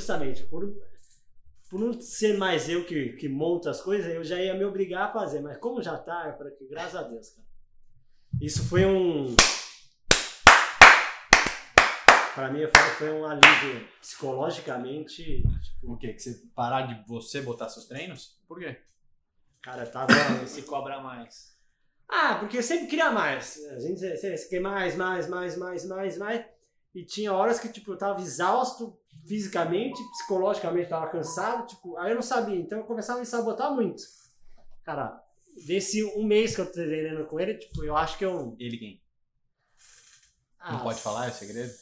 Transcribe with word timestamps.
justamente 0.00 0.42
por, 0.44 0.74
por 1.68 1.78
não 1.78 2.00
ser 2.00 2.38
mais 2.38 2.68
eu 2.68 2.84
que, 2.86 3.12
que 3.12 3.28
monto 3.28 3.68
as 3.68 3.80
coisas, 3.82 4.12
eu 4.12 4.24
já 4.24 4.40
ia 4.40 4.54
me 4.54 4.64
obrigar 4.64 5.08
a 5.08 5.12
fazer. 5.12 5.40
Mas 5.40 5.58
como 5.58 5.82
já 5.82 5.96
tá, 5.96 6.28
eu 6.28 6.36
falei 6.36 6.54
que 6.54 6.66
graças 6.66 6.96
a 6.96 7.02
Deus, 7.02 7.28
cara. 7.30 7.46
Isso 8.40 8.66
foi 8.68 8.86
um. 8.86 9.36
Pra 12.34 12.50
mim, 12.50 12.60
foi 12.96 13.10
um 13.10 13.26
alívio 13.26 13.86
psicologicamente. 14.00 15.42
O 15.82 15.96
quê? 15.96 16.14
Que 16.14 16.20
você 16.20 16.42
parar 16.54 16.82
de 16.82 17.06
você 17.06 17.42
botar 17.42 17.68
seus 17.68 17.86
treinos? 17.86 18.40
Por 18.48 18.58
quê? 18.58 18.80
Cara, 19.62 19.84
tava. 19.84 20.12
Se 20.46 20.62
cobra 20.62 21.00
mais. 21.00 21.54
Ah, 22.08 22.36
porque 22.40 22.58
eu 22.58 22.62
sempre 22.62 22.86
queria 22.86 23.10
mais. 23.10 23.62
A 23.72 23.78
gente 23.78 24.48
quer 24.48 24.60
mais, 24.60 24.96
mais, 24.96 25.28
mais, 25.28 25.56
mais, 25.56 25.86
mais, 25.86 26.16
mais. 26.16 26.59
E 26.94 27.04
tinha 27.04 27.32
horas 27.32 27.60
que, 27.60 27.68
tipo, 27.68 27.92
eu 27.92 27.98
tava 27.98 28.20
exausto 28.20 28.98
fisicamente, 29.26 30.02
psicologicamente 30.12 30.88
tava 30.88 31.08
cansado, 31.08 31.66
tipo, 31.66 31.96
aí 31.96 32.10
eu 32.10 32.16
não 32.16 32.22
sabia. 32.22 32.56
Então 32.56 32.78
eu 32.78 32.84
começava 32.84 33.18
a 33.18 33.20
me 33.20 33.26
sabotar 33.26 33.72
muito. 33.72 34.02
Cara, 34.82 35.22
desse 35.66 36.02
um 36.16 36.24
mês 36.24 36.54
que 36.54 36.60
eu 36.60 36.66
tô 36.66 36.72
treinando 36.72 37.26
com 37.26 37.38
ele, 37.38 37.54
tipo, 37.54 37.84
eu 37.84 37.96
acho 37.96 38.18
que 38.18 38.24
eu. 38.24 38.56
Ele 38.58 38.76
quem? 38.76 39.02
Ah, 40.58 40.72
Não 40.74 40.82
pode 40.82 41.00
falar, 41.00 41.28
é 41.28 41.30
segredo? 41.30 41.72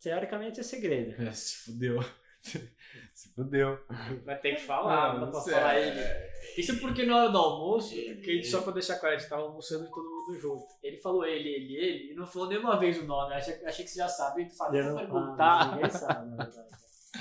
Teoricamente 0.00 0.60
é 0.60 0.62
segredo. 0.62 1.22
É, 1.22 1.30
se 1.32 1.56
fudeu. 1.56 2.00
se 3.14 3.28
fudeu. 3.34 3.78
Vai 4.24 4.36
ter 4.38 4.54
que 4.56 4.62
falar, 4.62 5.18
não, 5.18 5.30
pra 5.30 5.40
sei, 5.40 5.54
falar 5.54 5.74
é, 5.74 5.88
ele. 5.88 6.28
Isso 6.56 6.78
porque 6.80 7.04
na 7.04 7.16
hora 7.16 7.28
do 7.30 7.38
almoço, 7.38 7.94
que 7.94 8.30
a 8.30 8.34
gente, 8.34 8.46
só 8.48 8.62
pra 8.62 8.72
deixar 8.72 8.98
claro, 8.98 9.14
a 9.14 9.18
gente 9.18 9.28
tava 9.28 9.42
almoçando 9.42 9.88
todo 9.90 10.04
mundo 10.04 10.40
junto. 10.40 10.64
Ele 10.82 10.96
falou 10.96 11.24
ele, 11.24 11.48
ele, 11.48 11.76
ele, 11.76 12.12
e 12.12 12.14
não 12.14 12.26
falou 12.26 12.48
nenhuma 12.48 12.76
vez 12.78 12.98
o 12.98 13.04
nome. 13.04 13.34
Achei, 13.34 13.54
achei 13.64 13.84
que 13.84 13.90
você 13.90 13.98
já 13.98 14.08
sabe, 14.08 14.46
tu 14.46 14.56
fala, 14.56 14.72
não 14.72 14.90
não- 14.90 14.96
perguntar. 14.96 15.74
ninguém 15.74 15.90
sabe, 15.90 16.30
na 16.30 16.44
verdade. 16.44 16.68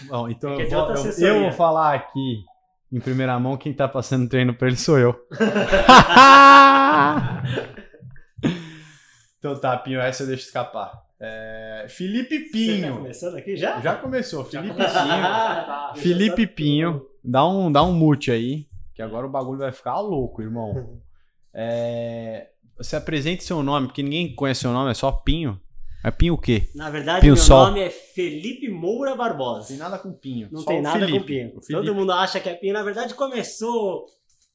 Bom, 0.08 0.30
então 0.30 0.50
Porque 0.56 0.64
é 0.64 0.76
eu 0.76 0.86
vou, 0.86 0.96
eu- 1.06 1.28
eu 1.36 1.40
vou 1.42 1.52
falar 1.52 1.94
aqui 1.96 2.44
em 2.92 3.00
primeira 3.00 3.38
mão 3.40 3.58
quem 3.58 3.74
tá 3.74 3.88
passando 3.88 4.30
treino 4.30 4.54
pra 4.56 4.68
ele 4.68 4.78
sou 4.78 4.98
eu. 4.98 5.14
então 9.40 9.60
tá, 9.60 9.78
Pinho, 9.78 10.00
essa 10.00 10.24
eu 10.24 10.28
deixo 10.28 10.46
escapar. 10.46 11.06
É, 11.20 11.86
Felipe 11.90 12.38
Você 12.38 12.46
tá 12.46 12.52
Pinho. 12.52 12.96
começando 12.98 13.36
aqui 13.38 13.56
já? 13.56 13.80
Já 13.82 13.96
começou, 13.96 14.44
Já 14.44 14.62
Felipe 14.62 14.74
começou. 14.76 15.02
Pinho. 15.02 15.14
Tá. 15.68 15.94
Felipe 15.98 16.48
Pinho, 16.48 17.06
dá 17.24 17.48
um, 17.48 17.72
dá 17.72 17.84
um 17.84 17.94
mute 17.94 18.30
aí, 18.32 18.68
que 18.94 19.02
agora 19.02 19.26
o 19.26 19.30
bagulho 19.30 19.60
vai 19.60 19.72
ficar 19.72 20.00
louco, 20.00 20.42
irmão. 20.42 21.00
É, 21.60 22.50
você 22.78 22.96
apresente 22.98 23.44
seu 23.44 23.64
nome, 23.64 23.88
porque 23.88 24.04
ninguém 24.04 24.36
conhece 24.36 24.62
seu 24.62 24.72
nome, 24.72 24.92
é 24.92 24.94
só 24.94 25.12
Pinho. 25.12 25.60
É 26.04 26.12
Pinho 26.12 26.36
o 26.36 26.38
quê? 26.38 26.70
Na 26.76 26.92
verdade, 26.92 27.22
Pinho 27.22 27.34
meu 27.34 27.42
Sol. 27.42 27.66
nome 27.68 27.80
é 27.80 27.90
Felipe 27.90 28.70
Moura 28.70 29.12
Não 29.12 29.18
Barbosa. 29.18 29.70
tem 29.70 29.78
nada 29.78 29.98
com 29.98 30.14
Pinho. 30.14 30.50
Não 30.52 30.64
tem 30.64 30.80
nada 30.84 31.00
Felipe. 31.00 31.20
com 31.20 31.26
pinho. 31.26 31.54
Todo 31.72 31.96
mundo 31.96 32.12
acha 32.12 32.40
que 32.40 32.48
é 32.48 32.54
pinho. 32.54 32.74
Na 32.74 32.84
verdade, 32.84 33.16
começou. 33.16 34.06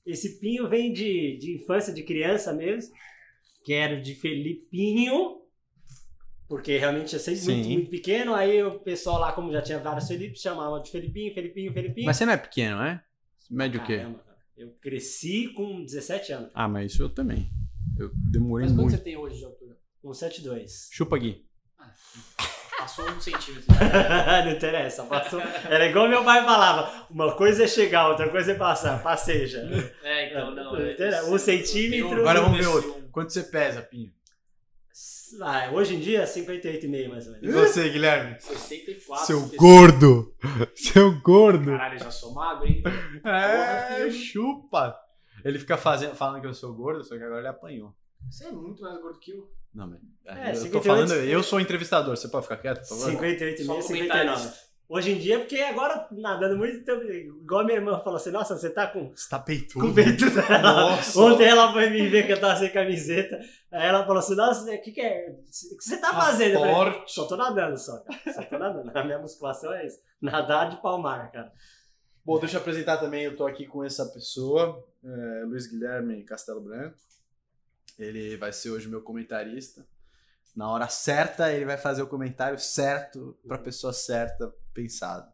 Esse 0.07 0.39
pinho 0.39 0.69
vem 0.69 0.93
de, 0.93 1.37
de 1.39 1.57
infância, 1.57 1.93
de 1.93 2.05
criança 2.05 2.53
mesmo. 2.53 2.93
Que 3.65 3.73
era 3.75 4.01
de 4.01 4.15
Felipinho. 4.15 5.39
Porque 6.53 6.77
realmente 6.77 7.15
eu 7.15 7.19
sempre 7.19 7.41
muito, 7.47 7.65
Sim. 7.65 7.73
muito 7.73 7.91
pequeno. 7.91 8.35
Aí 8.35 8.63
o 8.63 8.79
pessoal 8.79 9.19
lá, 9.19 9.33
como 9.33 9.51
já 9.51 9.63
tinha 9.63 9.79
vários 9.79 10.07
Felipes, 10.07 10.43
chamava 10.43 10.83
de 10.83 10.91
Felipinho, 10.91 11.33
Felipinho, 11.33 11.73
Felipinho. 11.73 12.05
Mas 12.05 12.19
você 12.19 12.27
não 12.27 12.35
é 12.35 12.37
pequeno, 12.37 12.83
é? 12.83 13.03
Mede 13.51 13.79
o 13.79 13.85
quê? 13.87 13.97
Caramba. 13.97 14.23
Eu 14.55 14.69
cresci 14.83 15.49
com 15.55 15.83
17 15.83 16.33
anos. 16.35 16.51
Ah, 16.53 16.69
mas 16.69 16.93
isso 16.93 17.03
eu 17.03 17.09
também. 17.09 17.49
Eu 17.99 18.11
demorei 18.15 18.67
Mas 18.67 18.73
quanto 18.77 18.83
muito. 18.83 18.99
você 18.99 19.03
tem 19.03 19.17
hoje 19.17 19.39
de 19.39 19.47
altura? 19.47 19.79
Com 20.03 20.11
7,2. 20.11 20.89
Chupa 20.91 21.17
aqui. 21.17 21.43
Passou 22.79 23.09
um 23.11 23.19
centímetro. 23.19 23.65
não 24.45 24.53
interessa. 24.53 25.05
Passou. 25.05 25.41
Era 25.41 25.87
igual 25.89 26.07
meu 26.07 26.23
pai 26.23 26.45
falava: 26.45 27.07
uma 27.11 27.35
coisa 27.35 27.65
é 27.65 27.67
chegar, 27.67 28.11
outra 28.11 28.29
coisa 28.29 28.53
é 28.53 28.55
passar. 28.57 29.03
Passeja. 29.03 29.67
É, 30.03 30.29
então 30.29 30.55
não. 30.55 30.75
Não 30.75 30.77
é- 30.77 30.93
interessa. 30.93 31.31
Um 31.31 31.39
centímetro. 31.39 32.21
Agora 32.21 32.43
vamos 32.43 32.59
ver 32.59 32.67
outro. 32.67 33.09
Quanto 33.11 33.33
você 33.33 33.43
pesa, 33.45 33.81
Pinho? 33.81 34.13
Ah, 35.41 35.71
hoje 35.73 35.95
em 35.95 36.01
dia, 36.01 36.25
58,5 36.25 37.09
mais 37.09 37.27
ou 37.29 37.37
E 37.37 37.41
menos. 37.41 37.55
você, 37.55 37.89
Guilherme? 37.89 38.37
64. 38.41 39.27
Seu 39.27 39.39
65. 39.41 39.57
gordo! 39.57 40.35
Seu 40.75 41.21
gordo! 41.21 41.71
Caralho, 41.71 41.95
eu 41.95 41.99
já 42.01 42.11
sou 42.11 42.33
magro, 42.35 42.67
hein? 42.67 42.83
É, 43.25 43.97
Porra, 43.99 44.11
chupa! 44.11 44.99
Ele 45.45 45.59
fica 45.59 45.77
fazendo, 45.77 46.15
falando 46.15 46.41
que 46.41 46.47
eu 46.47 46.55
sou 46.55 46.73
gordo, 46.75 47.03
só 47.05 47.17
que 47.17 47.23
agora 47.23 47.41
ele 47.41 47.49
apanhou. 47.49 47.95
Você 48.31 48.45
é 48.45 48.53
muito 48.53 48.83
mais 48.83 49.01
gordo 49.01 49.19
que 49.19 49.33
eu. 49.33 49.51
Não, 49.75 49.89
mas. 49.89 50.01
É, 50.27 50.51
eu 50.51 50.55
tô 50.55 50.61
58. 50.81 50.85
falando, 50.85 51.13
eu 51.29 51.43
sou 51.43 51.59
o 51.59 51.63
entrevistador, 51.63 52.17
você 52.17 52.29
pode 52.29 52.45
ficar 52.45 52.59
quieto, 52.59 52.87
por 52.87 52.99
favor? 52.99 53.13
58,5, 53.13 53.65
Só 53.65 53.81
59. 53.81 54.51
Hoje 54.95 55.13
em 55.13 55.19
dia, 55.19 55.39
porque 55.39 55.57
agora 55.59 56.07
nadando 56.13 56.55
muito, 56.55 56.77
então, 56.77 57.03
igual 57.03 57.63
a 57.63 57.65
minha 57.65 57.79
irmã 57.79 57.99
falou 58.01 58.17
assim: 58.19 58.31
Nossa, 58.31 58.59
você 58.59 58.69
tá 58.69 58.87
com, 58.87 59.11
Você 59.17 59.27
tá 59.27 59.39
peitudo. 59.39 59.87
com 59.87 59.95
peito. 59.95 60.27
Nossa. 60.63 61.19
Ontem 61.19 61.47
ela 61.47 61.73
foi 61.73 61.89
me 61.89 62.09
ver 62.09 62.27
que 62.27 62.33
eu 62.35 62.39
tava 62.39 62.59
sem 62.59 62.71
camiseta. 62.71 63.41
Aí 63.71 63.89
ela 63.89 64.05
falou 64.05 64.19
assim: 64.19 64.35
Nossa, 64.35 64.71
o 64.71 64.83
que, 64.83 64.93
que 64.93 65.01
é? 65.01 65.31
O 65.31 65.77
que 65.79 65.83
você 65.83 65.97
tá 65.97 66.13
fazendo? 66.13 66.57
Eu 66.57 66.59
falei, 66.59 66.75
forte. 66.75 67.11
Só 67.11 67.25
tô 67.27 67.39
nadando, 67.39 67.79
só, 67.79 68.01
cara. 68.01 68.35
Só 68.35 68.43
tô 68.43 68.59
nadando. 68.59 68.93
A 68.95 69.03
minha 69.03 69.19
musculação 69.19 69.73
é 69.73 69.87
isso: 69.87 69.99
nadar 70.21 70.69
de 70.69 70.83
palmar, 70.83 71.33
cara. 71.33 71.51
Bom, 72.23 72.39
deixa 72.39 72.59
eu 72.59 72.61
apresentar 72.61 72.99
também, 72.99 73.25
eu 73.25 73.35
tô 73.35 73.47
aqui 73.47 73.67
com 73.67 73.83
essa 73.83 74.05
pessoa, 74.05 74.87
é, 75.03 75.45
Luiz 75.47 75.67
Guilherme 75.67 76.23
Castelo 76.23 76.61
Branco. 76.61 76.99
Ele 77.99 78.37
vai 78.37 78.53
ser 78.53 78.69
hoje 78.69 78.91
meu 78.91 79.01
comentarista. 79.01 79.87
Na 80.55 80.71
hora 80.71 80.89
certa, 80.89 81.53
ele 81.53 81.65
vai 81.65 81.79
fazer 81.79 82.03
o 82.03 82.07
comentário 82.07 82.59
certo 82.59 83.39
pra 83.47 83.59
pessoa 83.59 83.93
certa, 83.93 84.53
pensado. 84.75 85.33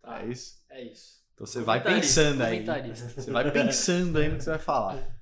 Tá. 0.00 0.22
É 0.22 0.26
isso? 0.26 0.64
É 0.70 0.82
isso. 0.82 1.20
Então 1.34 1.46
você 1.46 1.60
vai 1.62 1.82
pensando 1.82 2.42
aí. 2.42 2.60
comentarista. 2.60 3.08
Você 3.08 3.30
vai 3.30 3.50
pensando 3.50 4.18
aí 4.18 4.28
no 4.28 4.36
que 4.36 4.44
você 4.44 4.50
vai 4.50 4.58
falar. 4.58 4.98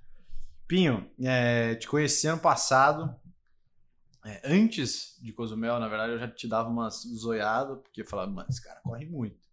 Pinho, 0.66 1.10
é, 1.22 1.76
te 1.76 1.88
conheci 1.88 2.26
ano 2.26 2.40
passado. 2.40 3.14
É, 4.24 4.42
antes 4.44 5.16
de 5.22 5.32
Cozumel, 5.32 5.78
na 5.78 5.88
verdade, 5.88 6.12
eu 6.12 6.18
já 6.18 6.28
te 6.28 6.46
dava 6.46 6.68
umas 6.68 7.02
zoiadas, 7.02 7.78
porque 7.80 8.02
eu 8.02 8.04
falava, 8.04 8.30
mano, 8.30 8.48
esse 8.50 8.62
cara 8.62 8.80
corre 8.80 9.06
muito. 9.06 9.48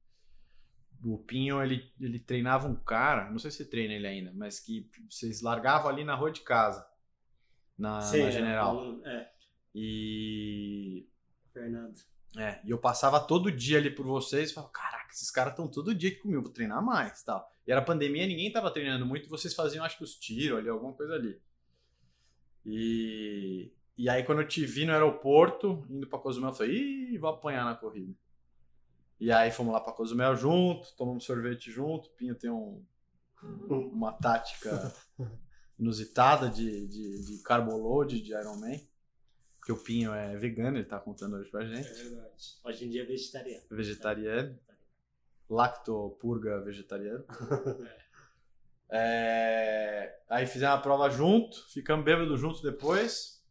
O 1.04 1.18
Pinho, 1.20 1.62
ele, 1.64 1.90
ele 2.02 2.20
treinava 2.20 2.68
um 2.68 2.76
cara, 2.76 3.30
não 3.30 3.38
sei 3.38 3.52
se 3.52 3.64
treina 3.66 3.94
ele 3.94 4.08
ainda, 4.08 4.34
mas 4.34 4.60
que 4.60 4.90
vocês 5.10 5.42
largavam 5.42 5.88
ali 5.88 6.04
na 6.04 6.16
rua 6.16 6.32
de 6.32 6.42
casa, 6.42 6.86
na, 7.78 8.02
Sei, 8.02 8.22
na 8.22 8.26
né? 8.26 8.32
General. 8.32 9.00
É, 9.06 9.30
E 9.78 11.06
Fernando. 11.52 12.00
é, 12.38 12.62
e 12.64 12.72
eu 12.72 12.78
passava 12.78 13.20
todo 13.20 13.52
dia 13.52 13.78
ali 13.78 13.92
por 13.92 14.06
vocês 14.06 14.50
e 14.50 14.54
falava, 14.54 14.72
caraca, 14.72 15.12
esses 15.12 15.30
caras 15.30 15.52
estão 15.52 15.68
todo 15.68 15.94
dia 15.94 16.10
aqui 16.10 16.20
comigo, 16.20 16.44
vou 16.44 16.52
treinar 16.52 16.82
mais 16.82 17.22
tal. 17.24 17.46
E 17.68 17.72
era 17.74 17.82
pandemia, 17.82 18.26
ninguém 18.26 18.50
tava 18.50 18.72
treinando 18.72 19.06
muito, 19.06 19.28
vocês 19.28 19.54
faziam 19.54 19.84
acho 19.84 19.98
que 19.98 20.06
os 20.06 20.16
tiros 20.16 20.60
ali, 20.60 20.70
alguma 20.70 20.94
coisa 20.94 21.16
ali. 21.16 21.42
E, 22.66 23.70
e 23.98 24.08
aí 24.08 24.24
quando 24.24 24.42
eu 24.42 24.48
te 24.48 24.66
vi 24.66 24.86
no 24.86 24.94
aeroporto, 24.94 25.86
indo 25.90 26.08
pra 26.08 26.20
Cozumel, 26.20 26.52
eu 26.52 26.56
falei, 26.56 26.74
ih, 26.74 27.18
vou 27.18 27.30
apanhar 27.30 27.66
na 27.66 27.76
corrida. 27.76 28.16
E 29.20 29.30
aí 29.30 29.52
fomos 29.52 29.74
lá 29.74 29.82
pra 29.82 29.92
Cozumel 29.92 30.38
junto, 30.38 30.96
tomamos 30.96 31.26
sorvete 31.26 31.70
junto, 31.70 32.08
o 32.08 32.12
Pinho 32.12 32.36
tem 32.36 32.50
um, 32.50 32.82
uma 33.70 34.14
tática 34.14 34.94
inusitada 35.78 36.50
de, 36.50 36.88
de, 36.88 37.26
de 37.26 37.44
carboload 37.44 38.22
de 38.22 38.34
Ironman. 38.34 38.82
Porque 39.66 39.72
o 39.72 39.84
Pinho 39.84 40.14
é 40.14 40.38
vegano, 40.38 40.78
ele 40.78 40.86
tá 40.86 41.00
contando 41.00 41.38
hoje 41.38 41.50
pra 41.50 41.66
gente. 41.66 41.88
É 41.88 41.92
verdade. 41.92 42.60
Hoje 42.64 42.86
em 42.86 42.90
dia 42.92 43.02
é 43.02 43.06
vegetariano. 43.06 43.64
Vegetariano. 43.72 44.60
Lactopurga 45.50 46.62
vegetariano. 46.62 47.26
É, 48.88 50.20
Aí 50.30 50.46
fizemos 50.46 50.76
a 50.76 50.78
prova 50.80 51.10
junto, 51.10 51.58
ficamos 51.70 52.06
bêbados 52.06 52.40
juntos 52.40 52.62
depois. 52.62 53.44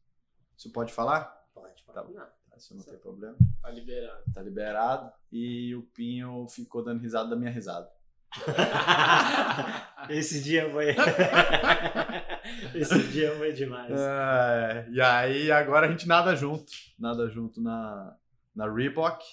Você 0.57 0.69
pode 0.69 0.93
falar? 0.93 1.25
Pode, 1.53 1.83
pode. 1.83 1.93
Tá. 1.93 2.05
Não. 2.05 2.57
Isso 2.57 2.73
não 2.73 2.85
tem 2.85 2.97
problema. 2.97 3.37
Tá 3.61 3.69
liberado. 3.69 4.23
Tá 4.33 4.41
liberado. 4.41 5.13
E 5.33 5.75
o 5.75 5.83
Pinho 5.83 6.47
ficou 6.47 6.85
dando 6.85 7.01
risada 7.03 7.31
da 7.31 7.35
minha 7.35 7.51
risada. 7.51 7.91
Esse 10.09 10.43
dia 10.43 10.71
foi. 10.71 10.95
Esse 12.75 12.99
dia 13.05 13.35
foi 13.37 13.53
demais. 13.53 13.93
É, 13.93 14.87
e 14.91 15.01
aí 15.01 15.51
agora 15.51 15.87
a 15.87 15.91
gente 15.91 16.07
nada 16.07 16.35
junto. 16.37 16.71
Nada 16.99 17.29
junto 17.29 17.61
na, 17.61 18.15
na 18.55 18.71
Reebok. 18.71 19.25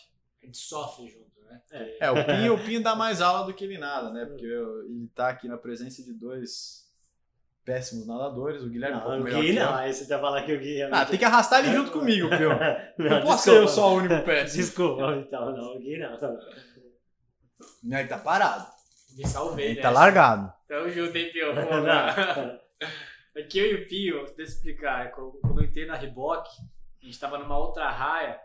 A 0.41 0.45
gente 0.45 0.57
sofre 0.57 1.07
junto, 1.07 1.41
né? 1.49 1.61
É. 1.71 2.05
É, 2.07 2.11
o 2.11 2.25
Pinho, 2.25 2.55
o 2.55 2.59
Pinho 2.63 2.81
dá 2.81 2.95
mais 2.95 3.21
aula 3.21 3.45
do 3.45 3.53
que 3.53 3.63
ele 3.65 3.77
nada, 3.77 4.11
né? 4.11 4.25
Porque 4.25 4.45
eu- 4.45 4.83
ele 4.85 5.07
tá 5.13 5.29
aqui 5.29 5.47
na 5.47 5.57
presença 5.57 6.01
de 6.03 6.13
dois 6.13 6.81
péssimos 7.65 8.07
nadadores. 8.07 8.63
O 8.63 8.69
Guilherme 8.69 8.95
é 8.95 8.99
um 8.99 9.01
Não, 9.03 9.23
pouco 9.23 9.37
o 9.37 9.41
Gui 9.41 9.53
não. 9.53 9.75
Aí 9.75 9.93
você 9.93 10.07
tá 10.07 10.17
falando 10.19 10.45
que 10.45 10.53
o 10.55 10.59
Gui 10.59 10.81
é. 10.81 10.89
Ah, 10.91 11.05
tem 11.05 11.19
que 11.19 11.25
arrastar 11.25 11.59
ele 11.63 11.75
junto 11.75 11.91
comigo, 11.91 12.29
Pio. 12.29 12.49
Não, 12.97 13.09
Não 13.09 13.21
posso 13.21 13.43
ser 13.43 13.57
eu 13.57 13.67
só 13.67 13.93
o 13.93 13.97
único 13.97 14.23
péssimo. 14.23 14.63
Desculpa, 14.63 15.15
então, 15.17 15.51
não, 15.55 15.75
o 15.75 15.79
Gui 15.79 15.97
não. 15.97 16.17
Não, 17.83 17.99
Ele 17.99 18.07
tá 18.07 18.17
parado. 18.17 18.65
Me 19.21 19.27
salvei, 19.27 19.75
né? 19.75 19.81
tá 19.81 19.91
largado. 19.91 20.51
Tamo 20.67 20.89
junto, 20.89 21.15
hein, 21.15 21.31
Pio? 21.31 21.53
Vamos 21.55 21.85
lá. 21.85 22.59
Aqui 23.37 23.59
eu 23.59 23.71
e 23.71 23.75
o 23.75 23.87
Pio, 23.87 24.25
deixa 24.25 24.41
eu 24.41 24.45
explicar. 24.45 25.11
Quando 25.11 25.61
eu 25.61 25.63
entrei 25.63 25.85
na 25.85 25.95
Reebok, 25.95 26.49
a 27.01 27.05
gente 27.05 27.19
tava 27.19 27.37
numa 27.37 27.57
outra 27.57 27.89
raia, 27.89 28.39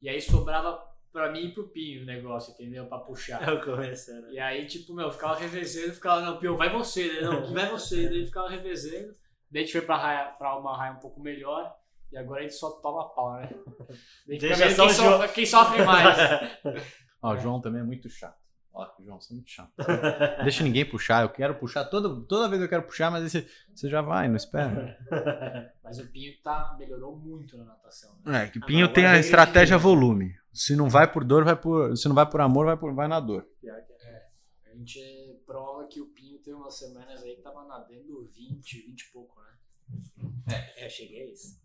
e 0.00 0.08
aí 0.08 0.20
sobrava 0.20 0.82
pra 1.12 1.30
mim 1.30 1.46
e 1.46 1.52
pro 1.52 1.68
Pinho 1.68 2.02
o 2.02 2.06
negócio, 2.06 2.52
entendeu? 2.54 2.86
Pra 2.86 2.98
puxar. 2.98 3.46
É 3.46 3.52
o 3.52 3.60
começo, 3.60 4.10
né? 4.12 4.28
E 4.32 4.40
aí, 4.40 4.66
tipo, 4.66 4.94
meu, 4.94 5.12
ficava 5.12 5.36
revezando, 5.36 5.92
ficava, 5.92 6.22
não, 6.22 6.38
Pinho, 6.38 6.56
vai 6.56 6.70
você, 6.70 7.12
né? 7.12 7.20
Não, 7.20 7.42
que 7.42 7.52
vai 7.52 7.68
você. 7.68 8.08
Daí 8.08 8.24
ficava 8.24 8.48
revezando. 8.48 9.12
Daí 9.50 9.62
a 9.62 9.66
gente 9.66 9.72
foi 9.72 9.82
pra, 9.82 9.96
raia, 9.96 10.24
pra 10.38 10.58
uma 10.58 10.76
raia 10.76 10.94
um 10.94 11.00
pouco 11.00 11.20
melhor. 11.20 11.76
E 12.10 12.16
agora 12.16 12.40
a 12.40 12.42
gente 12.42 12.54
só 12.54 12.70
toma 12.70 13.08
pau, 13.10 13.34
né? 13.34 13.50
Deixa 14.26 14.70
só 14.70 14.86
quem, 14.86 14.94
sofre, 14.94 15.28
quem 15.28 15.46
sofre 15.46 15.82
mais. 15.84 16.16
Ó, 17.22 17.34
o 17.34 17.38
João 17.38 17.60
também 17.60 17.80
é 17.80 17.84
muito 17.84 18.08
chato. 18.08 18.41
Ó, 18.74 18.88
o 18.98 19.04
João, 19.04 19.20
você 19.20 19.32
é 19.32 19.36
muito 19.36 19.50
chato. 19.50 19.72
Deixa 20.42 20.64
ninguém 20.64 20.88
puxar, 20.88 21.22
eu 21.22 21.28
quero 21.28 21.54
puxar, 21.56 21.84
toda, 21.84 22.08
toda 22.26 22.48
vez 22.48 22.62
eu 22.62 22.68
quero 22.68 22.82
puxar, 22.84 23.10
mas 23.10 23.22
aí 23.22 23.30
você, 23.30 23.48
você 23.74 23.90
já 23.90 24.00
vai, 24.00 24.28
não 24.28 24.36
espera. 24.36 24.98
Mas 25.84 25.98
o 25.98 26.10
Pinho 26.10 26.32
tá, 26.42 26.74
melhorou 26.78 27.14
muito 27.14 27.56
na 27.58 27.64
natação. 27.64 28.16
Né? 28.24 28.44
É, 28.44 28.48
que 28.48 28.58
Ah, 28.58 28.66
Pinho 28.66 28.90
tem 28.90 29.04
a 29.04 29.16
é 29.16 29.20
estratégia 29.20 29.76
volume. 29.76 30.34
Se 30.52 30.74
não 30.74 30.88
vai 30.88 31.10
por 31.10 31.22
dor, 31.22 31.44
vai 31.44 31.54
por. 31.54 31.94
Se 31.96 32.08
não 32.08 32.14
vai 32.14 32.28
por 32.28 32.40
amor, 32.40 32.64
vai, 32.64 32.76
por, 32.76 32.94
vai 32.94 33.08
na 33.08 33.20
dor. 33.20 33.46
Que 33.60 33.68
é. 33.68 33.84
A 34.66 34.74
gente 34.74 35.42
prova 35.46 35.86
que 35.86 36.00
o 36.00 36.06
Pinho 36.06 36.38
teve 36.38 36.56
umas 36.56 36.78
semanas 36.78 37.22
aí 37.22 37.36
que 37.36 37.42
tava 37.42 37.64
nadando 37.66 38.26
20, 38.34 38.86
20 38.86 39.00
e 39.00 39.12
pouco, 39.12 39.38
né? 39.38 40.64
É, 40.76 40.86
eu 40.86 40.88
cheguei 40.88 41.24
a 41.24 41.30
isso. 41.30 41.61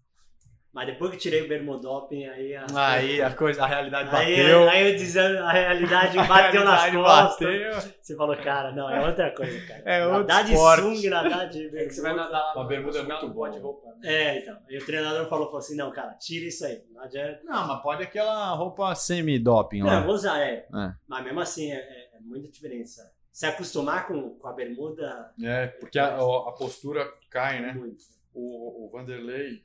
Mas 0.74 0.86
depois 0.86 1.10
que 1.12 1.18
tirei 1.18 1.42
o 1.42 1.48
bermudoping, 1.48 2.26
aí 2.26 2.56
a... 2.56 2.66
Aí 2.76 3.22
a 3.22 3.34
coisa, 3.34 3.64
a 3.64 3.68
realidade 3.68 4.10
Aí, 4.16 4.36
bateu. 4.38 4.70
aí 4.70 4.92
eu 4.92 4.96
dizendo, 4.96 5.40
a 5.40 5.52
realidade 5.52 6.16
bateu 6.28 6.62
A 6.62 6.66
nas 6.66 6.94
costas. 6.94 7.48
bateu. 7.48 7.92
Você 8.00 8.16
falou, 8.16 8.36
cara, 8.38 8.72
não, 8.74 8.88
é 8.90 9.04
outra 9.08 9.32
coisa, 9.34 9.60
cara. 9.68 9.82
É 9.86 10.06
outro 10.06 10.20
nadar 10.20 10.44
de 10.46 10.54
esporte. 10.54 10.82
sunga, 10.84 11.10
nadar 11.10 11.50
de 11.50 11.66
É 11.76 11.86
que 11.86 11.90
você 11.92 12.02
vai 12.02 12.14
bermuda. 12.14 12.32
nadar 12.32 12.56
Uma 12.56 12.66
bermuda 12.68 13.00
é 13.00 13.04
muito 13.04 13.30
boa. 13.30 13.50
roupa. 13.60 13.88
Né? 13.88 14.14
É, 14.14 14.38
então. 14.40 14.58
E 14.70 14.78
o 14.78 14.86
treinador 14.86 15.28
falou, 15.28 15.46
falou 15.48 15.60
assim, 15.60 15.76
não, 15.76 15.90
cara, 15.92 16.14
tira 16.14 16.46
isso 16.46 16.64
aí. 16.66 16.84
Não 16.94 17.02
adianta. 17.02 17.40
Não, 17.44 17.68
mas 17.68 17.82
pode 17.82 18.04
aquela 18.04 18.52
roupa 18.54 18.94
semi-doping 18.94 19.80
Não, 19.80 19.88
lá. 19.88 20.00
vou 20.02 20.14
usar, 20.14 20.40
é. 20.40 20.68
É. 20.72 20.94
Mas 21.08 21.24
mesmo 21.24 21.40
assim, 21.40 21.72
é, 21.72 21.76
é, 21.78 22.18
é 22.18 22.20
muita 22.22 22.50
diferença. 22.52 23.02
Se 23.32 23.46
acostumar 23.48 24.08
com, 24.08 24.32
com 24.38 24.48
a 24.48 24.54
bermuda, 24.54 25.32
É, 25.44 25.68
porque 25.68 25.98
a, 25.98 26.16
a 26.18 26.52
postura 26.58 27.08
cai, 27.32 27.58
é 27.64 27.74
muito. 27.74 28.04
O, 28.34 28.86
o 28.86 28.90
Vanderlei, 28.92 29.64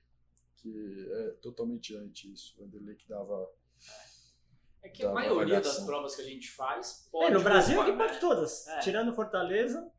que 0.62 1.08
é 1.10 1.30
totalmente 1.42 1.94
anti 1.96 2.32
isso. 2.32 2.54
O 2.58 2.64
Vanderlei 2.64 2.94
que 2.94 3.08
dava. 3.08 3.46
É 4.82 4.88
que 4.88 5.02
a 5.04 5.08
Da 5.08 5.14
maioria 5.14 5.60
das 5.60 5.80
provas 5.80 6.14
que 6.16 6.22
a 6.22 6.24
gente 6.24 6.50
faz 6.50 7.04
É, 7.06 7.10
pode 7.10 7.34
no 7.34 7.40
Brasil 7.42 7.76
roupa, 7.76 7.90
aqui 7.90 7.98
né? 7.98 8.06
pode 8.08 8.20
todas. 8.20 8.66
É. 8.68 8.78
Tirando 8.80 9.14
Fortaleza, 9.14 9.90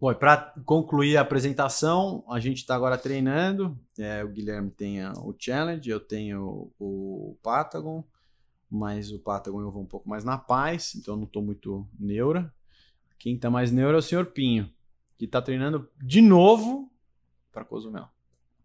Bom, 0.00 0.10
e 0.10 0.14
para 0.14 0.54
concluir 0.64 1.18
a 1.18 1.20
apresentação, 1.20 2.24
a 2.26 2.40
gente 2.40 2.56
está 2.56 2.74
agora 2.74 2.96
treinando. 2.96 3.78
É, 3.98 4.24
o 4.24 4.28
Guilherme 4.28 4.70
tem 4.70 5.02
a- 5.02 5.12
o 5.12 5.34
Challenge, 5.38 5.90
eu 5.90 6.00
tenho 6.00 6.72
o 6.78 7.36
Patagon, 7.42 8.02
mas 8.70 9.12
o 9.12 9.18
Patagon 9.18 9.60
eu 9.60 9.70
vou 9.70 9.82
um 9.82 9.86
pouco 9.86 10.08
mais 10.08 10.24
na 10.24 10.38
paz, 10.38 10.94
então 10.94 11.12
eu 11.14 11.18
não 11.18 11.24
estou 11.26 11.42
muito 11.42 11.86
neura. 11.98 12.50
Quem 13.18 13.34
está 13.34 13.50
mais 13.50 13.70
neura 13.70 13.98
é 13.98 14.00
o 14.00 14.02
Sr. 14.02 14.24
Pinho, 14.24 14.72
que 15.18 15.26
está 15.26 15.42
treinando 15.42 15.86
de 16.02 16.22
novo 16.22 16.90
para 17.52 17.62
Cozumel. 17.62 18.08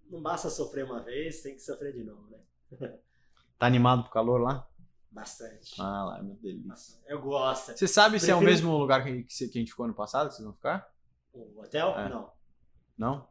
Não 0.09 0.21
basta 0.21 0.49
sofrer 0.49 0.85
uma 0.85 1.01
vez, 1.01 1.41
tem 1.41 1.55
que 1.55 1.61
sofrer 1.61 1.93
de 1.93 2.03
novo, 2.03 2.29
né? 2.29 2.39
Tá 3.57 3.67
animado 3.67 4.03
pro 4.03 4.11
calor 4.11 4.41
lá? 4.41 4.67
Bastante. 5.09 5.81
Ah, 5.81 6.03
lá, 6.03 6.21
meu 6.21 6.35
delícia. 6.35 6.99
Eu 7.07 7.21
gosto. 7.21 7.71
Você 7.77 7.87
sabe 7.87 8.19
se 8.19 8.29
é 8.29 8.35
o 8.35 8.39
Prefiro- 8.39 8.51
mesmo 8.67 8.77
lugar 8.77 9.01
que, 9.01 9.23
que 9.23 9.43
a 9.45 9.47
gente 9.47 9.71
ficou 9.71 9.85
ano 9.85 9.93
passado, 9.93 10.27
que 10.27 10.35
vocês 10.35 10.43
vão 10.45 10.53
ficar? 10.53 10.91
O 11.33 11.61
hotel? 11.61 11.97
É. 11.97 12.09
Não. 12.09 12.33
Não? 12.97 13.29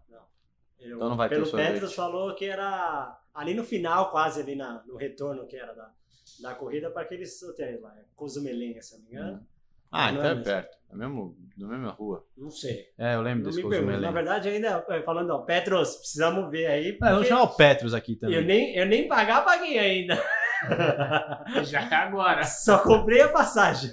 Eu- 0.81 0.97
Então 0.97 1.11
não 1.11 1.17
vai 1.17 1.29
ter 1.29 1.35
Pelo 1.35 1.47
sorvete. 1.47 1.73
Petros 1.73 1.95
falou 1.95 2.35
que 2.35 2.47
era 2.47 3.21
ali 3.35 3.53
no 3.53 3.65
final, 3.65 4.11
quase 4.11 4.41
ali 4.41 4.55
na, 4.57 4.83
no 4.85 4.97
retorno 4.97 5.47
que 5.47 5.57
era 5.57 5.75
da, 5.75 5.93
da 6.41 6.55
corrida, 6.55 6.91
para 6.91 7.03
aqueles 7.03 7.43
hotéis 7.43 7.81
lá. 7.83 7.95
é 7.99 8.05
Cozumelenha, 8.17 8.81
se 8.81 8.95
não 8.97 9.05
me 9.05 9.11
engano. 9.11 9.47
Ah, 9.95 10.11
Não 10.13 10.19
então 10.19 10.25
é 10.25 10.33
é 10.33 10.35
mesmo. 10.35 10.45
perto. 10.45 10.77
É 10.93 10.97
mesmo, 10.97 11.37
na 11.57 11.69
mesma 11.69 11.91
rua. 11.91 12.27
Não 12.37 12.51
sei. 12.51 12.87
É, 12.99 13.15
eu 13.15 13.23
lembro 13.23 13.45
Não 13.45 13.51
desse. 13.51 13.63
Cozumel. 13.63 14.01
Na 14.01 14.11
verdade, 14.11 14.49
ainda 14.49 14.85
é, 14.89 15.03
falando, 15.03 15.31
ó, 15.31 15.39
Petros, 15.39 15.97
precisamos 15.97 16.51
ver 16.51 16.67
aí. 16.67 16.89
É, 16.91 16.99
vamos 16.99 17.15
porque 17.17 17.29
chamar 17.29 17.43
o 17.43 17.57
Petros 17.57 17.95
aqui 17.95 18.17
também. 18.17 18.37
eu, 18.37 18.43
nem, 18.43 18.77
eu 18.77 18.87
nem 18.87 19.09
pagar, 19.09 19.45
paguei 19.45 19.79
ainda. 19.79 20.23
Já 21.65 21.83
é 21.83 21.95
agora. 21.95 22.45
Só 22.45 22.79
comprei 22.79 23.21
a 23.23 23.29
passagem. 23.29 23.91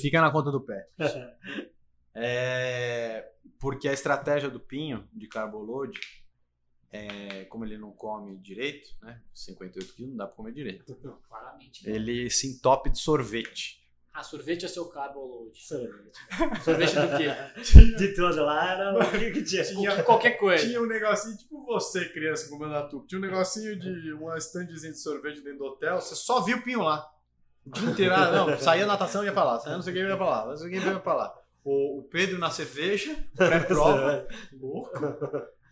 Fica 0.00 0.20
na 0.20 0.30
conta 0.30 0.50
do 0.50 0.60
Petros. 0.60 0.88
É, 2.16 3.28
porque 3.58 3.88
a 3.88 3.92
estratégia 3.92 4.48
do 4.48 4.60
Pinho, 4.60 5.04
de 5.12 5.26
carboload, 5.26 5.98
é, 6.92 7.44
como 7.46 7.64
ele 7.64 7.76
não 7.76 7.90
come 7.90 8.36
direito, 8.38 8.88
né? 9.02 9.20
58 9.34 9.94
quilos, 9.94 10.10
não 10.12 10.18
dá 10.18 10.26
pra 10.28 10.36
comer 10.36 10.52
direito. 10.52 10.96
Não, 11.02 11.18
claramente. 11.28 11.88
Ele 11.88 12.30
se 12.30 12.46
entope 12.46 12.88
de 12.90 13.00
sorvete. 13.00 13.83
Ah, 14.16 14.22
sorvete 14.22 14.64
é 14.64 14.68
seu 14.68 14.88
carbo 14.88 15.18
load. 15.26 15.58
Sorvete. 15.60 16.62
Sorvete 16.62 16.94
do 16.94 17.16
quê? 17.16 17.90
De 17.98 18.14
tudo 18.14 18.44
lá 18.44 18.70
era 18.72 18.96
o 18.96 19.10
que, 19.10 19.30
que 19.32 19.42
tinha. 19.42 19.64
Qualquer- 19.74 20.04
Qualquer 20.04 20.30
coisa. 20.38 20.64
Tinha 20.64 20.80
um 20.80 20.86
negocinho, 20.86 21.36
tipo 21.36 21.64
você, 21.66 22.08
criança, 22.10 22.48
com 22.48 22.56
Mandatuba. 22.56 23.04
Tinha 23.08 23.18
um 23.18 23.22
negocinho 23.22 23.76
de 23.76 24.12
uma 24.12 24.38
standzinha 24.38 24.92
de 24.92 24.98
sorvete 25.00 25.40
dentro 25.42 25.58
do 25.58 25.64
hotel. 25.64 26.00
Você 26.00 26.14
só 26.14 26.40
viu 26.42 26.58
o 26.58 26.62
Pinho 26.62 26.82
lá. 26.82 27.04
O 27.66 27.70
dia 27.70 27.90
inteiro. 27.90 28.14
ah, 28.14 28.30
Não, 28.30 28.58
saía 28.58 28.86
natação 28.86 29.22
e 29.24 29.26
ia 29.26 29.32
pra 29.32 29.42
lá. 29.42 29.58
Saía 29.58 29.74
não 29.74 29.82
sei 29.82 29.92
o 29.92 29.96
que 29.96 30.02
ia 30.02 30.16
pra 30.16 30.28
lá. 30.28 30.46
Não 30.46 30.56
sei 30.56 30.68
o 30.68 30.70
que 30.70 30.76
ia 30.86 31.00
pra 31.00 31.14
lá. 31.14 31.34
O, 31.64 31.98
o 32.00 32.02
Pedro 32.04 32.38
na 32.38 32.50
cerveja, 32.50 33.16
pré-prova, 33.34 34.28
louco. 34.52 34.90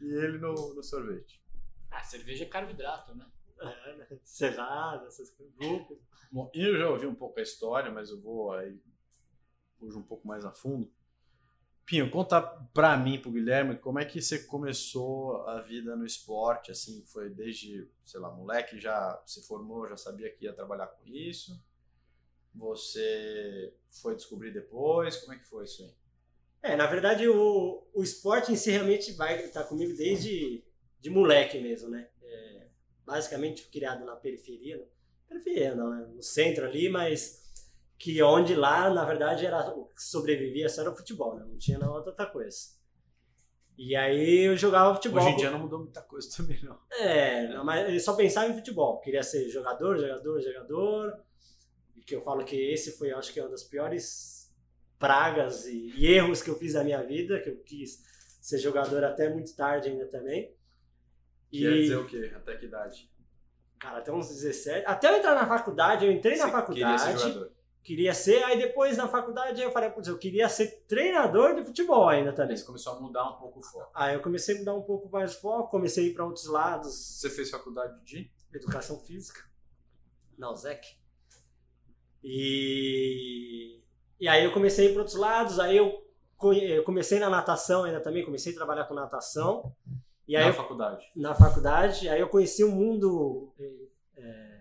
E 0.01 0.05
ele 0.15 0.39
no, 0.39 0.75
no 0.75 0.83
sorvete. 0.83 1.41
Ah, 1.91 2.03
cerveja 2.03 2.43
é 2.45 2.49
carboidrato, 2.49 3.15
né? 3.15 3.25
Cerrado, 4.25 5.07
essas 5.07 5.31
coisas. 5.31 5.55
Bom, 6.31 6.51
eu 6.55 6.79
já 6.79 6.89
ouvi 6.89 7.07
um 7.07 7.15
pouco 7.15 7.39
a 7.39 7.43
história, 7.43 7.91
mas 7.91 8.11
eu 8.11 8.21
vou 8.21 8.53
aí 8.53 8.81
hoje 9.81 9.97
um 9.97 10.03
pouco 10.03 10.27
mais 10.27 10.45
a 10.45 10.53
fundo. 10.53 10.91
Pinho, 11.85 12.11
conta 12.11 12.41
pra 12.41 12.97
mim, 12.97 13.21
pro 13.21 13.33
Guilherme, 13.33 13.77
como 13.77 13.99
é 13.99 14.05
que 14.05 14.23
você 14.23 14.45
começou 14.45 15.47
a 15.49 15.61
vida 15.61 15.97
no 15.97 16.07
esporte? 16.07 16.71
Assim, 16.71 17.05
foi 17.05 17.29
desde, 17.29 17.89
sei 18.05 18.21
lá, 18.21 18.31
moleque, 18.31 18.81
já 18.81 19.21
se 19.27 19.47
formou, 19.47 19.89
já 19.89 19.97
sabia 19.97 20.31
que 20.31 20.45
ia 20.45 20.53
trabalhar 20.55 20.87
com 20.87 21.05
isso? 21.05 21.61
Você 22.55 23.75
foi 23.89 24.15
descobrir 24.15 24.53
depois? 24.53 25.17
Como 25.17 25.33
é 25.33 25.39
que 25.39 25.45
foi 25.45 25.65
isso 25.65 25.83
aí? 25.83 25.93
É, 26.63 26.77
na 26.77 26.87
verdade, 26.87 27.27
o, 27.29 27.85
o 27.93 28.03
esporte 28.03 28.53
em 28.53 28.57
si 28.57 28.71
realmente 28.71 29.13
vai 29.13 29.45
estar 29.45 29.65
comigo 29.65 29.97
desde 29.97 30.65
de 31.01 31.11
moleque 31.11 31.61
mesmo, 31.61 31.91
né? 31.91 32.09
Basicamente 33.05 33.69
criado 33.69 34.05
na 34.05 34.17
periferia, 34.17 34.79
né? 34.79 34.85
periferia 35.29 35.75
não, 35.75 35.91
né? 35.91 36.07
no 36.15 36.23
centro 36.23 36.65
ali, 36.65 36.89
mas 36.89 37.43
que 37.99 38.21
onde 38.23 38.55
lá, 38.55 38.91
na 38.91 39.05
verdade, 39.05 39.47
era 39.47 39.71
o 39.71 39.87
que 39.87 40.03
sobrevivia 40.03 40.69
só 40.69 40.81
era 40.81 40.91
o 40.91 40.97
futebol, 40.97 41.37
né? 41.37 41.45
Não 41.47 41.57
tinha 41.57 41.79
nada 41.79 41.93
outra 41.93 42.27
coisa. 42.27 42.57
E 43.79 43.97
aí 43.97 44.41
eu 44.41 44.57
jogava 44.57 44.95
futebol. 44.95 45.23
Hoje 45.23 45.33
em 45.33 45.37
dia 45.37 45.51
não 45.51 45.61
mudou 45.61 45.81
muita 45.81 46.03
coisa 46.03 46.29
também, 46.37 46.63
não. 46.63 46.79
É, 46.91 47.49
não, 47.49 47.65
mas 47.65 47.93
eu 47.93 48.01
só 48.01 48.15
pensava 48.15 48.51
em 48.51 48.55
futebol. 48.55 49.01
Queria 49.01 49.23
ser 49.23 49.49
jogador, 49.49 49.99
jogador, 49.99 50.41
jogador. 50.41 51.25
E 51.97 52.01
que 52.01 52.15
eu 52.15 52.21
falo 52.23 52.45
que 52.45 52.57
esse 52.57 52.93
foi, 52.99 53.13
acho 53.13 53.33
que, 53.33 53.41
uma 53.41 53.49
das 53.49 53.65
piores 53.65 54.53
pragas 54.99 55.67
e, 55.67 55.93
e 55.97 56.07
erros 56.07 56.43
que 56.43 56.51
eu 56.51 56.59
fiz 56.59 56.75
na 56.75 56.85
minha 56.85 57.03
vida, 57.03 57.41
que 57.41 57.51
eu 57.51 57.57
quis 57.63 58.03
ser 58.41 58.59
jogador 58.59 59.05
até 59.05 59.29
muito 59.29 59.55
tarde 59.55 59.89
ainda 59.89 60.07
também. 60.07 60.55
Quer 61.61 61.73
dizer 61.75 61.97
o 61.97 62.07
quê? 62.07 62.33
Até 62.35 62.57
que 62.57 62.67
idade? 62.67 63.11
cara, 63.79 63.99
até 63.99 64.13
uns 64.13 64.29
17. 64.29 64.87
Até 64.87 65.09
eu 65.13 65.17
entrar 65.19 65.35
na 65.35 65.45
faculdade, 65.47 66.07
eu 66.07 66.13
entrei 66.13 66.37
na 66.37 66.49
Você 66.49 66.67
queria 66.67 66.99
ser 66.99 67.05
faculdade. 67.07 67.21
jogador? 67.35 67.53
Queria 67.83 68.15
ser, 68.15 68.45
aí 68.45 68.57
depois 68.57 68.97
na 68.97 69.09
faculdade 69.09 69.61
eu 69.61 69.73
falei, 69.73 69.91
putz, 69.91 70.07
eu 70.07 70.17
queria 70.17 70.49
ser 70.49 70.85
treinador 70.87 71.57
de 71.57 71.65
futebol 71.65 72.09
ainda 72.09 72.33
também. 72.33 72.57
Você 72.57 72.65
começou 72.65 72.93
a 72.93 73.01
mudar 73.01 73.29
um 73.29 73.39
pouco 73.41 73.59
o 73.59 73.63
foco. 73.63 73.91
Aí 73.93 74.15
eu 74.15 74.23
comecei 74.23 74.55
a 74.55 74.59
mudar 74.61 74.75
um 74.75 74.83
pouco 74.83 75.11
mais 75.11 75.35
o 75.35 75.41
foco, 75.41 75.69
comecei 75.69 76.05
a 76.05 76.09
ir 76.11 76.15
para 76.15 76.25
outros 76.25 76.47
lados, 76.47 76.95
Você 76.95 77.29
fez 77.29 77.51
faculdade 77.51 78.01
de? 78.05 78.31
educação 78.55 79.01
física 79.01 79.43
na 80.39 80.53
USEC. 80.53 80.87
E, 82.23 83.81
e 84.21 84.29
aí 84.29 84.45
eu 84.45 84.53
comecei 84.53 84.87
a 84.87 84.91
ir 84.91 84.93
para 84.93 85.03
outros 85.03 85.19
lados, 85.19 85.59
aí 85.59 85.77
eu 85.77 86.05
comecei 86.85 87.19
na 87.19 87.29
natação 87.29 87.83
ainda 87.85 88.01
também, 88.01 88.25
comecei 88.25 88.53
a 88.53 88.57
trabalhar 88.57 88.85
com 88.85 88.95
natação. 88.95 89.75
E 90.33 90.37
aí 90.37 90.45
na 90.45 90.49
eu- 90.51 90.55
faculdade. 90.55 91.11
na 91.15 91.35
faculdade, 91.35 92.09
aí 92.09 92.19
eu 92.19 92.29
conheci 92.29 92.65
um 92.65 92.71
mundo 92.71 93.53
é, 94.17 94.61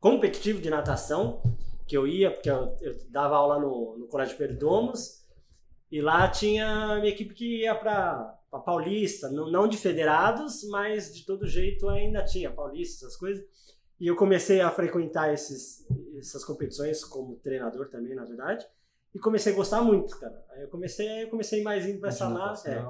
competitivo 0.00 0.60
de 0.62 0.70
natação, 0.70 1.42
que 1.86 1.94
eu 1.96 2.06
ia, 2.06 2.30
porque 2.30 2.48
eu, 2.50 2.74
eu 2.80 2.96
dava 3.10 3.36
aula 3.36 3.58
no, 3.58 3.98
no 3.98 4.06
Colégio 4.06 4.36
Perdomos, 4.38 5.24
e 5.90 6.00
lá 6.00 6.28
tinha 6.28 6.96
minha 7.00 7.12
equipe 7.12 7.34
que 7.34 7.62
ia 7.62 7.74
para 7.74 8.38
Paulista, 8.64 9.28
não, 9.30 9.50
não 9.50 9.68
de 9.68 9.76
federados, 9.76 10.64
mas 10.70 11.14
de 11.14 11.24
todo 11.26 11.46
jeito 11.46 11.86
ainda 11.88 12.24
tinha 12.24 12.50
Paulista, 12.50 13.04
essas 13.04 13.16
coisas. 13.16 13.44
E 14.00 14.06
eu 14.06 14.16
comecei 14.16 14.60
a 14.60 14.70
frequentar 14.70 15.32
esses, 15.34 15.86
essas 16.18 16.44
competições 16.44 17.04
como 17.04 17.36
treinador 17.36 17.88
também, 17.90 18.14
na 18.14 18.24
verdade, 18.24 18.66
e 19.14 19.18
comecei 19.18 19.52
a 19.52 19.56
gostar 19.56 19.82
muito, 19.82 20.18
cara. 20.18 20.44
Aí 20.50 20.62
eu 20.62 20.68
comecei, 20.68 21.24
eu 21.24 21.28
comecei 21.28 21.62
mais 21.62 21.86
indo 21.86 21.98
para 22.00 22.08
essa 22.08 22.28
lá. 22.28 22.54
é. 22.64 22.82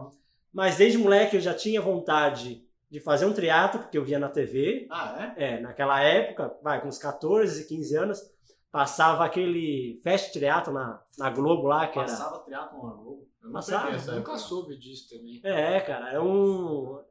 Mas 0.52 0.76
desde 0.76 0.98
moleque 0.98 1.36
eu 1.36 1.40
já 1.40 1.54
tinha 1.54 1.80
vontade 1.80 2.64
de 2.90 3.00
fazer 3.00 3.26
um 3.26 3.32
triatlo, 3.32 3.80
porque 3.80 3.98
eu 3.98 4.04
via 4.04 4.18
na 4.18 4.28
TV. 4.28 4.86
Ah, 4.90 5.34
é? 5.36 5.54
É, 5.56 5.60
naquela 5.60 6.00
época, 6.00 6.56
vai, 6.62 6.80
com 6.80 6.88
uns 6.88 6.98
14, 6.98 7.66
15 7.66 7.96
anos, 7.96 8.22
passava 8.70 9.24
aquele 9.24 10.00
Fast 10.02 10.32
Triatlo 10.32 10.72
na, 10.72 11.02
na 11.18 11.30
Globo 11.30 11.66
lá, 11.66 11.86
que 11.86 11.98
era... 11.98 12.08
Passava 12.08 12.38
triatlon 12.40 12.86
na 12.86 12.92
Globo. 12.94 13.28
Eu 13.42 13.52
Passava, 13.52 13.90
Eu 13.90 14.16
nunca 14.16 14.36
soube 14.36 14.76
disso 14.76 15.08
também. 15.10 15.40
É, 15.44 15.80
cara, 15.80 16.12
é 16.12 16.20
um... 16.20 17.02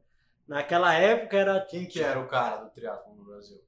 Naquela 0.48 0.94
época 0.94 1.38
era, 1.38 1.60
Quem 1.62 1.86
que 1.86 2.02
era 2.02 2.20
o 2.20 2.28
cara 2.28 2.58
do 2.58 2.70
triatlon 2.72 3.16
no 3.16 3.24
Brasil? 3.26 3.62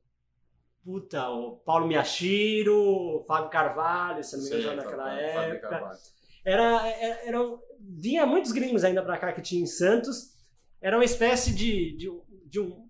puta, 0.84 1.30
o 1.30 1.58
Paulo 1.58 1.86
Miyashiro, 1.86 2.74
o 3.20 3.24
Fábio 3.28 3.50
Carvalho, 3.52 4.24
se 4.24 4.36
não 4.38 4.44
me 4.44 4.56
engano, 4.60 4.82
naquela 4.82 5.14
época. 5.14 5.70
Carvalho. 5.70 6.00
Era, 6.44 6.88
era, 6.88 7.28
era- 7.28 7.60
vinha 7.80 8.26
muitos 8.26 8.52
gringos 8.52 8.84
ainda 8.84 9.02
pra 9.02 9.18
cá 9.18 9.32
que 9.32 9.42
tinha 9.42 9.62
em 9.62 9.68
Santos. 9.68 10.34
Era 10.82 10.98
uma 10.98 11.06
espécie 11.06 11.54
de, 11.54 11.96
de, 11.98 12.12
de 12.46 12.60
um. 12.60 12.88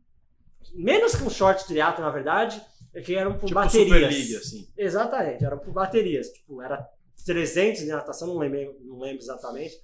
Menos 0.76 1.16
que 1.16 1.24
um 1.24 1.30
short 1.30 1.66
triatlo, 1.66 2.04
na 2.04 2.12
verdade, 2.12 2.62
é 2.94 3.02
que 3.02 3.16
eram 3.16 3.34
por 3.34 3.48
Tipo 3.48 3.56
baterias. 3.56 3.88
Super 3.88 4.00
League, 4.02 4.36
assim. 4.36 4.68
Exatamente, 4.78 5.44
eram 5.44 5.58
por 5.58 5.74
baterias. 5.74 6.30
Tipo, 6.30 6.62
era 6.62 6.88
300 7.26 7.82
de 7.82 7.88
natação, 7.88 8.28
não 8.28 8.38
lembro, 8.38 8.76
não 8.82 9.00
lembro 9.00 9.22
exatamente. 9.22 9.76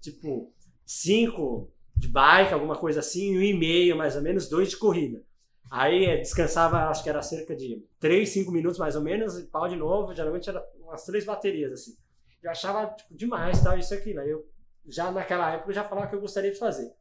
Tipo, 0.00 0.52
5 0.84 1.72
de 1.96 2.08
bike, 2.08 2.52
alguma 2.52 2.76
coisa 2.76 3.00
assim, 3.00 3.34
e 3.34 3.38
um 3.38 3.42
e 3.42 3.54
meio, 3.54 3.96
mais 3.96 4.16
ou 4.16 4.22
menos, 4.22 4.48
dois 4.48 4.70
de 4.70 4.76
corrida. 4.76 5.22
Aí 5.70 6.04
eh, 6.04 6.18
descansava, 6.18 6.88
acho 6.88 7.02
que 7.02 7.08
era 7.08 7.22
cerca 7.22 7.56
de 7.56 7.82
3, 7.98 8.28
5 8.28 8.52
minutos 8.52 8.78
mais 8.78 8.94
ou 8.96 9.02
menos, 9.02 9.38
e 9.38 9.44
pau 9.44 9.68
de 9.68 9.76
novo. 9.76 10.14
Geralmente 10.14 10.48
era 10.48 10.62
umas 10.80 11.04
três 11.04 11.24
baterias, 11.24 11.72
assim. 11.72 11.96
Eu 12.42 12.50
achava 12.50 12.86
tipo, 12.88 13.14
demais 13.14 13.62
tal, 13.62 13.78
isso 13.78 13.94
aquilo. 13.94 14.20
Aí 14.20 14.28
eu, 14.28 14.44
já 14.86 15.10
naquela 15.10 15.52
época, 15.52 15.70
eu 15.70 15.74
já 15.74 15.84
falava 15.84 16.08
que 16.08 16.14
eu 16.14 16.20
gostaria 16.20 16.52
de 16.52 16.58
fazer. 16.58 16.92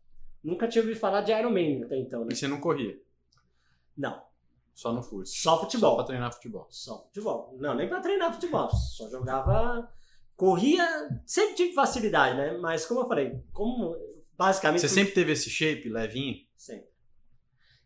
Nunca 0.43 0.67
tinha 0.67 0.81
ouvido 0.81 0.99
falar 0.99 1.21
de 1.21 1.31
Ironman 1.31 1.83
até 1.83 1.97
então, 1.97 2.21
né? 2.21 2.29
E 2.31 2.35
você 2.35 2.47
não 2.47 2.59
corria, 2.59 2.95
Não, 3.97 4.21
só 4.73 4.91
no 4.91 5.03
fute. 5.03 5.29
só 5.29 5.55
Só 5.55 5.59
futebol. 5.61 5.95
pra 5.97 6.05
treinar 6.05 6.33
futebol. 6.33 6.67
Só 6.69 7.03
futebol. 7.03 7.55
Não, 7.59 7.75
nem 7.75 7.87
pra 7.87 7.99
treinar 7.99 8.33
futebol. 8.33 8.69
Só 8.69 9.09
jogava. 9.09 9.87
Corria, 10.35 10.83
sempre 11.25 11.53
tive 11.55 11.73
facilidade, 11.73 12.35
né? 12.35 12.57
Mas 12.57 12.85
como 12.85 13.01
eu 13.01 13.07
falei, 13.07 13.39
como 13.53 13.95
basicamente. 14.35 14.81
Você 14.81 14.89
sempre 14.89 15.13
teve 15.13 15.31
esse 15.33 15.49
shape 15.49 15.87
levinho? 15.89 16.37
Sempre. 16.57 16.89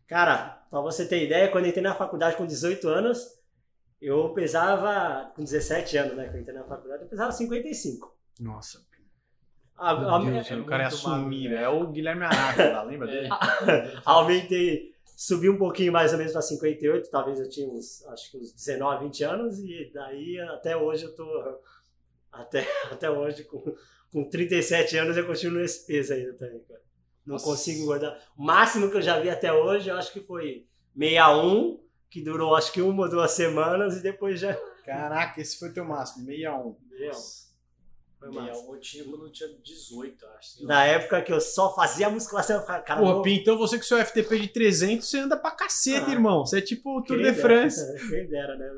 Cara, 0.06 0.64
pra 0.70 0.80
você 0.80 1.06
ter 1.06 1.24
ideia, 1.24 1.50
quando 1.50 1.64
eu 1.64 1.70
entrei 1.70 1.82
na 1.82 1.94
faculdade 1.94 2.36
com 2.36 2.46
18 2.46 2.88
anos, 2.88 3.18
eu 4.00 4.32
pesava. 4.32 5.30
Com 5.36 5.42
17 5.44 5.98
anos, 5.98 6.16
né? 6.16 6.28
Que 6.30 6.36
eu 6.36 6.40
entrei 6.40 6.56
na 6.56 6.64
faculdade, 6.64 7.02
eu 7.02 7.08
pesava 7.08 7.32
55. 7.32 8.16
Nossa. 8.40 8.86
A- 9.78 9.94
Meu 9.98 10.08
a- 10.10 10.18
Deus, 10.18 10.50
é 10.50 10.56
o 10.56 10.64
cara 10.64 10.84
ia 10.84 10.88
muito 10.88 11.00
sumir, 11.02 11.50
magro, 11.50 11.56
velho. 11.56 11.64
É 11.64 11.68
o 11.68 11.86
Guilherme 11.88 12.24
Araca 12.24 12.72
lá, 12.72 12.82
lembra 12.82 13.06
dele? 13.06 13.28
Aumentei, 14.04 14.94
subi 15.04 15.48
um 15.50 15.58
pouquinho 15.58 15.92
mais 15.92 16.12
ou 16.12 16.18
menos 16.18 16.32
para 16.32 16.42
58, 16.42 17.10
talvez 17.10 17.38
eu 17.40 17.48
tinha 17.48 17.68
uns, 17.68 18.04
acho 18.06 18.30
que 18.30 18.38
uns 18.38 18.52
19, 18.52 19.04
20 19.04 19.24
anos, 19.24 19.58
e 19.58 19.90
daí 19.92 20.38
até 20.40 20.76
hoje 20.76 21.04
eu 21.04 21.14
tô. 21.14 21.26
Até, 22.32 22.66
até 22.90 23.10
hoje, 23.10 23.44
com, 23.44 23.62
com 24.12 24.28
37 24.28 24.96
anos, 24.98 25.16
eu 25.16 25.26
continuo 25.26 25.58
nesse 25.60 25.86
peso 25.86 26.12
ainda 26.12 26.34
também, 26.34 26.60
cara. 26.60 26.80
Não 27.26 27.32
Nossa. 27.34 27.44
consigo 27.46 27.82
engordar. 27.82 28.16
O 28.36 28.42
máximo 28.44 28.88
que 28.90 28.96
eu 28.96 29.02
já 29.02 29.18
vi 29.18 29.28
até 29.28 29.52
hoje, 29.52 29.88
eu 29.90 29.96
acho 29.96 30.12
que 30.12 30.20
foi 30.20 30.64
61, 30.96 31.80
que 32.08 32.22
durou 32.22 32.54
acho 32.54 32.72
que 32.72 32.80
uma 32.80 33.02
ou 33.04 33.10
duas 33.10 33.32
semanas, 33.32 33.96
e 33.96 34.02
depois 34.02 34.38
já. 34.38 34.54
Caraca, 34.84 35.40
esse 35.40 35.58
foi 35.58 35.72
teu 35.72 35.84
máximo, 35.84 36.24
61. 36.24 36.76
Meu, 36.90 37.10
foi 38.32 38.42
massa. 38.42 38.64
eu 38.68 38.80
tinha 38.80 39.04
quando 39.04 39.24
eu 39.26 39.32
tinha 39.32 39.48
18, 39.64 40.26
acho. 40.38 40.66
Na 40.66 40.84
época 40.84 41.22
que 41.22 41.32
eu 41.32 41.40
só 41.40 41.74
fazia 41.74 42.08
musculação, 42.10 42.56
eu 42.60 42.62
falava, 42.66 42.84
cara, 42.84 43.00
vou- 43.00 43.22
Pim, 43.22 43.34
então 43.36 43.56
você 43.58 43.76
com 43.78 43.84
seu 43.84 43.98
FTP 43.98 44.38
de 44.40 44.48
300, 44.48 45.08
você 45.08 45.18
anda 45.18 45.36
pra 45.36 45.50
cacete, 45.50 46.06
Ah. 46.08 46.12
irmão. 46.12 46.44
Você 46.44 46.58
é 46.58 46.60
tipo 46.62 46.98
o 46.98 47.02
Tour 47.02 47.16
de 47.18 47.22
dera, 47.24 47.34
France. 47.36 47.80
Quem 48.10 48.26
dera, 48.28 48.56
né? 48.56 48.68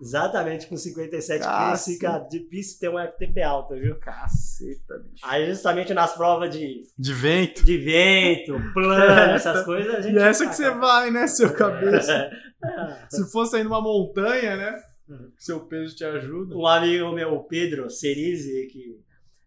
Exatamente, 0.00 0.66
com 0.68 0.76
57 0.76 1.44
quilos 1.46 1.84
fica 1.84 2.18
difícil 2.30 2.80
ter 2.80 2.88
um 2.88 2.98
FTP 2.98 3.42
alto, 3.42 3.74
viu? 3.74 3.94
Caceta, 3.98 4.98
bicho. 5.04 5.22
Aí 5.22 5.46
justamente 5.50 5.92
nas 5.92 6.14
provas 6.14 6.50
de, 6.50 6.80
De 6.98 7.12
vento. 7.12 7.62
de 7.62 7.76
vento, 7.76 8.54
plano, 8.72 9.32
essas 9.32 9.64
coisas, 9.66 9.94
a 9.94 10.00
gente... 10.00 10.14
E 10.14 10.18
essa 10.18 10.46
que 10.48 10.54
você 10.56 10.70
vai, 10.70 11.10
né, 11.10 11.26
seu 11.26 11.52
cabeça? 11.52 12.30
Se 13.10 13.30
fosse 13.30 13.56
aí 13.56 13.64
numa 13.64 13.80
montanha, 13.82 14.56
né? 14.56 14.82
Uhum. 15.08 15.32
Seu 15.38 15.60
peso 15.66 15.94
te 15.94 16.04
ajuda. 16.04 16.56
Um 16.56 16.66
amigo 16.66 17.12
meu, 17.12 17.34
o 17.34 17.44
Pedro 17.44 17.88
Cerise, 17.90 18.66
que 18.66 19.00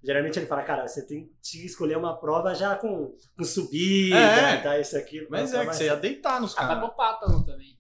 geralmente 0.04 0.40
ele 0.40 0.46
fala, 0.46 0.64
cara, 0.64 0.88
você 0.88 1.06
tem 1.06 1.30
que 1.42 1.66
escolher 1.66 1.98
uma 1.98 2.18
prova 2.18 2.54
já 2.56 2.76
com, 2.76 3.14
com 3.38 3.44
subida, 3.44 4.16
É. 4.16 4.62
tá, 4.62 4.80
isso, 4.80 4.98
aquilo. 4.98 5.28
Mas 5.30 5.52
pra 5.52 5.64
é 5.64 5.66
que 5.68 5.76
você 5.76 5.86
ia 5.86 5.96
deitar 5.96 6.40
nos 6.40 6.58
Ah, 6.58 6.68
vai 6.68 6.80
pro 6.80 6.96
Pátago 6.96 7.44
também. 7.46 7.78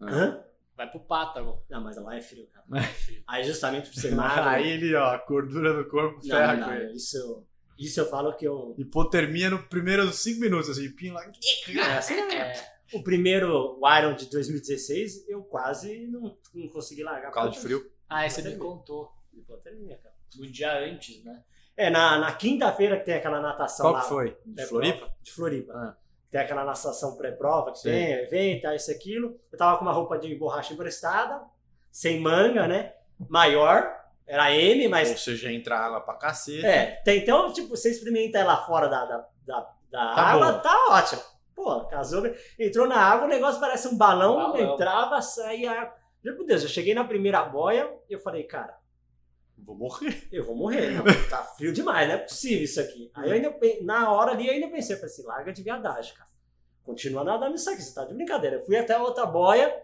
mais- 0.00 0.14
Hã? 0.14 0.44
Vai 0.76 0.90
pro 0.90 1.00
Pátago. 1.00 1.62
Não, 1.68 1.82
mas 1.82 1.96
lá 1.96 2.16
é 2.16 2.20
frio, 2.20 2.46
cara. 2.52 2.64
É 2.78 2.82
frio. 2.88 3.22
Aí 3.26 3.44
justamente 3.44 3.90
por 3.90 4.00
ser 4.00 4.12
magro... 4.14 4.48
Aí 4.48 4.68
ele, 4.68 4.94
ó, 4.94 5.06
a 5.06 5.18
gordura 5.26 5.74
do 5.74 5.88
corpo 5.88 6.20
não, 6.22 6.36
ferra 6.36 6.56
não, 6.56 6.68
com 6.68 6.74
ele. 6.74 6.92
isso, 6.94 7.44
isso 7.78 8.00
eu 8.00 8.06
falo 8.08 8.32
que 8.36 8.46
eu... 8.46 8.74
Hipotermia 8.78 9.50
no 9.50 9.62
primeiros 9.64 10.16
5 10.20 10.40
minutos, 10.40 10.70
assim, 10.70 10.88
pin 10.92 11.10
lá. 11.10 11.24
É, 11.24 11.96
assim, 11.98 12.14
É, 12.14 12.77
O 12.92 13.02
primeiro 13.02 13.78
Iron 13.98 14.14
de 14.14 14.26
2016, 14.30 15.28
eu 15.28 15.42
quase 15.42 16.06
não, 16.06 16.36
não 16.54 16.68
consegui 16.68 17.02
largar. 17.02 17.30
Causa 17.30 17.50
de 17.50 17.58
frio. 17.60 17.90
Ah, 18.08 18.28
você 18.28 18.42
me 18.42 18.56
contou. 18.56 19.12
Hipotermia, 19.32 19.98
cara. 20.02 20.14
No 20.36 20.46
dia 20.50 20.78
antes, 20.78 21.22
né? 21.24 21.42
É, 21.76 21.90
na, 21.90 22.18
na 22.18 22.32
quinta-feira 22.32 22.98
que 22.98 23.04
tem 23.04 23.14
aquela 23.14 23.40
natação 23.40 23.84
Qual 23.84 23.92
lá. 23.94 24.00
que 24.02 24.08
foi? 24.08 24.30
De 24.44 24.54
pré-prova, 24.54 24.68
Floripa? 24.68 25.14
De 25.22 25.32
Floripa. 25.32 25.72
Ah. 25.74 25.96
Tem 26.30 26.40
aquela 26.40 26.64
natação 26.64 27.16
pré-prova 27.16 27.72
que 27.72 27.78
Sim. 27.78 27.90
tem, 27.90 28.12
evento, 28.14 28.66
ah, 28.66 28.74
isso, 28.74 28.90
aquilo. 28.90 29.38
Eu 29.52 29.56
tava 29.58 29.78
com 29.78 29.84
uma 29.84 29.92
roupa 29.92 30.18
de 30.18 30.34
borracha 30.34 30.74
emprestada, 30.74 31.40
sem 31.90 32.20
manga, 32.20 32.66
né? 32.66 32.94
Maior, 33.28 33.94
era 34.26 34.52
M, 34.54 34.88
mas 34.88 35.10
Ou 35.10 35.16
seja, 35.16 35.52
entra 35.52 35.78
água 35.78 36.00
pra 36.00 36.14
cacete. 36.14 36.66
É, 36.66 37.00
tem, 37.04 37.20
então, 37.22 37.52
tipo, 37.52 37.68
você 37.68 37.90
experimenta 37.90 38.38
ela 38.38 38.56
fora 38.66 38.88
da, 38.88 39.04
da, 39.06 39.28
da, 39.46 39.60
da 39.90 40.14
Tá 40.14 40.22
água, 40.22 40.52
bom. 40.52 40.58
tá 40.60 40.86
ótimo. 40.90 41.22
Pô, 41.58 41.84
casou, 41.86 42.22
entrou 42.56 42.86
na 42.86 42.96
água, 43.00 43.26
o 43.26 43.28
negócio 43.28 43.58
parece 43.60 43.88
um 43.88 43.96
balão, 43.98 44.36
Balão. 44.36 44.74
entrava, 44.74 45.20
saía. 45.20 45.92
Meu 46.22 46.44
Deus, 46.46 46.62
eu 46.62 46.68
cheguei 46.68 46.94
na 46.94 47.02
primeira 47.04 47.42
boia, 47.42 47.92
eu 48.08 48.20
falei, 48.20 48.44
cara, 48.44 48.78
Vou 49.56 49.74
morrer. 49.74 50.28
eu 50.30 50.44
vou 50.44 50.54
morrer, 50.54 50.90
não, 50.92 51.02
tá 51.28 51.42
frio 51.42 51.72
demais, 51.72 52.06
não 52.06 52.14
é 52.14 52.18
possível 52.18 52.62
isso 52.62 52.80
aqui. 52.80 53.10
Aí 53.12 53.28
eu 53.28 53.34
ainda, 53.34 53.50
pe- 53.50 53.80
na 53.82 54.12
hora 54.12 54.30
ali, 54.30 54.46
eu 54.46 54.52
ainda 54.52 54.68
pensei, 54.68 54.94
eu 54.94 55.00
falei 55.00 55.12
assim, 55.12 55.26
larga 55.26 55.52
de 55.52 55.62
viadagem, 55.64 56.14
cara. 56.14 56.30
Continua 56.84 57.24
nadando 57.24 57.56
isso 57.56 57.68
aqui, 57.68 57.82
você 57.82 57.92
tá 57.92 58.04
de 58.04 58.14
brincadeira. 58.14 58.56
Eu 58.56 58.62
fui 58.64 58.76
até 58.76 58.94
a 58.94 59.02
outra 59.02 59.26
boia, 59.26 59.74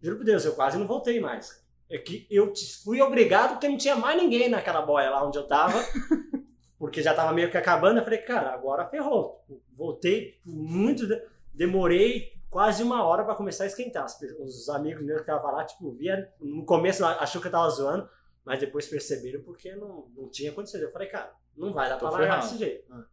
juro 0.00 0.16
por 0.16 0.24
Deus, 0.24 0.46
eu 0.46 0.54
quase 0.54 0.78
não 0.78 0.86
voltei 0.86 1.20
mais. 1.20 1.62
É 1.90 1.98
que 1.98 2.26
eu 2.30 2.54
fui 2.82 3.02
obrigado 3.02 3.50
porque 3.52 3.68
não 3.68 3.76
tinha 3.76 3.94
mais 3.96 4.16
ninguém 4.20 4.48
naquela 4.48 4.80
boia 4.80 5.10
lá 5.10 5.22
onde 5.26 5.36
eu 5.36 5.46
tava. 5.46 5.78
porque 6.78 7.02
já 7.02 7.12
tava 7.14 7.32
meio 7.32 7.50
que 7.50 7.56
acabando. 7.56 7.98
Eu 7.98 8.04
falei, 8.04 8.20
cara, 8.20 8.50
agora 8.52 8.86
ferrou. 8.86 9.44
Voltei 9.72 10.38
muito. 10.44 11.06
de- 11.06 11.22
Demorei 11.52 12.32
quase 12.48 12.82
uma 12.82 13.04
hora 13.04 13.24
pra 13.24 13.34
começar 13.34 13.64
a 13.64 13.66
esquentar. 13.66 14.06
Os 14.40 14.68
amigos 14.68 15.02
meus 15.04 15.18
que 15.22 15.30
estavam 15.30 15.52
lá, 15.52 15.64
tipo, 15.64 15.90
via. 15.92 16.32
No 16.40 16.64
começo 16.64 17.04
achou 17.04 17.40
que 17.40 17.48
eu 17.48 17.52
tava 17.52 17.68
zoando, 17.70 18.08
mas 18.44 18.60
depois 18.60 18.86
perceberam 18.86 19.42
porque 19.42 19.74
não, 19.74 20.06
não 20.16 20.28
tinha 20.28 20.50
acontecido. 20.52 20.82
Eu 20.84 20.90
falei, 20.92 21.08
cara, 21.08 21.32
não 21.56 21.72
vai 21.72 21.88
dar 21.88 21.98
pra 21.98 22.10
largar 22.10 22.40
desse 22.40 22.58
jeito. 22.58 22.84
Ah. 22.92 23.04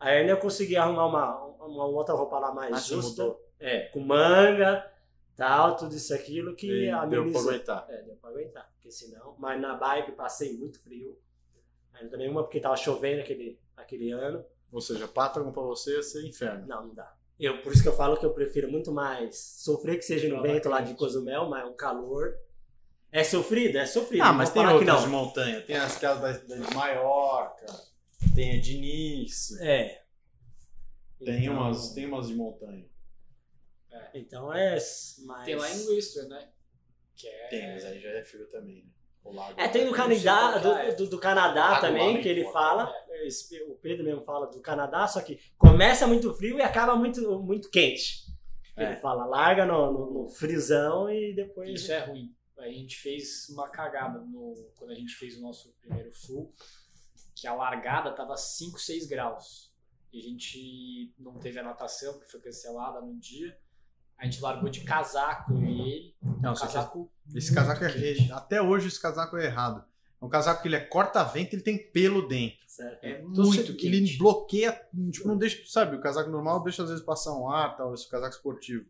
Aí 0.00 0.18
ainda 0.18 0.32
eu 0.32 0.36
consegui 0.38 0.76
arrumar 0.76 1.06
uma, 1.06 1.44
uma 1.66 1.86
outra 1.86 2.14
roupa 2.14 2.38
lá 2.38 2.52
mais 2.52 2.70
justa. 2.86 3.34
É, 3.58 3.84
com 3.88 4.00
manga, 4.00 4.84
tal, 5.34 5.76
tudo 5.76 5.94
isso, 5.94 6.12
aquilo 6.12 6.54
que 6.54 6.66
E 6.70 6.80
deu 6.82 6.90
pra 6.90 7.02
amenizou. 7.02 7.50
aguentar. 7.50 7.86
É, 7.88 8.02
deu 8.02 8.16
pra 8.16 8.28
aguentar, 8.30 8.68
porque 8.74 8.90
senão. 8.90 9.34
Mas 9.38 9.58
na 9.60 9.74
bike 9.74 10.12
passei 10.12 10.58
muito 10.58 10.78
frio. 10.82 11.18
Ainda 11.94 12.10
também 12.10 12.28
uma 12.28 12.42
porque 12.42 12.60
tava 12.60 12.76
chovendo 12.76 13.22
aquele, 13.22 13.58
aquele 13.76 14.10
ano. 14.10 14.44
Ou 14.70 14.80
seja, 14.80 15.06
Patagon 15.08 15.52
pra 15.52 15.62
você 15.62 15.94
ia 15.96 16.02
ser 16.02 16.26
inferno. 16.26 16.66
Não, 16.66 16.88
não 16.88 16.94
dá. 16.94 17.14
Eu, 17.38 17.62
por 17.62 17.72
isso 17.72 17.82
que 17.82 17.88
eu 17.88 17.96
falo 17.96 18.16
que 18.16 18.26
eu 18.26 18.32
prefiro 18.32 18.70
muito 18.70 18.92
mais 18.92 19.36
sofrer 19.38 19.96
que 19.96 20.02
seja 20.04 20.28
no 20.28 20.36
Não, 20.36 20.42
vento 20.42 20.68
lá 20.68 20.80
de. 20.80 20.94
Cozumel, 20.94 21.48
mas 21.48 21.68
um 21.68 21.74
calor. 21.74 22.36
É 23.10 23.22
sofrido? 23.22 23.78
É 23.78 23.86
sofrido. 23.86 24.22
Ah, 24.22 24.28
não 24.28 24.34
mas 24.38 24.50
tem 24.50 24.66
outras 24.66 25.00
de 25.02 25.06
não. 25.06 25.12
montanha. 25.24 25.60
Tem 25.62 25.76
as 25.76 25.96
casas 25.98 26.42
da, 26.48 26.56
da 26.56 26.66
de 26.66 26.74
Maiorca, 26.74 27.66
tem 28.34 28.58
a 28.58 28.60
de 28.60 28.78
Nice, 28.78 29.56
É. 29.64 30.02
tem, 31.24 31.44
Então- 31.44 31.54
umas, 31.56 31.92
tem 31.92 32.06
umas 32.06 32.26
de 32.28 32.34
montanha. 32.34 32.84
Então 34.12 34.52
é. 34.52 34.72
Mas... 34.74 35.44
Tem 35.44 35.54
lá 35.54 35.70
em 35.70 35.86
Whistler, 35.88 36.28
né? 36.28 36.48
Que 37.16 37.28
é... 37.28 37.46
Tem, 37.48 37.72
mas 37.72 37.84
aí 37.84 38.00
já 38.00 38.08
é 38.10 38.24
frio 38.24 38.48
também, 38.48 38.82
né? 38.84 38.90
É, 39.56 39.68
tem 39.68 39.86
do 39.86 39.92
Canadá, 39.92 40.60
que 40.60 40.66
é. 40.68 40.90
do, 40.92 40.96
do, 41.04 41.10
do 41.10 41.18
Canadá 41.18 41.80
também, 41.80 42.20
que 42.20 42.28
ele 42.28 42.44
fala. 42.52 42.92
Esse- 43.24 43.62
O 43.64 43.74
Pedro 43.76 44.04
mesmo 44.04 44.22
fala 44.22 44.46
do 44.46 44.60
Canadá, 44.60 45.06
só 45.06 45.20
que 45.20 45.38
começa 45.56 46.06
muito 46.06 46.32
frio 46.34 46.58
e 46.58 46.62
acaba 46.62 46.94
muito, 46.96 47.38
muito 47.40 47.70
quente. 47.70 48.24
É. 48.76 48.84
Ele 48.92 48.96
fala, 48.96 49.24
larga 49.24 49.64
no, 49.64 49.92
no, 49.92 50.10
no 50.24 50.28
friozão 50.28 51.08
e 51.08 51.32
depois. 51.34 51.70
Isso 51.70 51.92
é 51.92 52.00
ruim. 52.00 52.34
A 52.58 52.68
gente 52.68 52.96
fez 52.96 53.48
uma 53.48 53.68
cagada 53.68 54.20
no, 54.20 54.54
quando 54.76 54.90
a 54.90 54.94
gente 54.94 55.14
fez 55.14 55.36
o 55.38 55.42
nosso 55.42 55.72
primeiro 55.80 56.10
full, 56.12 56.50
que 57.34 57.46
a 57.46 57.54
largada 57.54 58.12
tava 58.12 58.36
5, 58.36 58.78
6 58.78 59.06
graus. 59.06 59.72
e 60.12 60.18
a 60.18 60.22
gente 60.22 61.12
não 61.18 61.38
teve 61.38 61.58
a 61.58 61.62
natação, 61.62 62.12
porque 62.14 62.30
foi 62.30 62.40
cancelada 62.40 63.00
no 63.00 63.18
dia. 63.18 63.56
A 64.18 64.24
gente 64.24 64.40
largou 64.40 64.70
de 64.70 64.80
casaco, 64.82 65.52
e 65.60 65.64
ele. 65.80 66.14
Não, 66.40 66.52
Um 66.52 66.54
que 66.54 66.60
casaco. 66.60 67.12
esse 67.34 67.54
casaco 67.54 67.84
é. 67.84 67.88
muito 68.18 68.32
Até 68.32 68.62
hoje 68.62 68.88
esse 68.88 69.00
casaco 69.00 69.36
é 69.36 69.44
errado. 69.46 69.84
É 70.20 70.24
um 70.24 70.28
casaco 70.28 70.62
que 70.62 70.68
ele 70.68 70.76
é 70.76 70.80
corta-vento 70.80 71.54
ele 71.54 71.62
tem 71.62 71.90
pelo 71.90 72.26
dentro. 72.26 72.58
Certo. 72.66 73.04
É 73.04 73.20
Então, 73.20 73.44
muito 73.44 73.44
você- 73.66 73.72
quente. 73.74 73.86
Ele 73.86 74.16
bloqueia, 74.16 74.80
tipo, 75.12 75.28
não 75.28 75.36
deixa, 75.36 75.62
sabe, 75.66 75.96
o 75.96 76.00
casaco 76.00 76.30
normal 76.30 76.62
deixa 76.62 76.82
às 76.82 76.88
vezes 76.88 77.04
passar 77.04 77.32
um 77.36 77.50
ar, 77.50 77.76
tal, 77.76 77.92
esse 77.94 78.08
casaco 78.08 78.34
esportivo. 78.34 78.84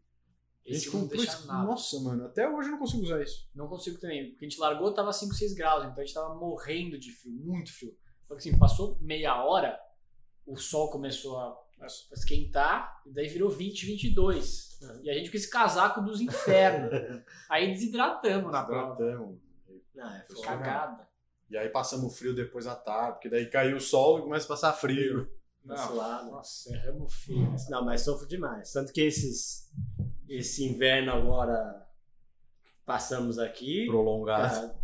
A 0.66 0.70
Esse 0.70 0.84
gente 0.84 0.94
não 0.94 1.00
comprou 1.02 1.18
deixa 1.20 1.36
isso. 1.36 1.46
nada. 1.46 1.64
Nossa, 1.64 2.00
mano, 2.00 2.24
até 2.26 2.48
hoje 2.48 2.68
eu 2.68 2.72
não 2.72 2.78
consigo 2.78 3.02
usar 3.02 3.20
isso. 3.22 3.48
Não 3.54 3.66
consigo 3.68 3.98
também, 3.98 4.30
porque 4.30 4.46
a 4.46 4.48
gente 4.48 4.58
largou, 4.60 4.94
tava 4.94 5.12
5, 5.12 5.34
6 5.34 5.52
graus, 5.54 5.84
então 5.84 6.02
a 6.02 6.06
gente 6.06 6.14
tava 6.14 6.34
morrendo 6.36 6.98
de 6.98 7.10
frio, 7.12 7.34
muito 7.34 7.70
frio. 7.76 7.94
Só 8.22 8.34
que 8.34 8.48
assim, 8.48 8.58
passou 8.58 8.96
meia 9.00 9.44
hora, 9.44 9.78
o 10.46 10.56
sol 10.56 10.90
começou 10.90 11.38
a 11.38 11.54
a 11.80 11.86
esquentar, 12.14 13.02
e 13.06 13.12
daí 13.12 13.28
virou 13.28 13.50
20, 13.50 13.86
22. 13.86 14.80
E 15.02 15.10
a 15.10 15.14
gente 15.14 15.30
com 15.30 15.36
esse 15.36 15.50
casaco 15.50 16.00
dos 16.00 16.20
infernos. 16.20 16.90
Aí 17.48 17.68
desidratamos 17.68 18.52
na 18.52 18.62
prova. 18.62 18.94
Hidratamos. 18.94 19.38
Ah, 19.98 20.16
é. 20.18 20.42
Cagada. 20.42 21.08
E 21.50 21.56
aí 21.56 21.68
passamos 21.68 22.18
frio 22.18 22.34
depois 22.34 22.66
à 22.66 22.74
tarde, 22.74 23.12
porque 23.12 23.28
daí 23.28 23.46
caiu 23.46 23.76
o 23.76 23.80
sol 23.80 24.18
e 24.18 24.22
começa 24.22 24.44
a 24.46 24.48
passar 24.48 24.72
frio. 24.72 25.30
Não, 25.64 25.76
suado. 25.76 26.30
nossa, 26.30 26.74
erramos 26.74 27.14
nessa 27.28 27.70
Não, 27.70 27.84
mas 27.84 28.02
sofro 28.02 28.26
demais. 28.26 28.72
Tanto 28.72 28.92
que 28.92 29.00
esses, 29.00 29.70
esse 30.28 30.64
inverno 30.64 31.12
agora 31.12 31.86
passamos 32.84 33.38
aqui. 33.38 33.86
Prolongado. 33.86 34.54
cara, 34.54 34.83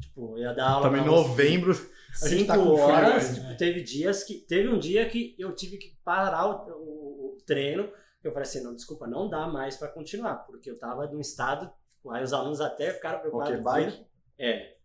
tipo, 0.00 0.38
ia 0.38 0.52
dar 0.52 0.68
aula. 0.70 0.88
Também 0.88 1.04
novembro, 1.04 1.72
a 1.72 2.28
gente 2.28 2.40
Cinco 2.40 2.46
tá 2.48 2.56
com 2.56 2.62
frio 2.76 2.78
horas. 2.86 3.28
ainda. 3.30 3.40
tipo, 3.48 3.56
teve 3.58 3.82
dias 3.82 4.24
que. 4.24 4.34
Teve 4.34 4.68
um 4.68 4.78
dia 4.78 5.08
que 5.08 5.34
eu 5.38 5.54
tive 5.54 5.76
que 5.78 5.96
parar 6.04 6.46
o, 6.46 6.70
o- 6.72 7.36
o 7.36 7.38
treino. 7.46 7.90
Eu 8.22 8.32
falei 8.32 8.46
assim, 8.46 8.62
não, 8.62 8.74
desculpa, 8.74 9.06
não 9.06 9.28
dá 9.30 9.46
mais 9.46 9.76
pra 9.76 9.88
continuar, 9.88 10.34
porque 10.46 10.70
eu 10.70 10.78
tava 10.78 11.06
num 11.06 11.20
estado. 11.20 11.72
tipo, 11.90 12.10
Aí 12.10 12.22
os 12.22 12.32
alunos 12.32 12.60
até 12.60 12.92
ficaram 12.92 13.20
preocupados. 13.20 13.54
Ok, 13.58 13.62
bike? 13.84 14.06
É. 14.38 14.76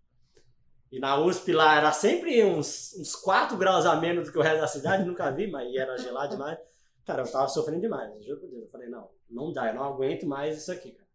E 0.91 0.99
na 0.99 1.17
USP 1.19 1.51
lá 1.51 1.75
era 1.77 1.91
sempre 1.91 2.43
uns, 2.45 2.93
uns 2.97 3.15
4 3.17 3.57
graus 3.57 3.85
a 3.85 3.95
menos 3.99 4.27
do 4.27 4.31
que 4.31 4.37
o 4.37 4.41
resto 4.41 4.61
da 4.61 4.67
cidade, 4.67 5.03
nunca 5.07 5.29
vi, 5.31 5.47
mas 5.51 5.73
era 5.75 5.97
gelado 5.97 6.31
demais. 6.31 6.57
Cara, 7.05 7.23
eu 7.23 7.31
tava 7.31 7.47
sofrendo 7.49 7.81
demais, 7.81 8.23
juro 8.23 8.39
por 8.39 8.49
Deus. 8.49 8.63
Eu 8.63 8.69
falei, 8.69 8.87
não, 8.87 9.09
não 9.29 9.51
dá, 9.51 9.67
eu 9.67 9.75
não 9.75 9.83
aguento 9.83 10.25
mais 10.25 10.57
isso 10.57 10.71
aqui, 10.71 10.91
cara. 10.91 11.05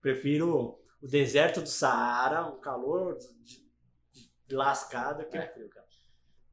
Prefiro 0.00 0.78
o 1.02 1.08
deserto 1.08 1.60
do 1.60 1.68
Saara, 1.68 2.46
um 2.46 2.60
calor 2.60 3.18
de, 3.18 3.28
de 4.46 4.54
lascado 4.54 5.24
que 5.26 5.36
é 5.36 5.46
frio, 5.48 5.68
cara. 5.68 5.86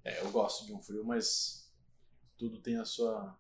É, 0.04 0.22
eu 0.22 0.32
gosto 0.32 0.66
de 0.66 0.74
um 0.74 0.82
frio, 0.82 1.06
mas 1.06 1.72
tudo 2.38 2.60
tem 2.60 2.78
a 2.78 2.86
sua. 2.86 3.38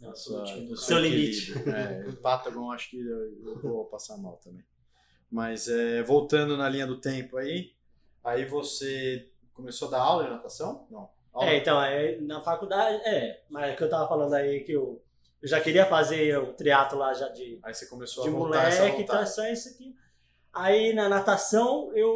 Não, 0.00 0.12
a 0.12 0.14
sua, 0.14 0.40
último 0.40 0.68
do 0.68 0.72
o 0.74 0.76
Seu 0.76 0.98
limite. 0.98 1.52
É, 1.68 2.08
o 2.08 2.16
Patagon 2.16 2.70
acho 2.70 2.90
que 2.90 3.00
eu, 3.00 3.48
eu 3.48 3.60
vou 3.60 3.84
passar 3.86 4.16
mal 4.16 4.36
também. 4.36 4.64
Mas 5.30 5.68
é, 5.68 6.02
voltando 6.02 6.56
na 6.56 6.68
linha 6.68 6.86
do 6.86 7.00
tempo 7.00 7.36
aí, 7.36 7.74
aí 8.24 8.44
você 8.44 9.28
começou 9.52 9.88
a 9.88 9.90
dar 9.90 10.00
aula 10.00 10.24
de 10.24 10.30
natação? 10.30 10.86
Não. 10.88 11.10
Aula? 11.32 11.50
É, 11.50 11.56
então, 11.56 11.82
é, 11.82 12.16
na 12.20 12.40
faculdade, 12.40 13.02
é, 13.04 13.42
mas 13.50 13.72
é 13.72 13.76
que 13.76 13.82
eu 13.82 13.90
tava 13.90 14.08
falando 14.08 14.32
aí 14.34 14.60
que 14.60 14.72
eu, 14.72 15.02
eu 15.42 15.48
já 15.48 15.60
queria 15.60 15.84
fazer 15.84 16.38
o 16.38 16.54
triatlo 16.54 16.98
lá 16.98 17.12
já 17.12 17.28
de, 17.28 17.58
Aí 17.62 17.74
você 17.74 17.86
começou 17.86 18.22
de 18.22 18.30
a 18.30 18.32
voltar 18.32 18.68
essa 18.68 18.82
moleque, 18.82 19.04
tá 19.04 19.14
vontade. 19.14 19.34
só 19.34 19.46
isso 19.48 19.68
aqui. 19.68 19.94
Aí 20.60 20.92
na 20.92 21.08
natação, 21.08 21.92
eu, 21.94 22.10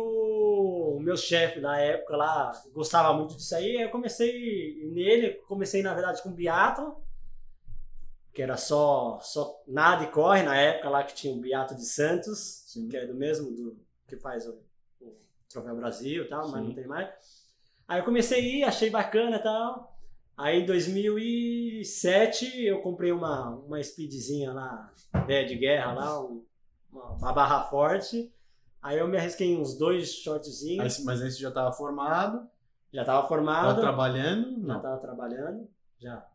o 0.96 1.00
meu 1.00 1.16
chefe 1.16 1.60
na 1.60 1.78
época 1.78 2.16
lá 2.16 2.50
gostava 2.72 3.12
muito 3.16 3.36
disso 3.36 3.54
aí, 3.54 3.76
aí 3.76 3.82
eu 3.84 3.90
comecei 3.90 4.84
nele, 4.92 5.34
comecei 5.46 5.80
na 5.80 5.94
verdade 5.94 6.20
com 6.24 6.32
biatlo, 6.32 7.00
que 8.34 8.42
era 8.42 8.56
só, 8.56 9.20
só 9.20 9.62
nada 9.68 10.02
e 10.02 10.10
corre 10.10 10.42
na 10.42 10.56
época 10.56 10.90
lá 10.90 11.04
que 11.04 11.14
tinha 11.14 11.32
o 11.32 11.40
biatlo 11.40 11.76
de 11.76 11.84
Santos, 11.84 12.64
Sim. 12.66 12.88
que 12.88 12.96
é 12.96 13.06
do 13.06 13.14
mesmo 13.14 13.48
do 13.52 13.76
que 14.08 14.16
faz 14.16 14.44
o, 14.48 14.58
o 15.00 15.14
Troféu 15.48 15.76
Brasil 15.76 16.24
e 16.24 16.28
tal, 16.28 16.48
mas 16.48 16.62
Sim. 16.62 16.66
não 16.66 16.74
tem 16.74 16.86
mais. 16.88 17.10
Aí 17.86 18.00
eu 18.00 18.04
comecei 18.04 18.40
a 18.40 18.42
ir, 18.42 18.64
achei 18.64 18.90
bacana 18.90 19.36
e 19.36 19.42
tal. 19.42 19.96
Aí 20.36 20.62
em 20.62 20.66
2007 20.66 22.64
eu 22.66 22.82
comprei 22.82 23.12
uma, 23.12 23.50
uma 23.50 23.80
speedzinha 23.80 24.52
lá, 24.52 24.92
velha 25.28 25.46
de 25.46 25.54
guerra 25.54 25.92
lá, 25.92 26.20
um- 26.24 26.44
uma, 26.92 27.32
barra 27.32 27.64
forte. 27.64 28.32
Aí 28.80 28.98
eu 28.98 29.06
me 29.08 29.16
arrisquei 29.16 29.46
em 29.48 29.60
uns 29.60 29.76
dois 29.78 30.12
shortzinhos, 30.12 30.98
Aí- 30.98 31.04
mas 31.04 31.22
aí 31.22 31.30
você 31.30 31.38
já 31.40 31.48
estava 31.48 31.72
formado, 31.72 32.38
já 32.92 33.04
tava 33.04 33.18
estava 33.20 33.28
formado, 33.28 33.80
trabalhando? 33.80 34.60
já 34.60 34.66
Não. 34.74 34.80
tava 34.82 35.00
trabalhando, 35.00 35.68
já. 36.00 36.26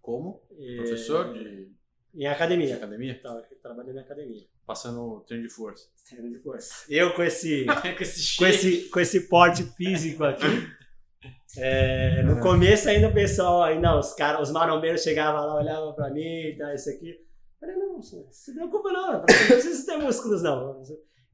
Como? 0.00 0.42
E- 0.58 0.76
Professor 0.76 1.32
de, 1.34 1.70
Em 2.14 2.18
de 2.20 2.26
academia. 2.26 2.76
academia? 2.76 3.20
Tava 3.22 3.42
trabalhando 3.62 3.96
em 3.96 4.00
academia. 4.00 4.46
Passando 4.66 5.20
treino 5.26 5.46
de 5.46 5.52
força. 5.52 5.86
Treino 6.08 6.30
de 6.30 6.38
força. 6.38 6.84
Eu 6.88 7.14
com 7.14 7.22
esse, 7.22 7.66
com 7.98 8.02
esse 8.02 8.36
com 8.36 8.46
esse, 8.46 8.88
com 8.88 9.00
esse 9.00 9.28
porte 9.28 9.62
físico 9.76 10.24
aqui. 10.24 10.46
é, 11.58 12.22
no 12.22 12.40
começo 12.40 12.88
ainda 12.88 13.08
o 13.08 13.12
pessoal, 13.14 13.62
ainda 13.62 13.98
os 13.98 14.14
caras, 14.14 14.48
os 14.48 14.50
marombeiros 14.52 15.02
chegavam 15.02 15.44
lá, 15.46 15.54
olhavam 15.56 15.92
pra 15.94 16.08
mim 16.10 16.22
e 16.22 16.56
tal, 16.56 16.72
isso 16.74 16.88
aqui. 16.88 17.20
Eu 17.62 17.68
falei, 17.68 17.76
não, 17.76 18.00
se 18.02 18.54
preocupa 18.54 18.90
não, 18.92 19.12
não 19.12 19.24
precisa 19.26 19.86
ter 19.86 19.98
músculos 19.98 20.42
não. 20.42 20.82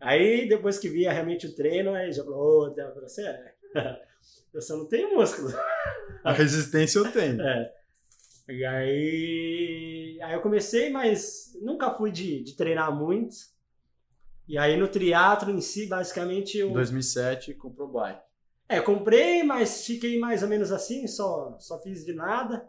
Aí 0.01 0.49
depois 0.49 0.79
que 0.79 0.89
via 0.89 1.13
realmente 1.13 1.47
o 1.47 1.55
treino, 1.55 1.95
aí 1.95 2.13
já 2.13 2.25
falou, 2.25 2.67
ô, 2.67 2.71
Theo, 2.71 2.95
você 2.95 3.23
é. 3.27 3.55
Eu 4.53 4.61
só 4.63 4.77
não 4.77 4.87
tenho 4.87 5.15
músculo. 5.15 5.51
A 6.25 6.33
resistência 6.33 6.99
eu 6.99 7.13
tenho. 7.13 7.41
É. 7.43 7.73
E 8.49 8.65
aí, 8.65 10.19
aí 10.23 10.33
eu 10.33 10.41
comecei, 10.41 10.89
mas 10.91 11.53
nunca 11.61 11.91
fui 11.91 12.11
de, 12.11 12.43
de 12.43 12.57
treinar 12.57 12.95
muito. 12.95 13.37
E 14.49 14.57
aí 14.57 14.77
no 14.77 14.89
triatlo 14.89 15.51
em 15.51 15.61
si, 15.61 15.87
basicamente, 15.87 16.57
eu 16.59 16.71
Em 16.71 16.73
2007 16.73 17.55
comprou 17.55 17.89
bike. 17.89 18.21
é, 18.69 18.81
comprei, 18.81 19.43
mas 19.43 19.85
fiquei 19.85 20.19
mais 20.19 20.43
ou 20.43 20.49
menos 20.49 20.73
assim, 20.73 21.07
só, 21.07 21.57
só 21.59 21.81
fiz 21.83 22.05
de 22.05 22.15
nada. 22.15 22.67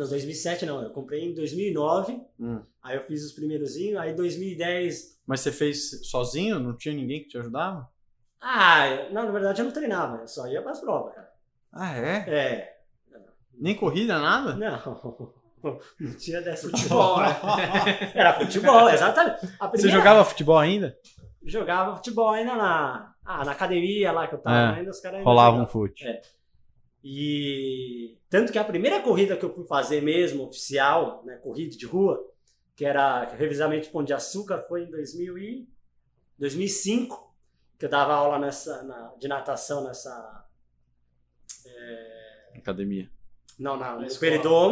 Não, 0.00 0.08
2007 0.08 0.66
não, 0.66 0.82
eu 0.82 0.90
comprei 0.90 1.24
em 1.24 1.34
2009, 1.34 2.20
Hum. 2.38 2.60
aí 2.82 2.96
eu 2.96 3.02
fiz 3.02 3.24
os 3.24 3.32
primeirozinhos, 3.32 3.98
aí 3.98 4.14
2010... 4.14 5.20
Mas 5.26 5.40
você 5.40 5.50
fez 5.50 6.08
sozinho? 6.08 6.58
Não 6.60 6.76
tinha 6.76 6.94
ninguém 6.94 7.22
que 7.22 7.28
te 7.28 7.38
ajudava? 7.38 7.88
Ah, 8.40 9.08
não, 9.10 9.24
na 9.24 9.30
verdade 9.32 9.60
eu 9.60 9.64
não 9.64 9.72
treinava, 9.72 10.18
eu 10.18 10.28
só 10.28 10.46
ia 10.46 10.62
pras 10.62 10.80
provas, 10.80 11.14
cara. 11.14 11.30
Ah, 11.72 11.96
é? 11.96 12.24
É, 12.28 12.76
Nem 13.54 13.74
corrida, 13.74 14.18
nada? 14.18 14.54
não, 14.54 15.32
não 15.98 16.14
tinha 16.16 16.40
dessa. 16.42 16.68
Futebol, 16.70 17.20
né? 17.20 17.28
Era 18.14 18.34
futebol, 18.38 18.88
exatamente. 18.88 19.46
A 19.58 19.66
Você 19.66 19.72
primeira- 19.72 19.98
jogava 19.98 20.24
futebol 20.24 20.58
ainda? 20.58 20.96
Jogava 21.44 21.96
futebol 21.96 22.30
ainda 22.30 22.54
na, 22.56 23.14
ah, 23.24 23.44
na 23.44 23.52
academia 23.52 24.10
lá 24.12 24.26
que 24.26 24.34
eu 24.34 24.38
tava, 24.38 24.74
É, 24.76 24.78
ainda 24.80 24.90
os 24.90 25.00
caras 25.00 25.24
Rolava 25.24 25.56
um 25.56 25.60
jogavam. 25.60 25.72
fute. 25.72 26.06
É. 26.06 26.20
E 27.08 28.18
tanto 28.28 28.50
que 28.50 28.58
a 28.58 28.64
primeira 28.64 29.00
corrida 29.00 29.36
que 29.36 29.44
eu 29.44 29.54
fui 29.54 29.64
fazer 29.64 30.00
mesmo, 30.02 30.42
oficial, 30.48 31.22
né, 31.24 31.36
corrida 31.36 31.76
de 31.76 31.86
rua, 31.86 32.20
que 32.74 32.84
era 32.84 33.24
revisamento 33.26 33.84
de 33.86 33.92
Pão 33.92 34.02
de 34.02 34.12
Açúcar, 34.12 34.64
foi 34.66 34.82
em 34.82 34.90
2000 34.90 35.38
e 35.38 35.68
2005, 36.36 37.32
que 37.78 37.84
eu 37.84 37.88
dava 37.88 38.12
aula 38.12 38.40
nessa, 38.40 38.82
na- 38.82 39.14
de 39.20 39.28
natação 39.28 39.84
nessa. 39.84 40.44
Academia. 42.56 43.08
Não, 43.56 43.76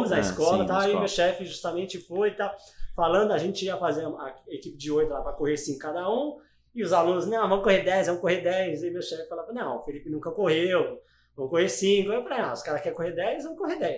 Na 0.09 0.17
não, 0.17 0.27
escola. 0.27 0.63
a 0.65 0.77
Ah, 0.77 0.81
sim, 0.81 0.85
e 0.85 0.87
e 0.87 0.87
escola. 0.87 0.99
meu 0.99 1.07
chefe 1.07 1.45
justamente 1.45 1.99
foi 2.01 2.29
e 2.31 2.35
tal, 2.35 2.53
falando, 2.95 3.31
a 3.31 3.37
gente 3.37 3.63
ia 3.63 3.77
fazer 3.77 4.05
a 4.05 4.35
equipe 4.49 4.77
de 4.77 4.91
oito 4.91 5.09
lá 5.11 5.21
para 5.21 5.31
correr 5.33 5.55
cinco 5.57 5.79
cada 5.79 6.09
um, 6.11 6.37
e 6.73 6.83
os 6.83 6.91
alunos, 6.91 7.25
não, 7.25 7.47
vamos 7.47 7.63
correr 7.63 7.83
10, 7.83 8.07
vamos 8.07 8.21
correr 8.21 8.41
10, 8.41 8.83
e 8.83 8.91
meu 8.91 9.01
chefe 9.01 9.27
falava, 9.29 9.53
não, 9.53 9.77
o 9.79 9.83
Felipe 9.83 10.09
nunca 10.09 10.29
correu, 10.31 11.01
vamos 11.35 11.51
correr 11.51 11.69
5, 11.69 12.11
eu 12.11 12.23
falei, 12.23 12.41
não, 12.41 12.53
os 12.53 12.61
caras 12.61 12.81
querem 12.81 12.95
correr 12.95 13.11
10, 13.11 13.43
vamos 13.43 13.59
correr 13.59 13.77
10. 13.77 13.97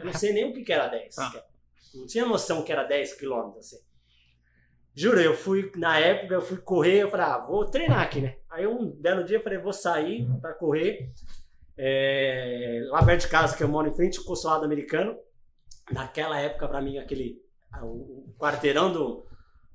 Eu 0.00 0.06
não 0.06 0.12
sei 0.12 0.32
nem 0.32 0.50
o 0.50 0.52
que 0.52 0.62
que 0.62 0.72
era 0.72 0.88
10. 0.88 1.18
Ah. 1.18 1.44
Não 1.94 2.06
tinha 2.06 2.26
noção 2.26 2.62
que 2.62 2.72
era 2.72 2.84
10 2.84 3.14
quilômetros, 3.14 3.66
assim. 3.66 3.82
Juro, 4.94 5.20
eu 5.20 5.34
fui, 5.34 5.72
na 5.76 5.98
época, 5.98 6.34
eu 6.34 6.42
fui 6.42 6.58
correr, 6.58 6.98
eu 7.02 7.08
falei, 7.10 7.26
ah, 7.26 7.38
vou 7.38 7.64
treinar 7.64 8.00
aqui, 8.00 8.20
né? 8.20 8.36
Aí 8.50 8.66
um 8.66 8.90
belo 8.90 9.24
dia 9.24 9.38
eu 9.38 9.42
falei, 9.42 9.58
vou 9.58 9.72
sair 9.72 10.28
pra 10.40 10.52
correr. 10.52 11.10
É, 11.76 12.82
lá 12.88 13.02
perto 13.04 13.22
de 13.22 13.28
casa, 13.28 13.56
que 13.56 13.62
eu 13.62 13.68
moro 13.68 13.88
em 13.88 13.94
frente 13.94 14.18
ao 14.18 14.24
consulado 14.24 14.64
americano. 14.64 15.16
Naquela 15.90 16.38
época, 16.38 16.68
pra 16.68 16.82
mim, 16.82 16.98
aquele 16.98 17.40
o 17.82 18.22
o 18.32 18.34
quarteirão 18.38 18.92
do, 18.92 19.24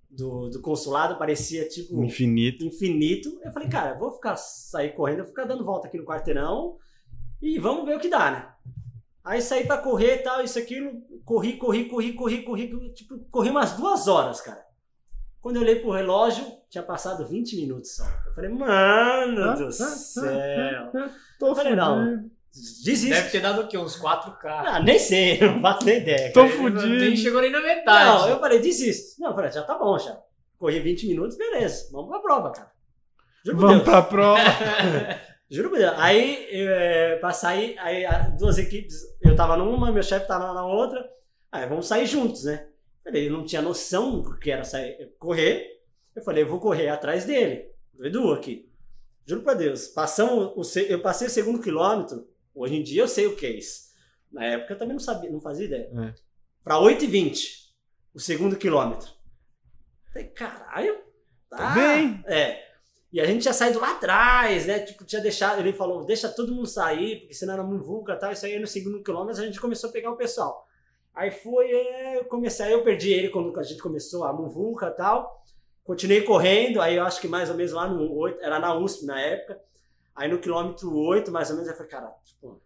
do, 0.09 0.49
do 0.49 0.61
consulado 0.61 1.17
parecia 1.17 1.67
tipo 1.67 2.03
Infinito. 2.03 2.65
infinito. 2.65 3.39
Eu 3.43 3.51
falei, 3.51 3.69
cara, 3.69 3.93
vou 3.97 4.11
ficar 4.11 4.35
sair 4.35 4.93
correndo, 4.93 5.17
vou 5.19 5.27
ficar 5.27 5.45
dando 5.45 5.65
volta 5.65 5.87
aqui 5.87 5.97
no 5.97 6.05
quarteirão 6.05 6.77
e 7.41 7.59
vamos 7.59 7.85
ver 7.85 7.97
o 7.97 7.99
que 7.99 8.09
dá, 8.09 8.31
né? 8.31 8.49
Aí 9.23 9.41
saí 9.41 9.65
pra 9.67 9.77
correr 9.77 10.15
e 10.15 10.23
tal, 10.23 10.41
isso, 10.41 10.57
aquilo, 10.57 11.01
corri, 11.25 11.57
corri, 11.57 11.85
corri, 11.89 12.13
corri, 12.13 12.43
corri, 12.43 12.69
corri, 12.69 12.93
tipo, 12.93 13.19
corri 13.29 13.49
umas 13.49 13.73
duas 13.73 14.07
horas, 14.07 14.39
cara. 14.39 14.65
Quando 15.41 15.57
eu 15.57 15.61
olhei 15.61 15.75
pro 15.79 15.91
relógio, 15.91 16.45
tinha 16.69 16.83
passado 16.83 17.27
20 17.27 17.55
minutos 17.57 17.95
só. 17.95 18.05
Eu 18.25 18.33
falei, 18.33 18.49
mano 18.49 19.55
do 19.57 19.71
céu. 19.71 20.91
Tô 21.39 21.47
Eu 21.47 21.55
falei, 21.55 21.75
não. 21.75 22.29
Desisto. 22.83 23.09
Deve 23.09 23.29
ter 23.29 23.41
dado 23.41 23.61
o 23.61 23.67
quê? 23.67 23.77
Uns 23.77 23.99
4K. 23.99 24.37
Ah, 24.45 24.79
nem 24.79 24.97
sei, 24.99 25.39
não 25.41 25.61
faço 25.61 25.85
nem 25.85 25.97
ideia. 25.97 26.31
Tô 26.33 26.41
cara. 26.41 26.53
fudido. 26.55 26.87
Nem 26.87 27.15
chegou 27.15 27.41
nem 27.41 27.51
na 27.51 27.61
metade. 27.61 28.05
Não, 28.23 28.29
eu 28.29 28.39
falei, 28.39 28.59
desisto. 28.59 29.19
Não, 29.21 29.29
eu 29.29 29.35
falei, 29.35 29.51
já 29.51 29.63
tá 29.63 29.77
bom, 29.77 29.97
já. 29.99 30.17
Corri 30.57 30.79
20 30.79 31.07
minutos, 31.07 31.37
beleza. 31.37 31.89
Vamos 31.91 32.09
pra 32.09 32.19
prova, 32.19 32.51
cara. 32.51 32.71
Juro 33.45 33.57
Vamos 33.57 33.83
pra 33.83 34.01
prova. 34.01 34.39
Juro 35.49 35.69
por 35.69 35.77
Deus. 35.79 35.93
Aí, 35.97 36.47
é, 36.51 37.15
pra 37.17 37.31
sair, 37.31 37.77
aí 37.79 38.05
a- 38.05 38.29
duas 38.37 38.57
equipes, 38.57 38.95
eu 39.21 39.35
tava 39.35 39.55
numa, 39.55 39.91
meu 39.91 40.03
chefe 40.03 40.27
tava 40.27 40.53
na 40.53 40.65
outra. 40.65 41.07
Aí, 41.51 41.65
vamos 41.67 41.87
sair 41.87 42.05
juntos, 42.05 42.43
né? 42.43 42.67
Falei, 43.03 43.27
eu 43.29 43.31
não 43.33 43.45
tinha 43.45 43.61
noção 43.61 44.21
do 44.21 44.37
que 44.37 44.51
era 44.51 44.63
sair, 44.65 45.13
correr. 45.17 45.65
Eu 46.15 46.21
falei, 46.23 46.43
eu 46.43 46.47
vou 46.47 46.59
correr 46.59 46.89
atrás 46.89 47.23
dele, 47.23 47.65
do 47.93 48.05
Edu 48.05 48.33
aqui. 48.33 48.67
Juro 49.25 49.41
pra 49.43 49.53
Deus. 49.53 49.87
Passamos 49.87 50.75
eu 50.75 51.01
passei 51.01 51.27
o 51.27 51.31
segundo 51.31 51.61
quilômetro. 51.61 52.27
Hoje 52.57 52.75
em 52.75 52.83
dia 52.83 53.03
eu 53.03 53.07
sei 53.07 53.27
o 53.27 53.35
que 53.35 53.45
é 53.45 53.51
isso. 53.51 53.87
Na 54.31 54.43
época 54.43 54.73
eu 54.73 54.77
também 54.77 54.93
não 54.93 54.99
sabia, 54.99 55.29
não 55.29 55.39
fazia 55.39 55.65
ideia. 55.65 55.89
É. 55.93 56.13
Pra 56.63 56.75
8h20, 56.75 57.67
o 58.13 58.19
segundo 58.19 58.57
quilômetro. 58.57 59.09
Falei, 60.11 60.27
caralho. 60.29 60.97
Tá 61.49 61.73
bem. 61.73 62.23
É. 62.25 62.65
E 63.11 63.21
a 63.21 63.25
gente 63.25 63.43
tinha 63.43 63.53
saído 63.53 63.79
lá 63.79 63.91
atrás, 63.91 64.65
né? 64.65 64.79
Tipo, 64.79 65.05
tinha 65.05 65.21
deixado. 65.21 65.59
Ele 65.59 65.71
falou, 65.71 66.05
deixa 66.05 66.27
todo 66.27 66.53
mundo 66.53 66.67
sair, 66.67 67.19
porque 67.19 67.33
senão 67.33 67.53
era 67.53 67.63
muvuca 67.63 68.13
e 68.13 68.17
tal. 68.17 68.31
Isso 68.31 68.45
aí 68.45 68.59
no 68.59 68.67
segundo 68.67 69.01
quilômetro 69.01 69.41
a 69.41 69.45
gente 69.45 69.61
começou 69.61 69.89
a 69.89 69.93
pegar 69.93 70.11
o 70.11 70.17
pessoal. 70.17 70.67
Aí 71.13 71.31
foi, 71.31 71.71
é, 71.71 72.17
eu 72.17 72.25
comecei, 72.25 72.65
aí 72.65 72.73
eu 72.73 72.83
perdi 72.83 73.11
ele 73.11 73.29
quando 73.29 73.57
a 73.57 73.63
gente 73.63 73.81
começou 73.81 74.23
a 74.23 74.33
muvuca 74.33 74.87
e 74.87 74.91
tal. 74.91 75.43
Continuei 75.83 76.21
correndo, 76.21 76.81
aí 76.81 76.97
eu 76.97 77.05
acho 77.05 77.21
que 77.21 77.27
mais 77.27 77.49
ou 77.49 77.55
menos 77.55 77.71
lá 77.71 77.87
no 77.87 78.13
8, 78.13 78.43
era 78.43 78.59
na 78.59 78.77
USP 78.77 79.05
na 79.05 79.19
época. 79.19 79.59
Aí 80.17 80.27
no 80.27 80.39
quilômetro 80.39 80.91
8, 80.93 81.31
mais 81.31 81.49
ou 81.51 81.55
menos, 81.55 81.69
eu 81.69 81.75
falei, 81.75 81.91
cara, 81.91 82.09
tipo, 82.25 82.59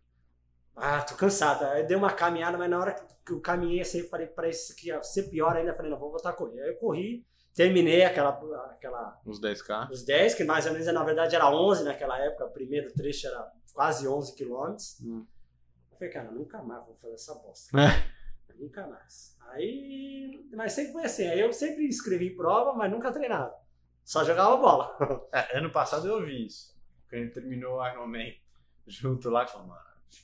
ah, 0.74 1.02
tô 1.02 1.16
cansado. 1.16 1.66
Aí 1.66 1.84
dei 1.84 1.98
uma 1.98 2.14
caminhada, 2.14 2.58
mas 2.58 2.70
na 2.70 2.80
hora 2.80 2.96
que 3.26 3.34
eu 3.34 3.42
caminhei 3.42 3.82
assim, 3.82 4.00
eu 4.00 4.08
falei, 4.08 4.26
para 4.26 4.48
isso 4.48 4.72
aqui 4.72 4.92
ó, 4.92 5.02
ser 5.02 5.24
pior 5.24 5.56
ainda, 5.56 5.72
eu 5.72 5.76
falei, 5.76 5.92
não, 5.92 6.00
vou 6.00 6.10
voltar 6.10 6.30
a 6.30 6.34
correr. 6.34 6.62
Aí 6.62 6.70
eu 6.70 6.78
corri, 6.78 7.26
terminei 7.54 8.06
aquela, 8.06 8.30
aquela 8.72 9.20
Uns 9.26 9.42
10k. 9.42 9.92
os 9.92 10.04
10, 10.06 10.36
que 10.36 10.44
mais 10.46 10.66
ou 10.66 10.72
menos 10.72 10.88
na 10.88 11.04
verdade 11.04 11.36
era 11.36 11.50
11 11.54 11.84
naquela 11.84 12.18
época, 12.20 12.46
o 12.46 12.52
primeiro 12.52 12.92
trecho 12.94 13.28
era 13.28 13.52
quase 13.74 14.08
11 14.08 14.34
quilômetros. 14.34 14.98
Hum. 15.02 15.26
Eu 15.92 15.98
falei, 15.98 16.14
cara, 16.14 16.32
nunca 16.32 16.64
mais 16.64 16.86
vou 16.86 16.96
fazer 16.96 17.16
essa 17.16 17.36
bosta. 17.36 17.78
É. 17.78 18.22
Nunca 18.58 18.88
mais. 18.88 19.36
Aí, 19.50 20.48
mas 20.56 20.72
sempre 20.72 20.94
foi 20.94 21.04
assim, 21.04 21.28
aí 21.28 21.42
eu 21.42 21.52
sempre 21.52 21.86
escrevi 21.88 22.34
prova, 22.34 22.74
mas 22.74 22.90
nunca 22.90 23.12
treinava. 23.12 23.54
Só 24.06 24.24
jogava 24.24 24.56
bola. 24.58 25.28
É, 25.34 25.58
ano 25.58 25.72
passado 25.72 26.08
eu 26.08 26.26
vi 26.26 26.46
isso. 26.46 26.71
Quando 27.12 27.24
ele 27.24 27.32
terminou 27.32 27.80
o 27.80 27.88
Iron 27.88 28.08
Man 28.08 28.32
junto 28.88 29.30
lá, 29.30 29.45
falou, 29.45 29.67
mano, 29.67 29.82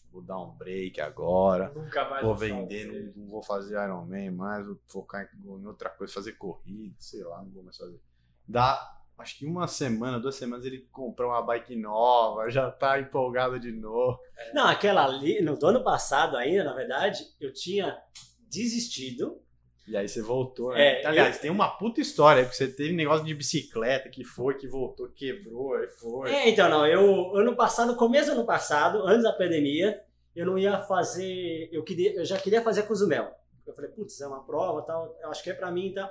vou 0.10 0.22
dar 0.22 0.40
um 0.40 0.52
break 0.52 1.02
agora. 1.02 1.70
Nunca 1.76 2.10
mais 2.10 2.24
Vou 2.24 2.34
vender, 2.34 3.14
não, 3.14 3.24
não 3.24 3.30
vou 3.30 3.44
fazer 3.44 3.74
Iron 3.74 4.06
Man 4.06 4.32
mais, 4.32 4.66
vou 4.66 4.80
focar 4.88 5.30
em, 5.36 5.46
em 5.46 5.66
outra 5.66 5.90
coisa, 5.90 6.14
fazer 6.14 6.38
corrida, 6.38 6.96
sei 6.98 7.26
lá, 7.26 7.44
não 7.44 7.52
vou 7.52 7.62
mais 7.62 7.76
fazer. 7.76 8.00
Dá, 8.48 9.02
acho 9.18 9.38
que 9.38 9.46
uma 9.46 9.68
semana, 9.68 10.18
duas 10.18 10.36
semanas 10.36 10.66
ele 10.66 10.88
comprou 10.90 11.30
uma 11.30 11.42
bike 11.42 11.76
nova, 11.76 12.50
já 12.50 12.72
tá 12.72 12.98
empolgado 13.02 13.60
de 13.60 13.74
novo. 13.74 14.18
Não, 14.54 14.66
aquela 14.66 15.04
ali, 15.04 15.42
no 15.42 15.60
do 15.60 15.68
ano 15.68 15.84
passado 15.84 16.38
ainda, 16.38 16.64
na 16.64 16.74
verdade, 16.74 17.22
eu 17.38 17.52
tinha 17.52 18.02
desistido. 18.50 19.42
E 19.88 19.96
aí 19.96 20.08
você 20.08 20.22
voltou, 20.22 20.74
né? 20.74 21.02
É, 21.02 21.06
Aliás, 21.06 21.40
tem 21.40 21.50
uma 21.50 21.70
puta 21.70 22.02
história, 22.02 22.44
porque 22.44 22.58
você 22.58 22.68
teve 22.68 22.94
negócio 22.94 23.26
de 23.26 23.34
bicicleta 23.34 24.10
que 24.10 24.22
foi, 24.24 24.56
que 24.56 24.68
voltou, 24.68 25.08
quebrou, 25.10 25.76
aí 25.76 25.88
foi. 25.88 26.30
É, 26.30 26.50
então, 26.50 26.70
não, 26.70 26.86
eu, 26.86 27.36
ano 27.38 27.56
passado, 27.56 27.96
começo 27.96 28.30
do 28.30 28.34
ano 28.34 28.46
passado, 28.46 29.02
antes 29.08 29.24
da 29.24 29.32
pandemia, 29.32 30.04
eu 30.36 30.46
não 30.46 30.58
ia 30.58 30.78
fazer, 30.80 31.70
eu, 31.72 31.84
queria, 31.84 32.16
eu 32.16 32.26
já 32.26 32.38
queria 32.38 32.62
fazer 32.62 32.84
Cozumel. 32.84 33.32
Eu 33.66 33.74
falei, 33.74 33.90
putz, 33.90 34.20
é 34.20 34.28
uma 34.28 34.44
prova 34.44 34.82
tal, 34.82 35.18
eu 35.22 35.30
acho 35.30 35.42
que 35.42 35.52
é 35.52 35.54
pra 35.54 35.72
mim 35.72 35.88
e 35.88 35.94
tal. 35.94 36.10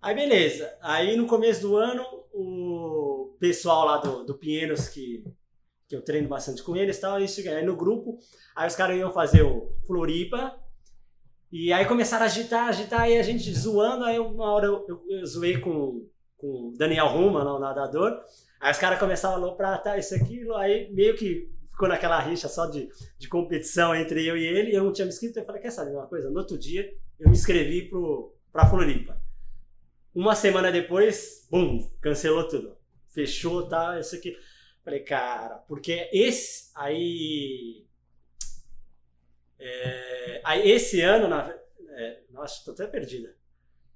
Aí, 0.00 0.14
beleza. 0.14 0.74
Aí, 0.80 1.16
no 1.16 1.26
começo 1.26 1.60
do 1.62 1.76
ano, 1.76 2.02
o 2.32 3.36
pessoal 3.38 3.84
lá 3.84 3.98
do, 3.98 4.24
do 4.24 4.34
Pinheiros, 4.34 4.88
que, 4.88 5.22
que 5.86 5.94
eu 5.94 6.02
treino 6.02 6.28
bastante 6.28 6.62
com 6.62 6.74
eles 6.74 6.96
e 6.96 7.00
tal, 7.00 7.20
isso, 7.20 7.46
aí 7.46 7.64
no 7.64 7.76
grupo, 7.76 8.18
aí 8.56 8.66
os 8.66 8.74
caras 8.74 8.96
iam 8.96 9.12
fazer 9.12 9.42
o 9.42 9.70
Floripa, 9.86 10.58
e 11.56 11.72
aí 11.72 11.86
começaram 11.86 12.24
a 12.24 12.26
agitar, 12.26 12.68
agitar, 12.68 13.02
aí 13.02 13.16
a 13.16 13.22
gente 13.22 13.52
zoando, 13.54 14.04
aí 14.04 14.18
uma 14.18 14.52
hora 14.52 14.66
eu, 14.66 14.84
eu, 14.88 15.04
eu 15.08 15.24
zoei 15.24 15.58
com, 15.58 16.04
com 16.36 16.70
o 16.70 16.74
Daniel 16.76 17.06
Ruma, 17.06 17.44
o 17.44 17.60
nadador, 17.60 18.20
Aí 18.64 18.72
os 18.72 18.78
caras 18.78 18.98
começaram 18.98 19.34
a 19.34 19.38
aloprar, 19.38 19.82
tá, 19.82 19.98
isso, 19.98 20.14
aquilo, 20.14 20.56
aí 20.56 20.90
meio 20.92 21.14
que 21.14 21.48
ficou 21.70 21.86
naquela 21.86 22.18
rixa 22.18 22.48
só 22.48 22.64
de, 22.64 22.88
de 23.18 23.28
competição 23.28 23.94
entre 23.94 24.26
eu 24.26 24.36
e 24.36 24.42
ele, 24.42 24.74
eu 24.74 24.82
não 24.82 24.92
tinha 24.92 25.04
me 25.04 25.12
inscrito, 25.12 25.38
eu 25.38 25.44
falei, 25.44 25.60
quer 25.60 25.70
saber 25.70 25.92
uma 25.92 26.08
coisa? 26.08 26.30
No 26.30 26.38
outro 26.38 26.58
dia, 26.58 26.92
eu 27.20 27.28
me 27.28 27.36
inscrevi 27.36 27.90
pro, 27.90 28.34
pra 28.50 28.66
Floripa. 28.66 29.20
Uma 30.14 30.34
semana 30.34 30.72
depois, 30.72 31.46
bum, 31.50 31.88
cancelou 32.00 32.48
tudo. 32.48 32.74
Fechou, 33.10 33.68
tá, 33.68 34.00
isso 34.00 34.16
aqui. 34.16 34.34
Falei, 34.82 35.00
cara, 35.00 35.56
porque 35.68 36.08
esse, 36.10 36.72
aí... 36.74 37.84
é, 39.66 40.40
aí 40.44 40.70
esse 40.70 41.00
ano, 41.00 41.26
na, 41.26 41.50
é, 41.96 42.20
nossa, 42.30 42.62
tô 42.64 42.72
até 42.72 42.86
perdida. 42.86 43.34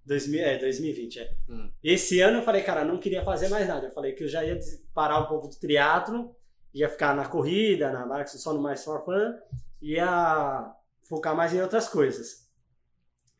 2000, 0.06 0.42
é, 0.42 0.56
2020, 0.56 1.20
é. 1.20 1.34
Hum. 1.50 1.70
Esse 1.84 2.20
ano 2.20 2.38
eu 2.38 2.42
falei, 2.42 2.62
cara, 2.62 2.82
não 2.82 2.98
queria 2.98 3.22
fazer 3.22 3.48
mais 3.50 3.68
nada. 3.68 3.88
Eu 3.88 3.90
falei 3.90 4.12
que 4.12 4.24
eu 4.24 4.28
já 4.28 4.42
ia 4.42 4.58
parar 4.94 5.20
um 5.20 5.26
pouco 5.26 5.48
do 5.48 5.58
triatlo, 5.58 6.34
ia 6.72 6.88
ficar 6.88 7.14
na 7.14 7.28
corrida, 7.28 7.92
na 7.92 8.06
bike, 8.06 8.30
só 8.30 8.54
no 8.54 8.62
mais 8.62 8.82
for 8.82 9.04
fun, 9.04 9.34
ia 9.82 10.74
focar 11.02 11.36
mais 11.36 11.52
em 11.52 11.60
outras 11.60 11.86
coisas. 11.86 12.48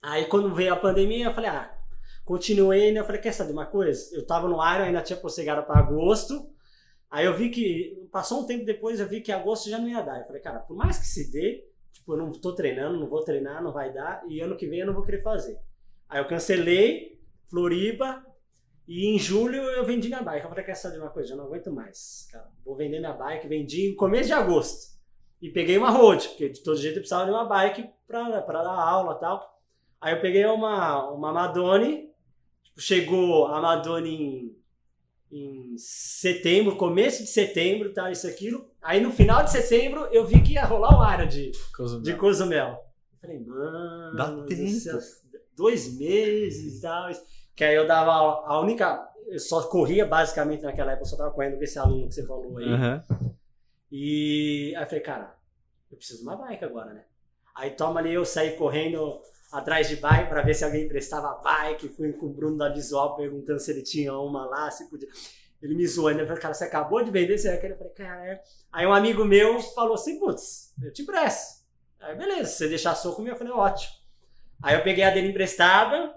Aí 0.02 0.26
quando 0.26 0.54
veio 0.54 0.74
a 0.74 0.76
pandemia, 0.76 1.26
eu 1.26 1.34
falei, 1.34 1.48
ah, 1.48 1.74
continuei 2.26 2.88
ainda. 2.88 3.00
Eu 3.00 3.04
falei, 3.04 3.22
quer 3.22 3.32
saber 3.32 3.52
uma 3.52 3.66
coisa? 3.66 4.14
Eu 4.14 4.26
tava 4.26 4.46
no 4.46 4.56
Iron, 4.56 4.84
ainda 4.84 5.00
tinha 5.00 5.18
postergado 5.18 5.66
para 5.66 5.80
agosto. 5.80 6.52
Aí 7.10 7.24
eu 7.24 7.34
vi 7.34 7.48
que, 7.48 8.06
passou 8.12 8.42
um 8.42 8.46
tempo 8.46 8.66
depois, 8.66 9.00
eu 9.00 9.08
vi 9.08 9.22
que 9.22 9.32
agosto 9.32 9.70
já 9.70 9.78
não 9.78 9.88
ia 9.88 10.02
dar. 10.02 10.18
Eu 10.18 10.26
falei, 10.26 10.42
cara, 10.42 10.58
por 10.58 10.76
mais 10.76 10.98
que 10.98 11.06
se 11.06 11.32
dê, 11.32 11.64
tipo, 12.08 12.14
eu 12.14 12.16
não 12.16 12.32
tô 12.32 12.54
treinando, 12.54 12.98
não 12.98 13.06
vou 13.06 13.22
treinar, 13.22 13.62
não 13.62 13.72
vai 13.72 13.92
dar, 13.92 14.24
e 14.28 14.40
ano 14.40 14.56
que 14.56 14.66
vem 14.66 14.80
eu 14.80 14.86
não 14.86 14.94
vou 14.94 15.04
querer 15.04 15.22
fazer. 15.22 15.60
Aí 16.08 16.20
eu 16.20 16.26
cancelei 16.26 17.20
Floripa 17.46 18.24
e 18.86 19.06
em 19.08 19.18
julho 19.18 19.60
eu 19.62 19.84
vendi 19.84 20.08
minha 20.08 20.22
bike. 20.22 20.44
Eu 20.44 20.48
falei, 20.48 20.64
quer 20.64 20.74
saber 20.74 20.98
uma 20.98 21.10
coisa? 21.10 21.32
Eu 21.32 21.36
não 21.36 21.44
aguento 21.44 21.70
mais, 21.70 22.26
cara. 22.32 22.48
Vou 22.64 22.74
vender 22.74 22.98
minha 22.98 23.12
bike. 23.12 23.46
Vendi 23.46 23.90
no 23.90 23.96
começo 23.96 24.28
de 24.28 24.32
agosto. 24.32 24.96
E 25.42 25.50
peguei 25.50 25.76
uma 25.76 25.90
road, 25.90 26.26
porque 26.28 26.48
de 26.48 26.62
todo 26.62 26.78
jeito 26.78 26.96
eu 26.96 27.00
precisava 27.00 27.26
de 27.26 27.30
uma 27.30 27.44
bike 27.44 27.90
pra 28.06 28.40
dar 28.40 28.70
aula 28.70 29.14
e 29.14 29.20
tal. 29.20 29.60
Aí 30.00 30.14
eu 30.14 30.20
peguei 30.22 30.46
uma, 30.46 31.10
uma 31.10 31.32
Madone. 31.32 32.08
Tipo, 32.64 32.80
chegou 32.80 33.46
a 33.46 33.60
Madone 33.60 34.10
em, 34.10 34.57
em 35.30 35.76
setembro, 35.76 36.76
começo 36.76 37.22
de 37.22 37.28
setembro, 37.28 37.92
tal, 37.92 38.10
isso, 38.10 38.26
aquilo. 38.26 38.68
Aí 38.80 39.00
no 39.00 39.10
final 39.12 39.44
de 39.44 39.50
setembro 39.50 40.06
eu 40.12 40.26
vi 40.26 40.42
que 40.42 40.54
ia 40.54 40.64
rolar 40.64 40.96
o 40.98 41.02
área 41.02 41.26
de, 41.26 41.50
de 42.02 42.14
Cozumel. 42.14 42.68
Eu 43.12 43.18
falei, 43.20 43.38
mano, 43.40 44.16
Dá 44.16 44.44
tempo. 44.46 44.98
dois 45.56 45.92
meses 45.98 46.78
e 46.78 46.80
tal. 46.80 47.10
Que 47.54 47.64
aí 47.64 47.74
eu 47.74 47.86
dava 47.86 48.10
a 48.46 48.60
única. 48.60 49.06
Eu 49.26 49.38
só 49.38 49.62
corria 49.64 50.06
basicamente 50.06 50.62
naquela 50.62 50.92
época, 50.92 51.04
eu 51.06 51.10
só 51.10 51.16
tava 51.16 51.30
correndo 51.32 51.58
com 51.58 51.64
esse 51.64 51.78
aluno 51.78 52.08
que 52.08 52.14
você 52.14 52.26
falou 52.26 52.56
aí. 52.56 52.64
Aham. 52.64 53.04
E 53.92 54.74
aí 54.76 54.82
eu 54.82 54.86
falei, 54.86 55.00
cara, 55.02 55.34
eu 55.90 55.96
preciso 55.96 56.20
de 56.20 56.24
uma 56.24 56.36
bike 56.36 56.64
agora, 56.64 56.92
né? 56.94 57.04
Aí 57.54 57.70
toma 57.72 58.00
ali, 58.00 58.14
eu 58.14 58.24
saí 58.24 58.52
correndo 58.56 59.20
atrás 59.52 59.88
de 59.88 59.96
bike 59.96 60.28
pra 60.28 60.42
ver 60.42 60.54
se 60.54 60.64
alguém 60.64 60.84
emprestava 60.84 61.40
bike. 61.42 61.88
Fui 61.88 62.12
com 62.12 62.26
o 62.26 62.32
Bruno 62.32 62.56
da 62.56 62.68
Visual 62.68 63.16
perguntando 63.16 63.60
se 63.60 63.70
ele 63.70 63.82
tinha 63.82 64.12
uma 64.14 64.46
lá, 64.46 64.70
se 64.70 64.88
podia. 64.88 65.08
Ele 65.60 65.74
me 65.74 65.86
zoou 65.86 66.10
eu 66.10 66.26
falei, 66.26 66.40
cara, 66.40 66.54
você 66.54 66.64
acabou 66.64 67.02
de 67.02 67.10
vender, 67.10 67.36
você 67.36 67.56
quer? 67.58 67.70
Eu 67.70 67.76
falei, 67.76 67.92
cara, 67.92 68.26
é. 68.26 68.42
Aí 68.72 68.86
um 68.86 68.92
amigo 68.92 69.24
meu 69.24 69.60
falou 69.60 69.94
assim, 69.94 70.18
putz, 70.18 70.72
eu 70.82 70.92
te 70.92 71.02
empresto. 71.02 71.64
Aí 72.00 72.16
beleza, 72.16 72.50
se 72.50 72.58
você 72.58 72.68
deixar 72.68 72.94
soco 72.94 73.20
meu, 73.22 73.32
eu 73.32 73.38
falei, 73.38 73.52
ótimo. 73.52 73.92
Aí 74.62 74.76
eu 74.76 74.82
peguei 74.82 75.02
a 75.02 75.10
dele 75.10 75.28
emprestada, 75.28 76.14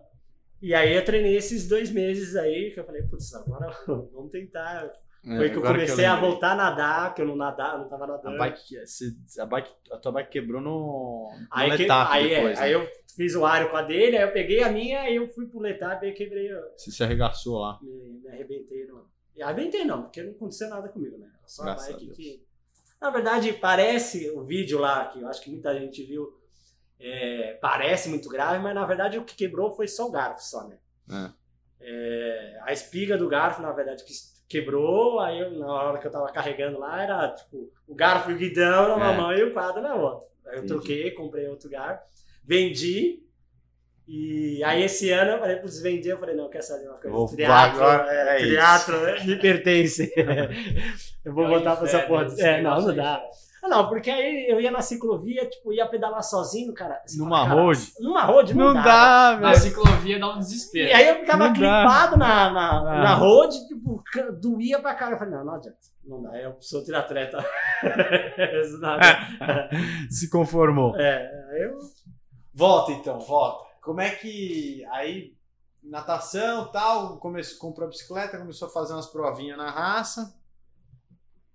e 0.62 0.76
aí 0.76 0.96
eu 0.96 1.04
treinei 1.04 1.36
esses 1.36 1.67
dois 1.67 1.89
meses 1.89 2.36
aí, 2.36 2.72
que 2.72 2.80
eu 2.80 2.86
falei, 2.86 3.02
putz, 3.04 3.34
agora 3.34 3.76
vamos 3.88 4.32
tentar. 4.32 4.91
Foi 5.24 5.50
que 5.50 5.56
eu 5.56 5.62
É, 5.64 5.68
Agora 5.68 5.74
comecei 5.74 6.06
a 6.06 6.16
voltar 6.20 6.52
a 6.54 6.56
nadar, 6.56 7.14
que 7.14 7.22
eu 7.22 7.26
não 7.28 7.36
nadava, 7.36 7.78
não 7.78 7.88
tava 7.90 8.06
A 8.06 8.08
nadando. 8.08 8.38
bike, 8.40 8.88
se- 8.88 9.16
a 9.40 9.46
bike, 9.46 9.72
a 9.92 9.98
tua 9.98 10.12
bike 10.14 10.32
quebrou 10.32 10.60
no, 10.62 11.32
no 11.40 11.48
Aí, 11.52 11.78
que- 11.78 11.88
aí, 11.92 12.32
é, 12.34 12.36
depois, 12.38 12.60
né? 12.60 12.66
aí 12.66 12.72
eu 12.72 12.88
fiz 13.16 13.36
o 13.36 13.46
aro 13.46 13.70
com 13.70 13.78
a 13.78 13.84
dele, 13.84 14.18
aí 14.18 14.24
eu 14.24 14.32
peguei 14.32 14.64
a 14.64 14.70
minha, 14.72 15.02
aí 15.02 15.16
eu 15.18 15.28
fui 15.30 15.46
pro 15.46 15.60
Letap 15.60 16.04
e 16.06 16.12
quebrei, 16.14 16.50
Você 16.76 16.90
se 16.92 17.04
arregaçou 17.04 17.60
lá. 17.60 17.78
me, 17.82 18.20
me 18.24 18.30
arrebentei. 18.30 18.88
E 19.36 19.44
arrebentei 19.44 19.86
não, 19.86 20.04
porque 20.04 20.24
não 20.24 20.32
aconteceu 20.32 20.70
nada 20.70 20.90
comigo, 20.90 21.18
né? 21.18 21.28
Era 21.28 21.48
Só 21.48 21.62
a 21.62 21.66
Graças 21.66 21.88
a 21.90 21.92
bike 21.94 22.06
Deus. 22.06 22.18
que... 22.18 22.44
Na 23.00 23.10
verdade, 23.12 23.54
parece, 23.54 24.30
o 24.32 24.44
vídeo 24.44 24.80
lá, 24.80 25.06
que 25.08 25.22
eu 25.22 25.28
acho 25.28 25.42
que 25.42 25.50
muita 25.52 25.74
gente 25.80 26.04
viu, 26.04 26.36
é, 27.00 27.58
parece 27.62 28.10
muito 28.10 28.28
grave, 28.30 28.58
mas 28.62 28.76
na 28.76 28.86
verdade 28.86 29.18
o 29.18 29.24
que 29.26 29.36
quebrou 29.36 29.72
foi 29.76 29.88
só 29.88 30.08
o 30.08 30.12
garfo, 30.12 30.44
só, 30.44 30.68
né? 30.68 30.78
É. 31.12 31.32
É, 31.84 32.60
a 32.64 32.72
espiga 32.72 33.18
do 33.18 33.28
garfo, 33.28 33.62
na 33.62 33.72
verdade, 33.72 34.04
que 34.04 34.14
quebrou, 34.52 35.20
aí 35.20 35.40
eu, 35.40 35.52
na 35.52 35.68
hora 35.72 35.98
que 35.98 36.08
eu 36.08 36.12
tava 36.12 36.32
carregando 36.32 36.80
lá, 36.80 37.04
era 37.04 37.30
tipo, 37.30 37.72
o 37.88 37.96
garfo 37.96 38.32
e 38.32 38.34
o 38.34 38.38
guidão 38.38 38.90
numa 38.90 39.14
É. 39.14 39.18
mão 39.18 39.34
e 39.34 39.44
o 39.44 39.54
quadro 39.54 39.82
na 39.82 39.96
outra. 39.96 40.28
Aí 40.46 40.54
eu 40.54 40.58
Entendi. 40.60 40.68
troquei, 40.74 41.12
comprei 41.12 41.48
outro 41.48 41.70
garfo, 41.70 42.04
vendi, 42.44 43.22
e 44.08 44.62
aí 44.64 44.84
esse 44.84 45.10
ano 45.12 45.32
eu 45.32 45.40
falei, 45.40 45.56
putz, 45.58 45.80
vendi, 45.82 46.10
eu 46.10 46.18
falei, 46.18 46.36
não, 46.36 46.50
quer 46.50 46.62
saber 46.62 46.88
uma 46.88 46.98
coisa? 46.98 47.16
Vou 47.16 47.28
Teatro, 47.34 47.82
agora, 47.82 48.14
é, 48.14 48.42
é 48.42 48.46
né, 49.02 49.24
me 49.26 49.40
pertence. 49.40 50.12
eu 51.24 51.34
vou 51.34 51.46
É 51.46 51.48
voltar 51.48 51.78
pra 51.78 51.88
essa 51.88 51.98
inferno 52.04 52.08
porra. 52.08 52.42
É, 52.42 52.62
não, 52.62 52.70
negócio 52.70 52.84
não 52.84 52.90
aí, 52.90 52.96
dá. 52.98 53.24
Ah, 53.63 53.67
não, 53.67 53.88
porque 53.88 54.10
aí 54.10 54.47
eu 54.50 54.60
ia 54.60 54.71
na 54.71 54.82
ciclovia, 54.82 55.47
tipo, 55.47 55.71
ia 55.71 55.86
pedalar 55.88 56.24
sozinho, 56.24 56.74
cara. 56.74 57.00
Numa 57.17 57.45
fala, 57.47 57.62
road? 57.62 57.93
Numa 58.00 58.24
road 58.24 58.54
não, 58.56 58.65
Não 58.67 58.74
dá. 58.74 58.82
dá, 59.34 59.39
Na 59.39 59.50
velho. 59.52 59.62
ciclovia 59.62 60.19
dá 60.19 60.34
um 60.36 60.39
desespero. 60.39 60.89
E 60.89 60.93
aí 60.93 61.08
eu 61.08 61.19
ficava 61.19 61.45
Não 61.47 61.54
clipado 61.54 62.17
na, 62.17 62.50
na, 62.50 62.80
Ah. 62.80 63.04
na 63.04 63.13
road, 63.13 63.56
tipo, 63.67 64.04
doía 64.39 64.80
pra 64.82 64.95
cara. 64.95 65.13
Eu 65.13 65.19
falei, 65.19 65.36
não, 65.36 65.45
não 65.45 65.54
adianta. 65.56 65.78
Não 66.04 66.21
dá, 66.24 66.36
eu 66.41 66.58
sou 66.60 66.84
triatleta. 66.84 67.38
Se 70.10 70.30
conformou. 70.30 70.95
É, 70.97 71.30
aí 71.52 71.62
eu... 71.63 71.76
Volta 72.54 72.91
então, 72.91 73.19
volta. 73.19 73.65
Como 73.82 74.02
é 74.02 74.10
que 74.12 74.86
aí 74.91 75.34
natação, 75.84 76.69
tal, 76.71 77.17
começou 77.17 77.58
comprou 77.60 77.88
a 77.88 77.89
bicicleta, 77.89 78.38
começou 78.38 78.67
a 78.67 78.71
fazer 78.71 78.93
umas 78.93 79.08
provinhas 79.08 79.58
na 79.58 79.71
raça, 79.71 80.34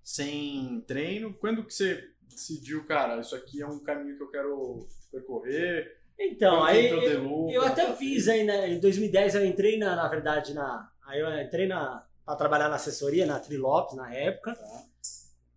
sem 0.07 0.85
treino. 0.87 1.35
Quando 1.35 1.64
que 1.64 1.75
você 1.75 2.01
decidiu, 2.29 2.85
cara, 2.87 3.21
isso 3.21 3.35
aqui 3.35 3.61
é 3.61 3.66
um 3.66 3.81
caminho 3.81 4.16
que 4.16 4.23
eu 4.23 4.31
quero 4.31 4.87
percorrer? 5.11 5.97
Então, 6.16 6.59
Quando 6.61 6.69
aí 6.69 6.87
eu, 6.87 7.49
eu 7.51 7.62
até 7.62 7.92
fiz 7.97 8.29
aí, 8.29 8.45
né, 8.45 8.71
em 8.71 8.79
2010 8.79 9.35
eu 9.35 9.45
entrei 9.45 9.77
na, 9.77 9.97
na 9.97 10.07
verdade, 10.07 10.55
na. 10.55 10.88
Aí 11.05 11.19
eu 11.19 11.40
entrei 11.40 11.66
na. 11.66 12.07
pra 12.25 12.37
trabalhar 12.37 12.69
na 12.69 12.77
assessoria, 12.77 13.27
na 13.27 13.40
Trilopes, 13.40 13.97
na 13.97 14.14
época. 14.14 14.57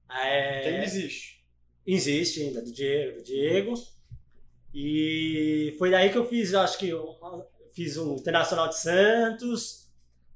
É, 0.10 0.62
Que 0.62 0.68
ainda 0.70 0.84
existe. 0.84 1.46
Existe 1.86 2.42
ainda, 2.42 2.62
do 2.64 2.72
Diego, 2.72 3.18
do 3.18 3.24
Diego. 3.24 3.74
E 4.74 5.76
foi 5.78 5.92
daí 5.92 6.12
que 6.12 6.18
eu 6.18 6.28
fiz, 6.28 6.54
eu 6.54 6.60
acho 6.62 6.78
que 6.78 6.90
eu 6.90 7.16
fiz 7.76 7.98
um 7.98 8.16
Internacional 8.16 8.68
de 8.68 8.80
Santos, 8.80 9.92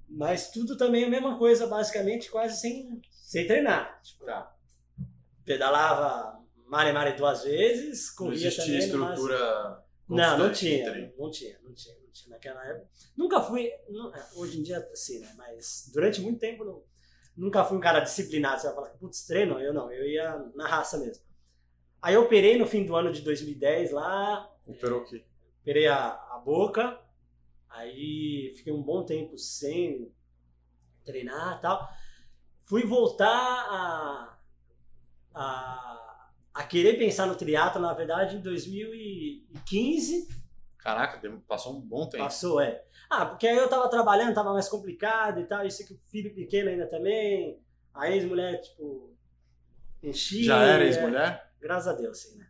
mas 0.07 0.51
tudo 0.51 0.77
também 0.77 1.03
a 1.03 1.09
mesma 1.09 1.37
coisa, 1.37 1.65
basicamente, 1.65 2.29
quase 2.29 2.61
sem, 2.61 3.01
sem 3.33 3.47
treinar. 3.47 3.99
Tipo, 4.03 4.25
pedalava 5.43 6.39
mare 6.67 6.91
mare 6.93 7.13
duas 7.13 7.43
vezes, 7.43 8.09
Não 8.09 8.27
corria 8.27 8.47
existia 8.47 8.65
também. 8.65 8.79
estrutura 8.79 9.83
Não, 10.07 10.37
não 10.37 10.51
tinha, 10.51 11.13
não 11.17 11.31
tinha, 11.31 11.59
não 11.63 11.73
tinha, 11.73 11.95
não 11.99 12.11
tinha 12.11 12.29
naquela 12.29 12.63
época. 12.67 12.87
Nunca 13.17 13.41
fui, 13.41 13.71
não- 13.89 14.13
é, 14.13 14.23
hoje 14.35 14.59
em 14.59 14.63
dia 14.63 14.87
sim, 14.93 15.19
né? 15.19 15.33
Mas 15.35 15.89
durante 15.91 16.21
muito 16.21 16.39
tempo 16.39 16.63
não, 16.63 16.83
nunca 17.35 17.65
fui 17.65 17.77
um 17.77 17.81
cara 17.81 18.01
disciplinado. 18.01 18.61
Você 18.61 18.67
vai 18.67 18.75
falar, 18.75 18.89
putz, 18.91 19.25
treino? 19.25 19.59
Eu 19.59 19.73
não, 19.73 19.91
eu 19.91 20.07
ia 20.07 20.37
na 20.55 20.67
raça 20.67 20.99
mesmo. 20.99 21.23
Aí 22.01 22.13
eu 22.13 22.23
operei 22.23 22.57
no 22.57 22.67
fim 22.67 22.85
do 22.85 22.95
ano 22.95 23.11
de 23.11 23.21
2010 23.21 23.91
lá, 23.91 24.47
Operou 24.67 25.01
o 25.01 25.05
quê? 25.05 25.23
operei 25.61 25.87
a, 25.87 26.09
a 26.09 26.41
boca, 26.45 26.99
aí 27.69 28.53
fiquei 28.57 28.71
um 28.73 28.83
bom 28.83 29.03
tempo 29.05 29.37
sem 29.37 30.13
treinar 31.05 31.57
e 31.57 31.61
tal. 31.61 31.89
Fui 32.63 32.83
voltar 32.83 33.29
a, 33.29 34.37
a, 35.33 36.29
a 36.53 36.63
querer 36.63 36.97
pensar 36.97 37.25
no 37.25 37.35
triatlo, 37.35 37.81
na 37.81 37.93
verdade, 37.93 38.37
em 38.37 38.41
2015. 38.41 40.27
Caraca, 40.77 41.19
passou 41.47 41.77
um 41.77 41.81
bom 41.81 42.07
tempo. 42.07 42.23
Passou, 42.23 42.59
é. 42.59 42.83
Ah, 43.09 43.25
porque 43.25 43.47
aí 43.47 43.57
eu 43.57 43.69
tava 43.69 43.89
trabalhando, 43.89 44.33
tava 44.33 44.53
mais 44.53 44.67
complicado 44.67 45.39
e 45.39 45.45
tal. 45.45 45.65
Isso 45.65 45.83
aqui, 45.83 45.97
filho 46.09 46.33
pequeno 46.33 46.69
ainda 46.69 46.87
também. 46.87 47.59
A 47.93 48.09
ex-mulher, 48.09 48.59
tipo, 48.61 49.13
enchia. 50.01 50.45
Já 50.45 50.63
era 50.63 50.83
é. 50.83 50.87
ex-mulher? 50.87 51.51
Graças 51.61 51.87
a 51.87 51.93
Deus, 51.93 52.17
sim, 52.17 52.37
né? 52.37 52.47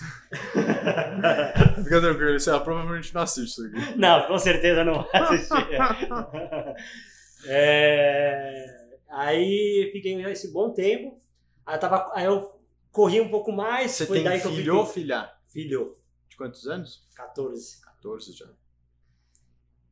Fica 1.82 2.00
tranquilo, 2.00 2.36
ela 2.46 2.60
provavelmente 2.60 3.14
não 3.14 3.22
assiste 3.22 3.52
isso 3.52 3.66
aqui. 3.66 3.98
Não, 3.98 4.26
com 4.26 4.38
certeza 4.38 4.84
não 4.84 5.02
vai 5.04 5.22
assistir. 5.22 5.54
É, 7.46 8.83
Aí 9.14 9.90
fiquei 9.92 10.20
esse 10.24 10.52
bom 10.52 10.72
tempo. 10.72 11.16
Aí, 11.64 11.76
eu 11.76 11.80
tava, 11.80 12.10
aí 12.14 12.24
eu 12.24 12.60
corri 12.90 13.20
um 13.20 13.30
pouco 13.30 13.52
mais. 13.52 13.92
Você 13.92 14.06
foi 14.06 14.22
tem 14.22 14.40
filho 14.40 14.78
ou 14.78 14.86
filha? 14.86 15.32
Filho, 15.48 15.96
De 16.28 16.36
quantos 16.36 16.66
anos? 16.66 17.06
14. 17.14 17.80
14 17.80 18.32
já. 18.32 18.46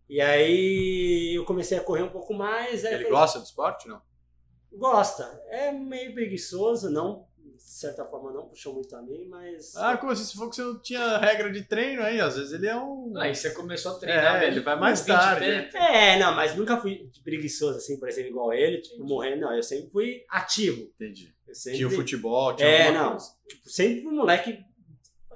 E 0.08 0.20
aí 0.20 1.34
eu 1.36 1.44
comecei 1.44 1.78
a 1.78 1.84
correr 1.84 2.02
um 2.02 2.10
pouco 2.10 2.34
mais. 2.34 2.84
Ele 2.84 2.96
falei, 2.96 3.10
gosta 3.10 3.38
do 3.38 3.44
esporte, 3.44 3.88
não? 3.88 4.02
Gosta. 4.72 5.24
É 5.46 5.70
meio 5.70 6.12
preguiçoso, 6.12 6.90
não. 6.90 7.28
De 7.56 7.62
certa 7.62 8.04
forma 8.04 8.32
não 8.32 8.48
puxou 8.48 8.74
muito 8.74 8.94
a 8.94 9.02
mim, 9.02 9.26
mas. 9.28 9.74
Ah, 9.76 9.96
como 9.96 10.12
assim? 10.12 10.24
Se 10.24 10.36
for 10.36 10.48
que 10.50 10.56
você 10.56 10.62
não 10.62 10.78
tinha 10.80 11.18
regra 11.18 11.50
de 11.50 11.62
treino 11.62 12.02
aí, 12.02 12.20
às 12.20 12.36
vezes 12.36 12.52
ele 12.52 12.66
é 12.66 12.76
um... 12.76 13.12
Aí 13.16 13.34
você 13.34 13.50
começou 13.50 13.92
a 13.92 13.98
treinar. 13.98 14.36
É, 14.36 14.40
velho, 14.40 14.52
ele 14.54 14.60
vai 14.60 14.78
mais 14.78 15.00
20 15.00 15.08
tarde, 15.08 15.44
tempo. 15.46 15.76
É, 15.76 16.18
não, 16.18 16.34
mas 16.34 16.54
nunca 16.56 16.76
fui 16.76 17.10
preguiçoso 17.24 17.78
assim, 17.78 17.98
por 17.98 18.08
exemplo, 18.08 18.30
igual 18.30 18.52
ele, 18.52 18.78
tipo, 18.80 19.02
morrendo, 19.04 19.40
não. 19.42 19.54
Eu 19.54 19.62
sempre 19.62 19.90
fui 19.90 20.24
ativo. 20.28 20.82
Entendi. 20.94 21.32
Eu 21.46 21.54
sempre... 21.54 21.78
Tinha 21.78 21.88
o 21.88 21.92
futebol, 21.92 22.54
tinha 22.56 22.68
É, 22.68 22.92
não. 22.92 23.10
coisa. 23.10 23.26
Tipo, 23.48 23.68
sempre 23.70 24.02
fui 24.02 24.12
moleque. 24.12 24.64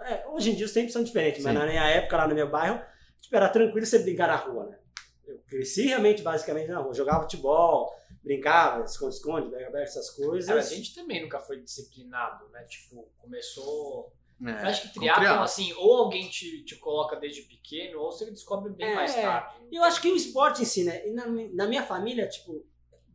é, 0.02 0.24
hoje 0.29 0.50
em 0.50 0.55
dia 0.55 0.66
os 0.66 0.72
tempos 0.72 0.92
são 0.92 1.02
diferentes, 1.02 1.42
mas 1.42 1.52
Sim. 1.52 1.59
na 1.59 1.66
minha 1.66 1.85
época, 1.88 2.16
lá 2.16 2.29
no 2.29 2.35
meu 2.35 2.48
bairro, 2.48 2.81
tipo, 3.20 3.35
era 3.37 3.48
tranquilo 3.48 3.85
você 3.87 3.98
brincar 3.98 4.29
na 4.29 4.37
rua, 4.37 4.66
né? 4.66 4.79
Eu 5.26 5.38
cresci 5.48 5.83
realmente, 5.87 6.22
basicamente, 6.22 6.68
na 6.68 6.79
rua. 6.79 6.94
Jogava 6.94 7.22
futebol, 7.22 7.92
brincava, 8.26 8.84
esconde-esconde, 8.84 9.50
pega-pega, 9.50 9.84
essas 9.84 10.10
coisas. 10.10 10.48
Cara, 10.48 10.58
a 10.58 10.62
gente 10.64 10.92
também 10.94 11.22
nunca 11.22 11.38
foi 11.38 11.60
disciplinado, 11.62 12.48
né? 12.48 12.64
Tipo, 12.64 13.08
começou. 13.18 14.12
É, 14.44 14.50
Eu 14.50 14.68
acho 14.68 14.82
que 14.82 14.98
triatlon, 14.98 15.20
triatlo. 15.22 15.44
assim, 15.44 15.72
ou 15.74 15.96
alguém 15.96 16.28
te, 16.28 16.64
te 16.64 16.74
coloca 16.76 17.16
desde 17.16 17.42
pequeno, 17.42 18.00
ou 18.00 18.10
você 18.10 18.28
descobre 18.30 18.72
bem 18.72 18.88
É, 18.90 18.94
mais 18.96 19.14
tarde. 19.14 19.54
E 19.70 19.76
eu 19.76 19.84
acho 19.84 20.02
que 20.02 20.10
o 20.10 20.16
esporte 20.16 20.60
em 20.60 20.64
si, 20.64 20.82
né? 20.82 21.06
E 21.06 21.12
na, 21.12 21.24
na 21.54 21.66
minha 21.68 21.84
família, 21.84 22.28
tipo, 22.28 22.66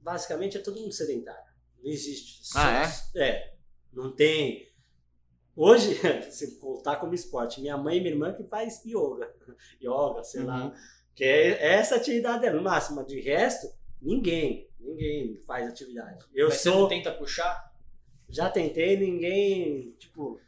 basicamente 0.02 0.58
é 0.58 0.62
todo 0.62 0.80
mundo 0.80 0.94
sedentário. 0.94 1.52
Não 1.84 1.92
existe. 1.92 2.42
Ah, 2.56 2.86
é? 3.16 3.22
É. 3.22 3.54
Não 3.92 4.16
tem. 4.16 4.72
Hoje, 5.56 6.00
se 6.32 6.58
voltar 6.60 6.96
como 6.96 7.14
esporte, 7.14 7.60
minha 7.60 7.78
mãe 7.78 7.98
e 7.98 8.00
minha 8.00 8.14
irmã 8.14 8.34
que 8.34 8.46
faz 8.46 8.82
yoga. 8.86 9.30
Yoga, 9.84 10.24
sei 10.24 10.44
lá. 10.44 10.66
Uhum. 10.66 10.74
Que 11.14 11.26
é 11.26 11.74
essa 11.74 11.98
atividade 11.98 12.42
dela. 12.42 12.56
No 12.56 12.64
máximo, 12.64 13.06
de 13.06 13.20
resto, 13.20 13.68
ninguém. 14.02 14.68
Ninguém 14.80 15.38
faz 15.46 15.68
atividade. 15.68 16.26
Eu 16.34 16.50
Mas 16.50 16.58
você 16.58 16.70
sou. 16.70 16.82
não 16.82 16.88
tenta 16.88 17.12
puxar? 17.12 17.72
Já 18.28 18.50
tentei, 18.50 18.98
ninguém. 18.98 19.92
Tipo, 20.00 20.40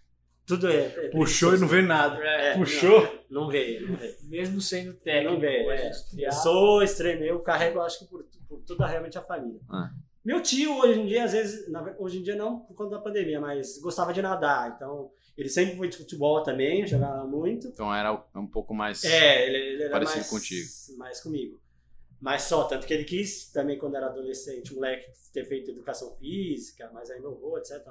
tudo 0.46 0.68
é. 0.70 0.86
é 0.86 1.10
Puxou 1.10 1.56
e 1.56 1.60
não 1.60 1.68
veio 1.68 1.88
nada. 1.88 2.18
É, 2.24 2.58
Puxou. 2.58 3.26
Não 3.30 3.48
veio, 3.48 3.88
não 3.88 3.96
veio. 3.96 4.16
Mesmo 4.24 4.60
sendo 4.62 4.94
técnico. 4.94 5.34
Não 5.34 5.39
veio, 5.39 5.72
é. 5.72 5.92
Eu 6.18 6.32
sou 6.32 6.84
extremo, 6.84 7.24
eu 7.24 7.39
carrego, 7.39 7.80
acho 7.82 8.00
que 8.00 8.06
por, 8.06 8.26
por 8.48 8.60
toda 8.62 8.86
realmente 8.86 9.18
a 9.18 9.22
família. 9.22 9.62
Ah. 9.70 9.89
Meu 10.24 10.42
tio, 10.42 10.78
hoje 10.78 11.00
em 11.02 11.06
dia, 11.06 11.24
às 11.26 11.34
vezes, 11.34 11.66
hoje 11.98 12.20
em 12.20 12.24
dia 12.24 12.36
não 12.36 12.60
por 12.60 12.76
conta 12.76 12.92
da 12.92 13.02
pandemia, 13.02 13.42
mas 13.42 13.78
gostava 13.80 14.13
de 14.13 14.22
nadar, 14.22 14.74
então 14.74 15.12
ele 15.38 15.50
sempre 15.50 15.76
foi 15.76 15.89
de 15.89 15.98
futebol 15.98 16.42
também, 16.44 16.88
jogava 16.88 17.26
muito. 17.26 17.68
Então 17.68 17.94
era 17.94 18.13
um 18.34 18.48
pouco 18.48 18.74
mais... 18.74 19.04
É, 19.04 19.48
ele, 19.48 19.58
ele 19.58 19.84
era 19.84 19.92
Parecido 19.92 20.20
mais, 20.20 20.30
contigo. 20.30 20.70
mais 20.98 21.20
comigo. 21.20 21.60
Mas 22.24 22.44
só, 22.44 22.64
tanto 22.64 22.88
que 22.88 22.94
ele 22.94 23.04
quis 23.04 23.52
também 23.52 23.78
quando 23.78 23.98
era 23.98 24.06
adolescente, 24.06 24.74
moleque, 24.74 25.12
ter 25.34 25.44
feito 25.44 25.72
educação 25.72 26.16
física, 26.16 26.90
mas 26.94 27.12
aí 27.12 27.20
não 27.20 27.36
vou, 27.36 27.58
etc. 27.58 27.86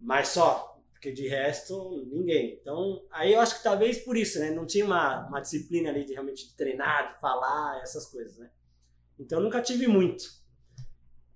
Mas 0.00 0.28
só, 0.28 0.80
porque 0.92 1.10
de 1.10 1.26
resto, 1.26 2.06
ninguém. 2.08 2.60
Então, 2.62 3.04
aí 3.10 3.32
eu 3.32 3.40
acho 3.40 3.56
que 3.56 3.64
talvez 3.64 3.98
por 3.98 4.16
isso, 4.16 4.38
né? 4.38 4.52
Não 4.52 4.64
tinha 4.64 4.84
uma, 4.84 5.26
uma 5.26 5.40
disciplina 5.40 5.90
ali 5.90 6.04
de 6.04 6.12
realmente 6.12 6.54
treinar, 6.54 7.14
de 7.14 7.20
falar, 7.20 7.80
essas 7.82 8.06
coisas, 8.06 8.38
né? 8.38 8.48
Então 9.18 9.40
nunca 9.40 9.60
tive 9.60 9.88
muito. 9.88 10.30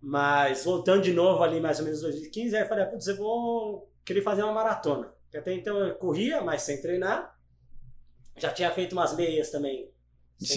Mas 0.00 0.64
voltando 0.64 1.02
de 1.02 1.12
novo 1.12 1.42
ali, 1.42 1.60
mais 1.60 1.80
ou 1.80 1.86
menos 1.86 2.02
2015, 2.02 2.54
aí 2.54 2.62
eu 2.62 2.68
falei, 2.68 2.86
putz, 2.86 3.08
eu 3.08 3.16
vou 3.16 3.92
querer 4.04 4.22
fazer 4.22 4.44
uma 4.44 4.52
maratona. 4.52 5.12
Porque 5.24 5.38
até 5.38 5.52
então 5.52 5.76
eu 5.76 5.96
corria, 5.96 6.40
mas 6.40 6.62
sem 6.62 6.80
treinar. 6.80 7.36
Já 8.36 8.52
tinha 8.52 8.70
feito 8.70 8.92
umas 8.92 9.16
meias 9.16 9.50
também. 9.50 9.92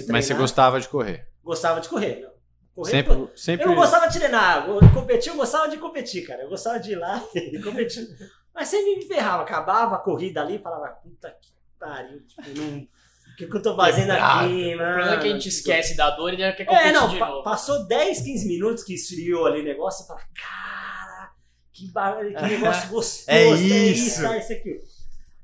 Mas 0.10 0.26
você 0.26 0.34
gostava 0.34 0.80
de 0.80 0.88
correr. 0.88 1.28
Gostava 1.44 1.80
de 1.80 1.88
correr, 1.90 2.22
não. 2.22 2.32
Correr, 2.76 2.92
Sempre... 2.92 3.30
sempre... 3.36 3.66
eu 3.66 3.70
não 3.70 3.76
gostava 3.76 4.08
de 4.08 4.20
treinar, 4.20 4.70
eu 4.70 4.80
competir, 4.94 5.30
eu 5.30 5.36
gostava 5.36 5.68
de 5.68 5.78
competir, 5.78 6.28
cara. 6.28 6.44
Eu 6.44 6.50
gostava 6.50 6.80
de 6.80 6.92
ir 6.92 6.96
lá 6.96 7.24
e 7.34 7.60
competir. 7.62 8.08
Mas 8.54 8.68
sempre 8.68 8.96
me 8.98 9.06
ferrava, 9.08 9.44
acabava 9.44 9.96
a 9.96 10.00
corrida 10.00 10.42
ali 10.42 10.56
e 10.56 10.60
falava, 10.60 10.88
puta 10.90 11.30
que 11.42 11.50
pariu, 11.80 12.22
tipo, 12.28 12.42
não. 12.60 12.78
O 12.80 13.36
que, 13.38 13.46
que 13.48 13.56
eu 13.56 13.62
tô 13.62 13.76
fazendo 13.76 14.12
aqui, 14.12 14.74
O 14.74 14.78
mano? 14.78 14.94
problema 14.94 15.14
é 15.14 15.20
que 15.20 15.28
a 15.28 15.32
gente 15.32 15.48
esquece 15.50 15.96
da 15.96 16.10
dor 16.12 16.34
e 16.34 16.38
já 16.40 16.52
quer 16.54 16.66
competir 16.66 16.88
É, 16.88 16.92
não, 16.92 17.08
de 17.10 17.18
pa- 17.20 17.28
novo. 17.28 17.44
passou 17.44 17.86
10, 17.86 18.22
15 18.22 18.48
minutos 18.48 18.84
que 18.84 18.96
esfriou 18.96 19.46
ali 19.46 19.62
o 19.62 19.64
negócio 19.64 20.04
e 20.04 20.08
fala, 20.08 20.22
cara, 20.36 21.32
que, 21.72 21.92
bar... 21.92 22.18
que 22.18 22.42
negócio 22.48 22.90
gostoso, 22.90 23.26
É 23.30 23.44
é 23.44 23.54
isso. 23.56 24.08
isso, 24.08 24.26
é 24.26 24.40
isso 24.40 24.54
aqui. 24.54 24.82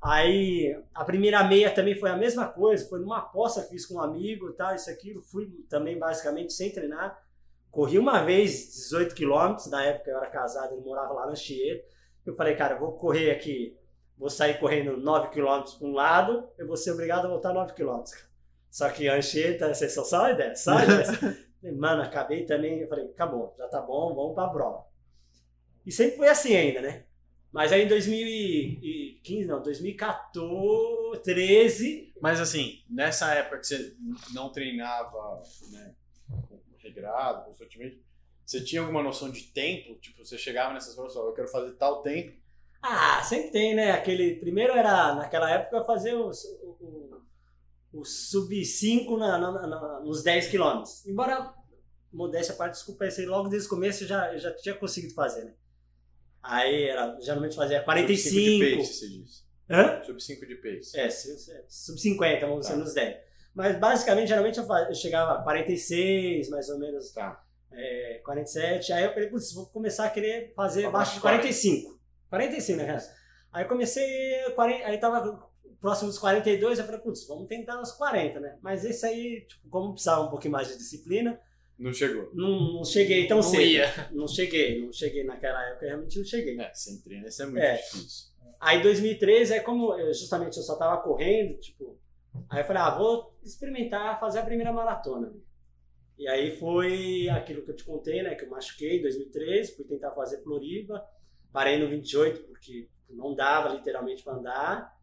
Aí 0.04 0.78
a 0.94 1.06
primeira 1.06 1.42
meia 1.46 1.74
também 1.74 1.96
foi 1.96 2.10
a 2.10 2.18
mesma 2.18 2.46
coisa, 2.46 2.90
foi 2.90 3.00
numa 3.00 3.20
aposta 3.20 3.62
que 3.62 3.70
fiz 3.70 3.86
com 3.86 3.96
um 3.96 4.02
amigo 4.02 4.50
e 4.50 4.54
tal, 4.54 4.76
isso 4.76 4.90
aquilo. 4.90 5.22
Fui 5.22 5.48
também 5.70 5.98
basicamente 5.98 6.52
sem 6.52 6.70
treinar. 6.70 7.24
Corri 7.72 7.98
uma 7.98 8.22
vez 8.22 8.52
18 8.74 9.16
quilômetros, 9.16 9.68
na 9.68 9.82
época 9.86 10.12
eu 10.12 10.18
era 10.18 10.30
casado, 10.30 10.74
ele 10.74 10.82
morava 10.82 11.14
lá 11.14 11.26
na 11.26 11.32
Anchieta. 11.32 11.88
Eu 12.26 12.36
falei, 12.36 12.54
cara, 12.54 12.76
eu 12.76 12.80
vou 12.80 12.98
correr 12.98 13.32
aqui, 13.32 13.78
vou 14.18 14.30
sair 14.30 14.60
correndo 14.60 14.98
9 14.98 15.30
quilômetros 15.30 15.76
para 15.76 15.88
um 15.88 15.94
lado, 15.94 16.50
eu 16.58 16.68
vou 16.68 16.76
ser 16.76 16.92
obrigado 16.92 17.26
a 17.26 17.30
voltar 17.30 17.54
9 17.54 17.74
quilômetros. 17.74 18.14
Só 18.70 18.90
que 18.90 19.08
a 19.08 19.16
Anchieta, 19.16 19.74
vocês 19.74 19.94
só 19.94 20.04
sai 20.04 20.36
dessa, 20.36 20.76
sai 20.76 20.86
dessa. 20.86 21.38
Mano, 21.78 22.02
acabei 22.02 22.46
também, 22.46 22.80
eu 22.82 22.90
falei, 22.90 23.06
acabou, 23.06 23.56
já 23.58 23.70
tá 23.70 23.80
bom, 23.80 24.14
vamos 24.14 24.36
pra 24.36 24.50
prova. 24.50 24.86
E 25.86 25.92
sempre 25.94 26.18
foi 26.18 26.28
assim 26.28 26.58
ainda, 26.58 26.82
né? 26.82 27.06
Mas 27.54 27.72
aí 27.72 27.84
em 27.86 27.88
2015, 27.88 29.46
não, 29.46 29.62
2014, 29.62 31.22
13. 31.22 32.14
Mas 32.20 32.42
assim, 32.42 32.84
nessa 32.90 33.32
época 33.36 33.60
que 33.60 33.68
você 33.68 33.96
não 34.34 34.52
treinava, 34.52 35.44
né, 35.70 35.94
regrado, 36.80 37.46
constantemente, 37.46 38.02
você 38.44 38.64
tinha 38.64 38.82
alguma 38.82 39.04
noção 39.04 39.30
de 39.30 39.44
tempo? 39.44 39.96
Tipo, 40.00 40.26
você 40.26 40.36
chegava 40.36 40.74
nessas 40.74 40.96
provas 40.96 41.14
e 41.14 41.16
falava, 41.16 41.32
eu 41.32 41.36
quero 41.36 41.48
fazer 41.48 41.74
tal 41.74 42.02
tempo. 42.02 42.36
Ah, 42.82 43.22
sempre 43.24 43.52
tem, 43.52 43.76
né? 43.76 43.92
Aquele. 43.92 44.36
Primeiro 44.36 44.74
era, 44.74 45.16
naquela 45.16 45.50
época, 45.50 45.86
fazer 45.86 46.16
o, 46.16 46.32
o, 46.64 47.22
o 47.94 48.04
sub 48.04 48.66
5 48.66 49.16
na, 49.16 49.38
na, 49.38 49.68
na, 49.68 50.00
nos 50.02 50.24
10 50.24 50.48
quilômetros. 50.48 51.06
Embora, 51.06 51.54
modéstia 52.12 52.56
a 52.56 52.58
parte, 52.58 52.74
desculpa, 52.74 53.06
esse 53.06 53.26
logo 53.26 53.48
desde 53.48 53.68
o 53.68 53.70
começo 53.70 54.04
eu 54.04 54.08
já, 54.08 54.34
eu 54.34 54.40
já 54.40 54.54
tinha 54.56 54.76
conseguido 54.76 55.14
fazer, 55.14 55.46
né? 55.46 55.54
Aí 56.44 56.84
era, 56.84 57.18
geralmente 57.22 57.56
fazia 57.56 57.82
45. 57.82 58.36
Sub 58.36 58.42
5 58.42 58.66
de 58.66 58.76
pace, 58.76 58.94
você 58.94 59.08
disse. 59.08 59.44
Hã? 59.70 60.04
Sub 60.04 60.22
5 60.22 60.46
de 60.46 60.56
pace. 60.56 61.00
É, 61.00 61.10
sub 61.70 62.00
50, 62.00 62.46
vamos 62.46 62.68
dizer, 62.68 62.78
nos 62.78 62.94
10. 62.94 63.18
Mas 63.56 63.80
basicamente, 63.80 64.28
geralmente 64.28 64.58
eu, 64.58 64.66
faz, 64.66 64.90
eu 64.90 64.96
chegava 64.96 65.40
a 65.40 65.44
46, 65.44 66.50
mais 66.50 66.68
ou 66.70 66.78
menos. 66.78 67.12
Tá. 67.12 67.42
É, 67.72 68.22
47. 68.26 68.92
Aí 68.92 69.06
eu 69.06 69.14
falei, 69.14 69.30
putz, 69.30 69.54
vou 69.54 69.68
começar 69.68 70.06
a 70.06 70.10
querer 70.10 70.52
fazer 70.54 70.86
Abaixo 70.86 71.16
de 71.16 71.22
45. 71.22 72.00
45, 72.30 72.78
né, 72.78 72.86
cara? 72.86 73.04
Aí 73.54 73.64
eu 73.64 73.68
comecei, 73.70 74.52
40, 74.56 74.86
aí 74.86 74.98
tava 74.98 75.50
próximo 75.80 76.10
dos 76.10 76.18
42, 76.18 76.80
eu 76.80 76.86
falei, 76.86 77.00
putz, 77.02 77.28
vamos 77.28 77.48
tentar 77.48 77.80
os 77.80 77.92
40, 77.92 78.40
né? 78.40 78.58
Mas 78.62 78.84
esse 78.84 79.06
aí, 79.06 79.46
tipo, 79.48 79.70
como 79.70 79.94
precisava 79.94 80.24
um 80.24 80.30
pouquinho 80.30 80.54
mais 80.54 80.68
de 80.68 80.78
disciplina, 80.78 81.40
Não 81.84 81.94
chegou. 81.94 82.30
não, 82.34 82.74
não 82.76 82.84
cheguei 82.86 83.28
tão 83.28 83.38
Não 83.38 83.44
cedo. 83.44 83.62
ia. 83.64 84.10
Não 84.12 84.28
cheguei, 84.28 84.82
não 84.86 84.92
cheguei 84.94 85.24
naquela 85.24 85.62
época, 85.70 85.86
realmente 85.86 86.18
não 86.18 86.26
cheguei. 86.26 86.60
É, 86.60 86.74
sem 86.74 87.02
treino, 87.02 87.28
isso 87.28 87.44
é 87.44 87.46
muito 87.46 87.60
É. 87.60 87.76
difícil. 87.76 88.32
Aí 88.60 88.82
2013 88.82 89.54
é 89.56 89.60
como 89.60 89.94
eu, 90.00 90.14
justamente 90.14 90.58
eu 90.58 90.64
só 90.64 90.78
tava 90.78 91.02
correndo, 91.02 91.60
tipo, 91.60 92.00
aí 92.50 92.62
eu 92.62 92.66
falei, 92.66 92.82
ah, 92.82 92.98
vou 92.98 93.38
experimentar 93.44 94.18
fazer 94.20 94.40
a 94.40 94.46
primeira 94.46 94.72
maratona. 94.72 95.34
E 96.18 96.28
aí 96.28 96.56
foi 96.58 97.28
aquilo 97.30 97.64
que 97.64 97.72
eu 97.72 97.76
te 97.76 97.84
contei, 97.84 98.24
né, 98.24 98.36
que 98.36 98.46
eu 98.46 98.50
machuquei 98.50 99.00
em 99.00 99.02
2013, 99.02 99.76
fui 99.76 99.84
tentar 99.86 100.12
fazer 100.12 100.42
Floriba, 100.44 101.04
parei 101.52 101.78
no 101.78 101.90
28 101.90 102.44
porque 102.44 102.88
não 103.10 103.36
dava 103.36 103.70
literalmente 103.70 104.24
para 104.24 104.34
andar. 104.36 104.98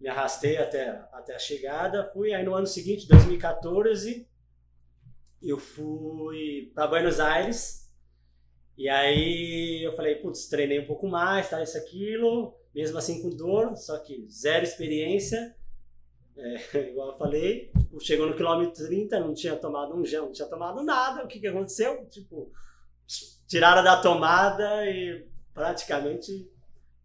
Me 0.00 0.08
arrastei 0.08 0.56
até, 0.58 0.90
até 1.12 1.34
a 1.34 1.38
chegada, 1.38 2.04
fui 2.12 2.32
aí 2.32 2.44
no 2.44 2.54
ano 2.54 2.66
seguinte, 2.66 3.08
2014, 3.08 4.28
eu 5.48 5.58
fui 5.58 6.70
para 6.74 6.86
Buenos 6.86 7.20
Aires. 7.20 7.86
E 8.76 8.88
aí 8.88 9.82
eu 9.82 9.92
falei, 9.92 10.16
putz, 10.16 10.48
treinei 10.48 10.80
um 10.80 10.86
pouco 10.86 11.08
mais, 11.08 11.48
tá, 11.48 11.62
isso, 11.62 11.78
aquilo, 11.78 12.54
mesmo 12.74 12.98
assim 12.98 13.22
com 13.22 13.30
dor, 13.30 13.74
só 13.76 13.98
que 13.98 14.26
zero 14.28 14.64
experiência, 14.64 15.56
é, 16.36 16.90
igual 16.90 17.12
eu 17.12 17.16
falei, 17.16 17.70
tipo, 17.74 17.98
chegou 18.00 18.28
no 18.28 18.36
quilômetro 18.36 18.84
30, 18.86 19.18
não 19.20 19.32
tinha 19.32 19.56
tomado 19.56 19.94
um 19.94 20.04
gel, 20.04 20.26
não 20.26 20.32
tinha 20.32 20.46
tomado 20.46 20.82
nada, 20.82 21.24
o 21.24 21.26
que 21.26 21.40
que 21.40 21.46
aconteceu? 21.46 22.06
Tipo, 22.10 22.52
tiraram 23.46 23.82
da 23.82 24.00
tomada 24.00 24.84
e 24.90 25.26
praticamente 25.54 26.50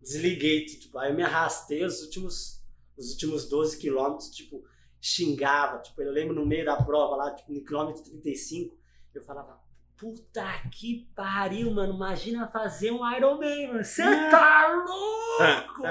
desliguei, 0.02 0.66
tipo, 0.66 0.98
aí 0.98 1.12
eu 1.12 1.16
me 1.16 1.24
arrastei 1.24 1.86
os 1.86 2.02
últimos, 2.02 2.62
os 2.98 3.12
últimos 3.12 3.48
12 3.48 3.78
quilômetros, 3.78 4.30
tipo, 4.30 4.62
xingava, 5.02 5.80
tipo, 5.80 6.02
eu 6.02 6.12
lembro 6.12 6.36
no 6.36 6.46
meio 6.46 6.64
da 6.66 6.76
prova 6.78 7.16
lá, 7.16 7.34
tipo, 7.34 7.52
no 7.52 7.64
quilômetro 7.64 8.04
35, 8.04 8.78
eu 9.16 9.24
falava, 9.24 9.60
puta 9.98 10.44
que 10.72 11.10
pariu, 11.16 11.72
mano, 11.74 11.94
imagina 11.96 12.48
fazer 12.48 12.92
um 12.92 13.10
Ironman, 13.16 13.68
mano, 13.68 13.84
você 13.84 14.04
tá 14.04 14.68
louco! 14.86 15.84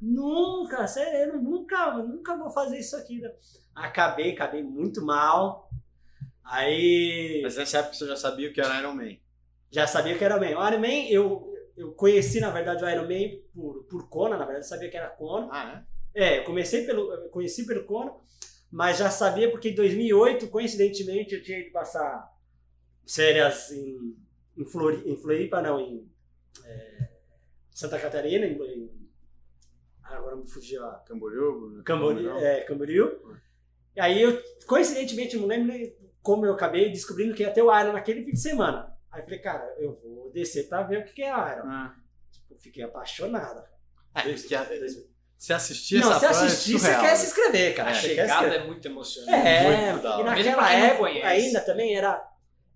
nunca, 0.00 0.86
sério, 0.86 1.34
eu 1.34 1.42
nunca, 1.42 1.96
nunca 1.98 2.36
vou 2.36 2.50
fazer 2.50 2.78
isso 2.78 2.96
aqui. 2.96 3.20
né? 3.20 3.30
Acabei, 3.74 4.32
acabei 4.32 4.62
muito 4.62 5.04
mal, 5.04 5.68
aí 6.44 7.40
Mas 7.42 7.56
nessa 7.56 7.78
época 7.78 7.94
você 7.94 8.06
já 8.06 8.16
sabia 8.16 8.48
o 8.48 8.52
que 8.52 8.60
era 8.60 8.78
Iron 8.78 8.94
Man. 8.94 9.16
já 9.70 9.86
sabia 9.86 10.16
que 10.16 10.24
era 10.24 10.36
Ironman. 10.36 10.56
O 10.56 10.68
Ironman, 10.68 11.10
eu, 11.10 11.52
eu 11.76 11.92
conheci, 11.92 12.40
na 12.40 12.50
verdade, 12.50 12.84
o 12.84 12.88
Ironman 12.88 13.42
por, 13.54 13.84
por 13.84 14.08
Kona, 14.08 14.36
na 14.36 14.44
verdade, 14.44 14.64
eu 14.64 14.68
sabia 14.68 14.88
que 14.90 14.96
era 14.96 15.08
Kona. 15.10 15.48
Ah, 15.50 15.82
É, 15.82 15.95
eu 16.16 16.44
comecei 16.44 16.86
pelo, 16.86 17.12
eu 17.12 17.28
conheci 17.28 17.66
pelo 17.66 17.84
Kona, 17.84 18.14
mas 18.70 18.98
já 18.98 19.10
sabia 19.10 19.50
porque 19.50 19.70
em 19.70 19.74
2008, 19.74 20.48
coincidentemente, 20.48 21.34
eu 21.34 21.42
tinha 21.42 21.58
ido 21.58 21.70
passar 21.72 22.32
férias 23.06 23.70
em, 23.70 24.16
em, 24.56 24.64
Flori, 24.64 25.02
em 25.10 25.16
Floripa, 25.16 25.60
não, 25.60 25.78
em 25.78 26.10
é, 26.64 27.08
Santa 27.70 27.98
Catarina, 27.98 28.46
em, 28.46 28.54
em 28.54 29.06
ah, 30.02 30.16
agora 30.16 30.36
me 30.36 30.48
fugiu 30.48 30.84
a 30.84 31.02
é? 31.04 31.08
Camboriú? 31.08 31.82
Camboriú. 31.84 32.36
É, 32.38 32.60
Camboriú. 32.62 33.36
E 33.94 34.00
aí 34.00 34.22
eu, 34.22 34.40
coincidentemente, 34.66 35.36
não 35.36 35.46
lembro 35.46 35.68
nem 35.68 35.96
como 36.22 36.46
eu 36.46 36.52
acabei 36.54 36.90
descobrindo 36.90 37.34
que 37.34 37.42
ia 37.42 37.52
ter 37.52 37.62
o 37.62 37.80
Iron 37.80 37.92
naquele 37.92 38.22
fim 38.24 38.32
de 38.32 38.40
semana. 38.40 38.96
Aí 39.10 39.20
eu 39.20 39.24
falei, 39.24 39.38
cara, 39.40 39.74
eu 39.78 39.98
vou 40.02 40.30
descer 40.32 40.68
pra 40.68 40.82
ver 40.82 41.00
o 41.00 41.04
que 41.04 41.12
que 41.12 41.22
é 41.22 41.28
Iron. 41.28 41.68
Ah. 41.68 41.96
Tipo, 42.30 42.56
fiquei 42.60 42.82
apaixonado. 42.84 43.64
É, 44.14 44.22
Dois- 44.22 44.48
dois- 44.48 45.15
se 45.38 45.52
assistir 45.52 46.00
Não, 46.00 46.10
essa 46.10 46.18
se 46.20 46.24
é 46.26 46.28
assistir, 46.46 46.72
você 46.78 46.88
quer 46.98 47.16
se 47.16 47.26
inscrever, 47.26 47.74
cara. 47.74 47.90
A 47.90 47.94
Você 47.94 48.08
chegada 48.08 48.54
é 48.54 48.64
muito 48.66 48.86
emocionante. 48.88 49.32
É, 49.46 49.92
Muito 49.92 50.06
e 50.06 50.22
naquela 50.24 50.72
época 50.72 51.08
ainda 51.26 51.60
também 51.60 51.94
era. 51.96 52.22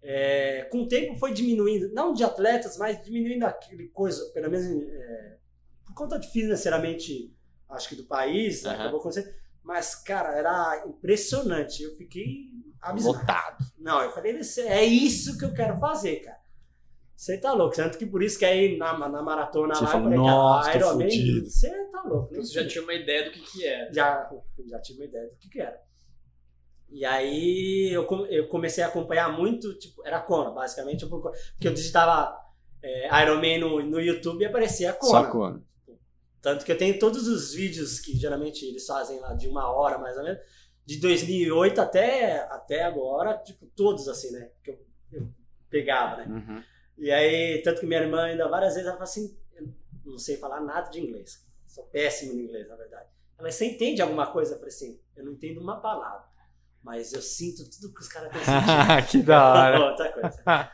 é, 0.03 0.68
com 0.70 0.83
o 0.83 0.88
tempo 0.88 1.16
foi 1.16 1.33
diminuindo, 1.33 1.92
não 1.92 2.12
de 2.12 2.23
atletas, 2.25 2.77
mas 2.79 3.03
diminuindo 3.03 3.44
aquele 3.44 3.88
coisa, 3.88 4.25
pelo 4.33 4.51
menos 4.51 4.66
é, 4.66 5.37
por 5.87 5.94
conta 5.94 6.18
de 6.18 6.29
financeiramente, 6.31 7.35
acho 7.68 7.88
que 7.88 7.96
do 7.96 8.05
país, 8.05 8.64
Aham. 8.64 8.75
acabou 8.75 9.01
acontecendo. 9.01 9.35
Mas, 9.62 9.94
cara, 9.94 10.37
era 10.37 10.85
impressionante. 10.87 11.83
Eu 11.83 11.94
fiquei 11.96 12.51
abismado. 12.81 13.18
Lotado. 13.18 13.64
Não, 13.79 14.01
eu 14.03 14.11
falei, 14.12 14.38
é 14.66 14.85
isso 14.85 15.38
que 15.38 15.44
eu 15.44 15.53
quero 15.53 15.79
fazer, 15.79 16.16
cara. 16.25 16.39
Você 17.20 17.37
tá 17.37 17.52
louco. 17.52 17.76
Tanto 17.76 17.98
que 17.98 18.06
por 18.06 18.22
isso 18.22 18.38
que 18.38 18.46
aí 18.46 18.78
na, 18.78 18.96
na 18.96 19.22
maratona 19.22 19.74
Você 19.74 19.85
lá, 19.85 19.90
falou, 19.90 20.11
eu 20.11 20.16
falei, 20.16 20.33
"Nossa, 20.33 20.72
cara, 20.72 20.78
Iron 20.78 20.94
Man, 20.94 21.02
fudido." 21.02 21.50
você 21.50 21.85
tá 21.85 22.02
louco. 22.02 22.28
Então 22.30 22.42
você 22.42 22.54
já 22.54 22.66
tinha 22.66 22.83
uma 22.83 22.94
ideia 22.94 23.24
do 23.26 23.30
que 23.30 23.40
que 23.40 23.66
é. 23.66 23.92
já, 23.92 24.30
já 24.66 24.80
tive 24.80 25.00
uma 25.00 25.04
ideia 25.04 25.28
do 25.28 25.37
que, 25.37 25.50
que 25.50 25.61
era. 25.61 25.78
E 26.88 27.04
aí 27.04 27.90
eu, 27.92 28.06
eu 28.30 28.48
comecei 28.48 28.83
a 28.83 28.87
acompanhar 28.87 29.30
muito, 29.37 29.78
tipo, 29.78 30.02
era 30.06 30.18
Kona, 30.18 30.50
basicamente, 30.50 31.04
porque 31.06 31.68
eu 31.68 31.74
digitava 31.74 32.35
é, 32.83 33.22
Iron 33.22 33.37
Man 33.37 33.59
no, 33.59 33.83
no 33.83 34.00
YouTube 34.00 34.40
e 34.40 34.46
aparecia 34.46 34.94
Kona. 34.94 35.11
Só 35.11 35.30
quando? 35.30 35.62
Tanto 36.40 36.64
que 36.64 36.72
eu 36.72 36.78
tenho 36.78 36.98
todos 36.98 37.28
os 37.28 37.52
vídeos 37.52 38.00
que 38.00 38.16
geralmente 38.16 38.64
eles 38.64 38.87
fazem 38.87 39.20
lá 39.20 39.35
de 39.35 39.46
uma 39.46 39.70
hora 39.70 39.98
mais 39.98 40.16
ou 40.16 40.24
menos, 40.24 40.40
de 40.87 40.98
2008 40.98 41.83
até, 41.83 42.38
até 42.44 42.83
agora, 42.83 43.37
tipo, 43.37 43.66
todos 43.76 44.09
assim, 44.09 44.30
né? 44.30 44.50
Que 44.64 44.70
eu, 44.70 44.87
eu 45.12 45.28
pegava, 45.68 46.16
né? 46.16 46.26
Uhum. 46.26 46.62
E 47.00 47.10
aí, 47.10 47.62
tanto 47.62 47.80
que 47.80 47.86
minha 47.86 48.00
irmã 48.00 48.24
ainda 48.24 48.46
várias 48.46 48.74
vezes 48.74 48.86
ela 48.86 48.96
fala 48.96 49.04
assim, 49.04 49.34
eu 49.54 49.66
não 50.04 50.18
sei 50.18 50.36
falar 50.36 50.60
nada 50.60 50.90
de 50.90 51.00
inglês. 51.00 51.46
Sou 51.66 51.84
péssimo 51.84 52.34
em 52.34 52.44
inglês, 52.44 52.68
na 52.68 52.76
verdade. 52.76 53.08
Ela, 53.38 53.50
você 53.50 53.64
entende 53.64 54.02
alguma 54.02 54.27
coisa? 54.31 54.52
Eu 54.54 54.58
falei 54.58 54.75
assim, 54.75 55.00
eu 55.16 55.25
não 55.25 55.33
entendo 55.33 55.60
uma 55.62 55.81
palavra. 55.81 56.29
Mas 56.83 57.12
eu 57.14 57.22
sinto 57.22 57.68
tudo 57.70 57.94
que 57.94 58.00
os 58.00 58.08
caras 58.08 58.31
estão 58.35 58.42
sentindo. 58.44 59.08
que 59.10 59.22
da 59.22 59.52
hora. 59.52 59.81
Outra 59.90 60.12
coisa. 60.12 60.70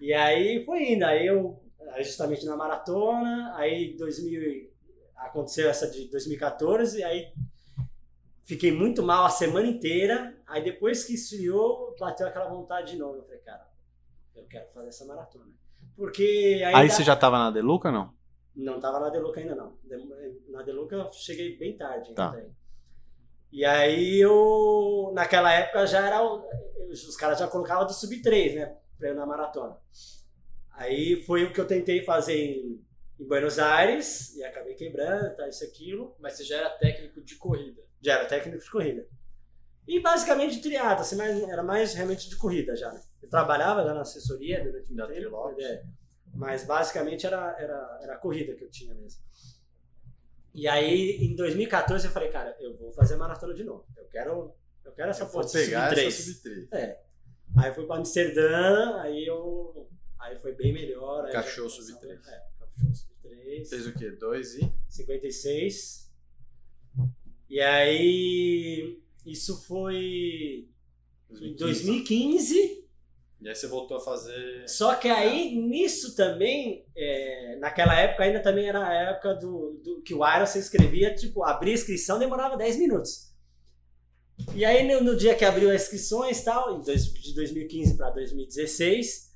E 0.00 0.12
aí 0.12 0.64
foi 0.64 0.92
indo. 0.92 1.04
Aí 1.04 1.26
eu, 1.26 1.60
aí 1.92 2.04
justamente 2.04 2.46
na 2.46 2.56
maratona, 2.56 3.52
aí 3.56 3.96
2000, 3.96 4.42
e- 4.42 4.72
aconteceu 5.16 5.68
essa 5.68 5.88
de 5.90 6.08
2014, 6.10 7.02
aí 7.04 7.32
fiquei 8.42 8.72
muito 8.72 9.02
mal 9.02 9.24
a 9.24 9.30
semana 9.30 9.66
inteira. 9.66 10.36
Aí 10.46 10.62
depois 10.62 11.04
que 11.04 11.14
esfriou, 11.14 11.94
bateu 11.98 12.26
aquela 12.26 12.48
vontade 12.48 12.92
de 12.92 12.98
novo. 12.98 13.16
Eu 13.18 13.24
falei, 13.24 13.40
cara, 13.40 13.69
eu 14.34 14.44
quero 14.44 14.68
fazer 14.70 14.88
essa 14.88 15.04
maratona. 15.04 15.52
Porque 15.96 16.62
ainda... 16.64 16.78
Aí 16.78 16.90
você 16.90 17.02
já 17.02 17.16
tava 17.16 17.38
na 17.38 17.50
Deluca 17.50 17.90
não? 17.90 18.14
Não 18.54 18.80
tava 18.80 19.00
na 19.00 19.08
Deluca 19.08 19.40
ainda 19.40 19.54
não. 19.54 19.78
Na 20.48 20.62
Deluca 20.62 20.96
eu 20.96 21.12
cheguei 21.12 21.56
bem 21.56 21.76
tarde. 21.76 22.14
Tá. 22.14 22.32
ainda. 22.32 22.60
E 23.52 23.64
aí 23.64 24.20
eu, 24.20 25.10
naquela 25.12 25.52
época 25.52 25.86
já 25.86 26.06
era, 26.06 26.22
os 26.88 27.16
caras 27.16 27.38
já 27.38 27.48
colocavam 27.48 27.84
do 27.84 27.92
sub 27.92 28.22
3, 28.22 28.54
né, 28.54 28.76
pra 28.96 29.08
eu 29.08 29.14
na 29.14 29.26
maratona. 29.26 29.76
Aí 30.70 31.22
foi 31.24 31.44
o 31.44 31.52
que 31.52 31.60
eu 31.60 31.66
tentei 31.66 32.04
fazer 32.04 32.36
em, 32.36 32.80
em 33.18 33.26
Buenos 33.26 33.58
Aires 33.58 34.36
e 34.36 34.44
acabei 34.44 34.74
quebrando, 34.74 35.34
tá, 35.36 35.48
isso, 35.48 35.64
aquilo. 35.64 36.14
Mas 36.20 36.34
você 36.34 36.44
já 36.44 36.58
era 36.58 36.70
técnico 36.70 37.20
de 37.20 37.34
corrida. 37.36 37.82
Já 38.00 38.14
era 38.14 38.24
técnico 38.26 38.62
de 38.62 38.70
corrida. 38.70 39.06
E 39.86 40.00
basicamente 40.00 40.56
de 40.56 40.62
triatlo, 40.62 41.00
assim, 41.00 41.16
mas 41.16 41.42
era 41.42 41.62
mais 41.62 41.92
realmente 41.94 42.28
de 42.28 42.36
corrida 42.36 42.76
já, 42.76 42.92
né? 42.92 43.02
Eu 43.22 43.28
trabalhava 43.28 43.84
já 43.84 43.94
na 43.94 44.00
assessoria 44.00 44.62
durante 44.64 44.92
um 44.92 44.96
Da 44.96 45.06
tempo. 45.06 45.60
É, 45.60 45.84
mas 46.34 46.64
basicamente 46.64 47.26
era, 47.26 47.56
era, 47.58 47.98
era 48.02 48.14
a 48.14 48.18
corrida 48.18 48.54
que 48.54 48.64
eu 48.64 48.70
tinha 48.70 48.94
mesmo. 48.94 49.22
E 50.54 50.66
aí, 50.66 51.16
em 51.20 51.36
2014, 51.36 52.06
eu 52.06 52.12
falei, 52.12 52.28
cara, 52.30 52.56
eu 52.60 52.76
vou 52.76 52.90
fazer 52.92 53.16
maratona 53.16 53.54
de 53.54 53.62
novo. 53.62 53.86
Eu 53.96 54.04
quero, 54.06 54.52
eu 54.84 54.92
quero 54.92 55.10
essa 55.10 55.26
de 55.26 55.52
pegar 55.52 55.90
sub 55.90 56.00
essa 56.06 56.22
3. 56.22 56.36
sub 56.42 56.68
3. 56.68 56.72
É. 56.72 57.00
Aí 57.56 57.70
eu 57.70 57.74
fui 57.74 57.86
pra 57.86 57.96
Amsterdã, 57.96 58.96
aí 59.00 59.26
eu. 59.26 59.88
Aí 60.18 60.36
foi 60.38 60.52
bem 60.54 60.72
melhor. 60.72 61.30
Cachorro 61.30 61.68
já 61.68 61.76
sub 61.76 62.00
começava- 62.00 62.20
3. 62.22 62.26
É, 62.28 62.46
cachorro 62.58 62.94
sub 62.94 63.14
3. 63.22 63.68
Fez 63.68 63.86
o 63.86 63.92
quê? 63.94 64.10
2 64.10 64.54
e? 64.56 64.72
56. 64.88 66.10
E 67.48 67.60
aí. 67.60 69.00
Isso 69.26 69.60
foi 69.62 70.68
em 71.30 71.54
2015. 71.56 72.79
E 73.40 73.48
aí 73.48 73.54
você 73.54 73.66
voltou 73.66 73.96
a 73.96 74.00
fazer. 74.00 74.68
Só 74.68 74.94
que 74.94 75.08
aí, 75.08 75.56
nisso 75.56 76.14
também, 76.14 76.84
é, 76.94 77.56
naquela 77.58 77.98
época 77.98 78.24
ainda 78.24 78.40
também 78.40 78.68
era 78.68 78.86
a 78.86 78.92
época 78.92 79.34
do, 79.34 79.80
do 79.82 80.02
que 80.02 80.12
o 80.12 80.26
Iron 80.26 80.44
você 80.44 80.58
escrevia, 80.58 81.14
tipo, 81.14 81.42
abrir 81.42 81.70
a 81.70 81.74
inscrição 81.74 82.18
demorava 82.18 82.56
10 82.56 82.78
minutos. 82.78 83.30
E 84.54 84.64
aí 84.64 84.86
no, 84.86 85.02
no 85.02 85.16
dia 85.16 85.34
que 85.34 85.44
abriu 85.44 85.70
as 85.70 85.82
inscrições 85.82 86.42
tal, 86.42 86.80
de 86.80 87.34
2015 87.34 87.96
para 87.96 88.10
2016, 88.10 89.30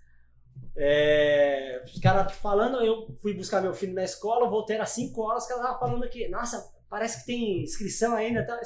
é, 0.76 1.82
os 1.84 1.98
caras 2.00 2.32
falando, 2.34 2.84
eu 2.84 3.14
fui 3.22 3.32
buscar 3.32 3.62
meu 3.62 3.72
filho 3.72 3.94
na 3.94 4.04
escola, 4.04 4.48
voltei 4.48 4.76
às 4.78 4.90
5 4.90 5.20
horas, 5.22 5.44
os 5.44 5.48
caras 5.48 5.62
estavam 5.62 5.80
falando 5.80 6.04
aqui, 6.04 6.28
nossa, 6.28 6.74
parece 6.90 7.20
que 7.20 7.26
tem 7.26 7.62
inscrição 7.62 8.14
ainda. 8.14 8.44
Tal. 8.44 8.58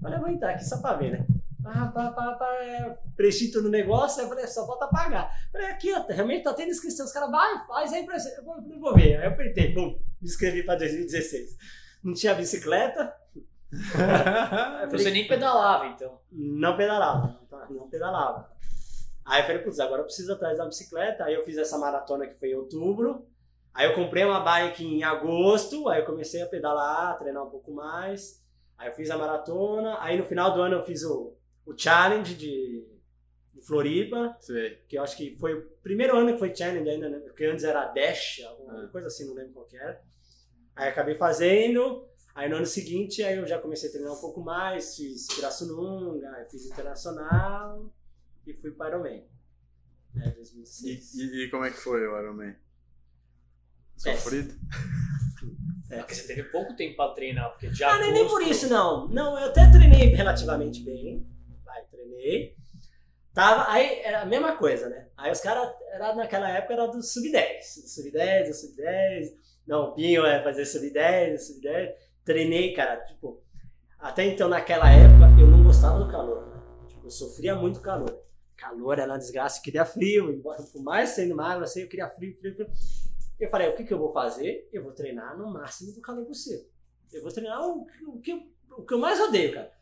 Falei, 0.00 0.18
eu 0.18 0.22
vou 0.22 0.30
entrar 0.30 0.50
aqui 0.50 0.64
só 0.64 0.80
pra 0.80 0.94
ver, 0.94 1.12
né? 1.12 1.26
Ah, 1.64 1.86
pá, 1.86 2.10
pá, 2.10 2.32
pá, 2.32 2.54
é, 2.56 2.96
preenchi 3.16 3.50
tudo 3.50 3.64
no 3.64 3.70
negócio, 3.70 4.18
aí 4.20 4.24
eu 4.24 4.28
falei, 4.28 4.46
só 4.46 4.66
falta 4.66 4.88
pagar. 4.88 5.30
Falei, 5.52 5.68
aqui, 5.68 5.92
ó, 5.92 6.04
realmente 6.08 6.42
tá 6.42 6.52
tendo 6.54 6.70
inscrição. 6.70 7.06
Os 7.06 7.12
caras, 7.12 7.30
vai, 7.30 7.66
faz 7.66 7.92
aí 7.92 8.04
pra 8.04 8.18
você. 8.18 8.36
Eu 8.38 8.44
vou, 8.44 8.56
eu 8.56 8.80
vou 8.80 8.94
ver. 8.94 9.16
Aí 9.16 9.26
eu 9.26 9.30
apertei, 9.30 9.72
bum, 9.72 9.98
me 10.20 10.28
inscrevi 10.28 10.64
pra 10.64 10.74
2016. 10.74 11.56
Não 12.02 12.14
tinha 12.14 12.34
bicicleta, 12.34 13.14
eu 13.32 13.42
Você 14.90 14.98
falei, 14.98 15.12
nem 15.12 15.28
pedalava, 15.28 15.86
então. 15.86 16.18
não 16.30 16.76
pedalava, 16.76 17.26
não, 17.26 17.46
tá, 17.46 17.66
não 17.70 17.88
pedalava. 17.88 18.50
Aí 19.24 19.40
eu 19.40 19.46
falei, 19.46 19.62
putz, 19.62 19.78
agora 19.80 20.00
eu 20.00 20.04
preciso 20.04 20.32
atrás 20.32 20.58
da 20.58 20.66
bicicleta. 20.66 21.24
Aí 21.24 21.34
eu 21.34 21.44
fiz 21.44 21.56
essa 21.56 21.78
maratona 21.78 22.26
que 22.26 22.38
foi 22.38 22.50
em 22.50 22.54
outubro. 22.54 23.26
Aí 23.72 23.86
eu 23.86 23.94
comprei 23.94 24.24
uma 24.24 24.40
bike 24.40 24.84
em 24.84 25.02
agosto, 25.02 25.88
aí 25.88 26.00
eu 26.00 26.06
comecei 26.06 26.42
a 26.42 26.46
pedalar, 26.46 27.16
treinar 27.18 27.44
um 27.44 27.50
pouco 27.50 27.72
mais. 27.72 28.42
Aí 28.76 28.88
eu 28.88 28.94
fiz 28.94 29.10
a 29.10 29.16
maratona, 29.16 29.96
aí 30.00 30.18
no 30.18 30.24
final 30.26 30.52
do 30.52 30.60
ano 30.60 30.76
eu 30.76 30.82
fiz 30.82 31.02
o, 31.04 31.34
o 31.66 31.76
challenge 31.76 32.34
de, 32.34 32.86
de 33.54 33.60
Floripa, 33.60 34.36
Sei. 34.40 34.76
que 34.88 34.96
eu 34.98 35.02
acho 35.02 35.16
que 35.16 35.36
foi 35.38 35.54
o 35.54 35.62
primeiro 35.82 36.16
ano 36.16 36.32
que 36.32 36.38
foi 36.38 36.54
challenge 36.54 36.88
ainda, 36.88 37.08
né? 37.08 37.18
Porque 37.20 37.44
antes 37.44 37.64
era 37.64 37.86
dash, 37.92 38.40
alguma 38.46 38.84
Ah. 38.84 38.88
coisa 38.88 39.06
assim, 39.06 39.26
não 39.26 39.34
lembro 39.34 39.52
qual 39.52 39.66
que 39.66 39.76
era. 39.76 40.02
Aí 40.74 40.88
acabei 40.88 41.14
fazendo, 41.14 42.06
aí 42.34 42.48
no 42.48 42.56
ano 42.56 42.66
seguinte 42.66 43.22
aí 43.22 43.36
eu 43.36 43.46
já 43.46 43.58
comecei 43.60 43.88
a 43.88 43.92
treinar 43.92 44.12
um 44.14 44.20
pouco 44.20 44.40
mais, 44.42 44.96
fiz 44.96 45.26
Pirassununga, 45.34 46.46
fiz 46.50 46.66
Internacional 46.66 47.92
e 48.46 48.54
fui 48.54 48.70
para 48.72 48.88
Ironman. 48.96 49.24
Né, 50.14 50.28
E, 50.28 50.34
2006. 50.36 51.14
e, 51.14 51.44
e 51.44 51.50
como 51.50 51.64
é 51.64 51.70
que 51.70 51.76
foi 51.78 52.06
o 52.06 52.18
Iron 52.18 52.34
Man? 52.34 52.54
Sofrido? 53.96 54.54
É. 55.90 55.98
Porque 55.98 56.14
você 56.14 56.26
teve 56.26 56.44
pouco 56.44 56.74
tempo 56.74 56.96
pra 56.96 57.08
treinar, 57.12 57.50
porque 57.50 57.68
de 57.68 57.84
Ah, 57.84 57.98
nem, 57.98 58.12
nem 58.14 58.22
agosto- 58.22 58.38
por 58.38 58.50
isso, 58.50 58.66
não. 58.70 59.08
Não, 59.08 59.38
eu 59.38 59.48
até 59.50 59.70
treinei 59.70 60.06
relativamente 60.14 60.82
bem. 60.82 61.26
Treinei. 62.02 62.56
Tava, 63.32 63.70
aí 63.70 64.00
era 64.00 64.22
a 64.22 64.26
mesma 64.26 64.56
coisa, 64.56 64.88
né? 64.88 65.08
Aí 65.16 65.32
os 65.32 65.40
caras, 65.40 65.72
naquela 66.16 66.50
época, 66.50 66.74
era 66.74 66.86
do 66.86 67.02
sub-10. 67.02 67.82
Do 67.82 67.88
sub-10, 67.88 68.48
do 68.48 68.54
sub-10. 68.54 69.28
Não, 69.66 69.84
o 69.84 69.94
Pinho 69.94 70.26
é 70.26 70.42
fazer 70.42 70.66
sub-10, 70.66 71.38
sub-10. 71.38 71.92
Treinei, 72.24 72.72
cara, 72.74 73.00
tipo... 73.04 73.42
Até 73.98 74.24
então, 74.24 74.48
naquela 74.48 74.90
época, 74.90 75.40
eu 75.40 75.46
não 75.46 75.62
gostava 75.64 75.98
do 76.00 76.10
calor, 76.10 76.46
né? 76.46 76.60
Tipo, 76.88 77.06
eu 77.06 77.10
sofria 77.10 77.54
muito 77.54 77.80
calor. 77.80 78.20
Calor 78.56 78.98
era 78.98 79.12
uma 79.12 79.18
desgraça, 79.18 79.58
eu 79.58 79.62
queria 79.62 79.84
frio. 79.84 80.30
Embora, 80.30 80.62
por 80.62 80.82
mais 80.82 81.10
sendo 81.10 81.36
magro 81.36 81.64
assim, 81.64 81.82
eu 81.82 81.88
queria 81.88 82.08
frio, 82.08 82.36
frio, 82.38 82.54
frio. 82.54 82.68
Eu 83.40 83.48
falei, 83.48 83.68
o 83.68 83.76
que, 83.76 83.84
que 83.84 83.94
eu 83.94 83.98
vou 83.98 84.12
fazer? 84.12 84.68
Eu 84.72 84.82
vou 84.82 84.92
treinar 84.92 85.38
no 85.38 85.52
máximo 85.52 85.92
do 85.92 86.00
calor 86.00 86.26
possível. 86.26 86.66
Eu 87.12 87.22
vou 87.22 87.32
treinar 87.32 87.60
o, 87.66 87.86
o 88.08 88.20
que, 88.20 88.32
o 88.76 88.84
que 88.84 88.94
eu 88.94 88.98
mais 88.98 89.20
odeio, 89.20 89.54
cara. 89.54 89.72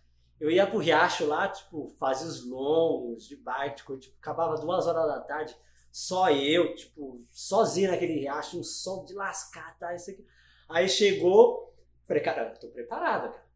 Eu 0.41 0.51
ia 0.51 0.67
pro 0.67 0.79
riacho 0.79 1.27
lá, 1.27 1.49
tipo, 1.49 1.95
fazia 1.99 2.27
os 2.27 2.49
longos 2.49 3.29
de 3.29 3.37
bike, 3.37 3.77
tipo, 3.77 3.99
tipo, 3.99 4.17
acabava 4.19 4.57
duas 4.57 4.87
horas 4.87 5.07
da 5.07 5.21
tarde, 5.21 5.55
só 5.93 6.31
eu, 6.31 6.75
tipo, 6.75 7.21
sozinho 7.31 7.91
naquele 7.91 8.15
riacho, 8.15 8.59
um 8.59 8.63
sol 8.63 9.05
de 9.05 9.13
lascar, 9.15 9.77
tá, 9.79 9.95
isso 9.95 10.11
aqui. 10.11 10.25
Aí 10.69 10.89
chegou, 10.89 11.75
falei, 12.09 12.23
cara, 12.23 12.53
eu 12.55 12.61
tô 12.61 12.69
preparado, 12.69 13.33
cara. 13.33 13.51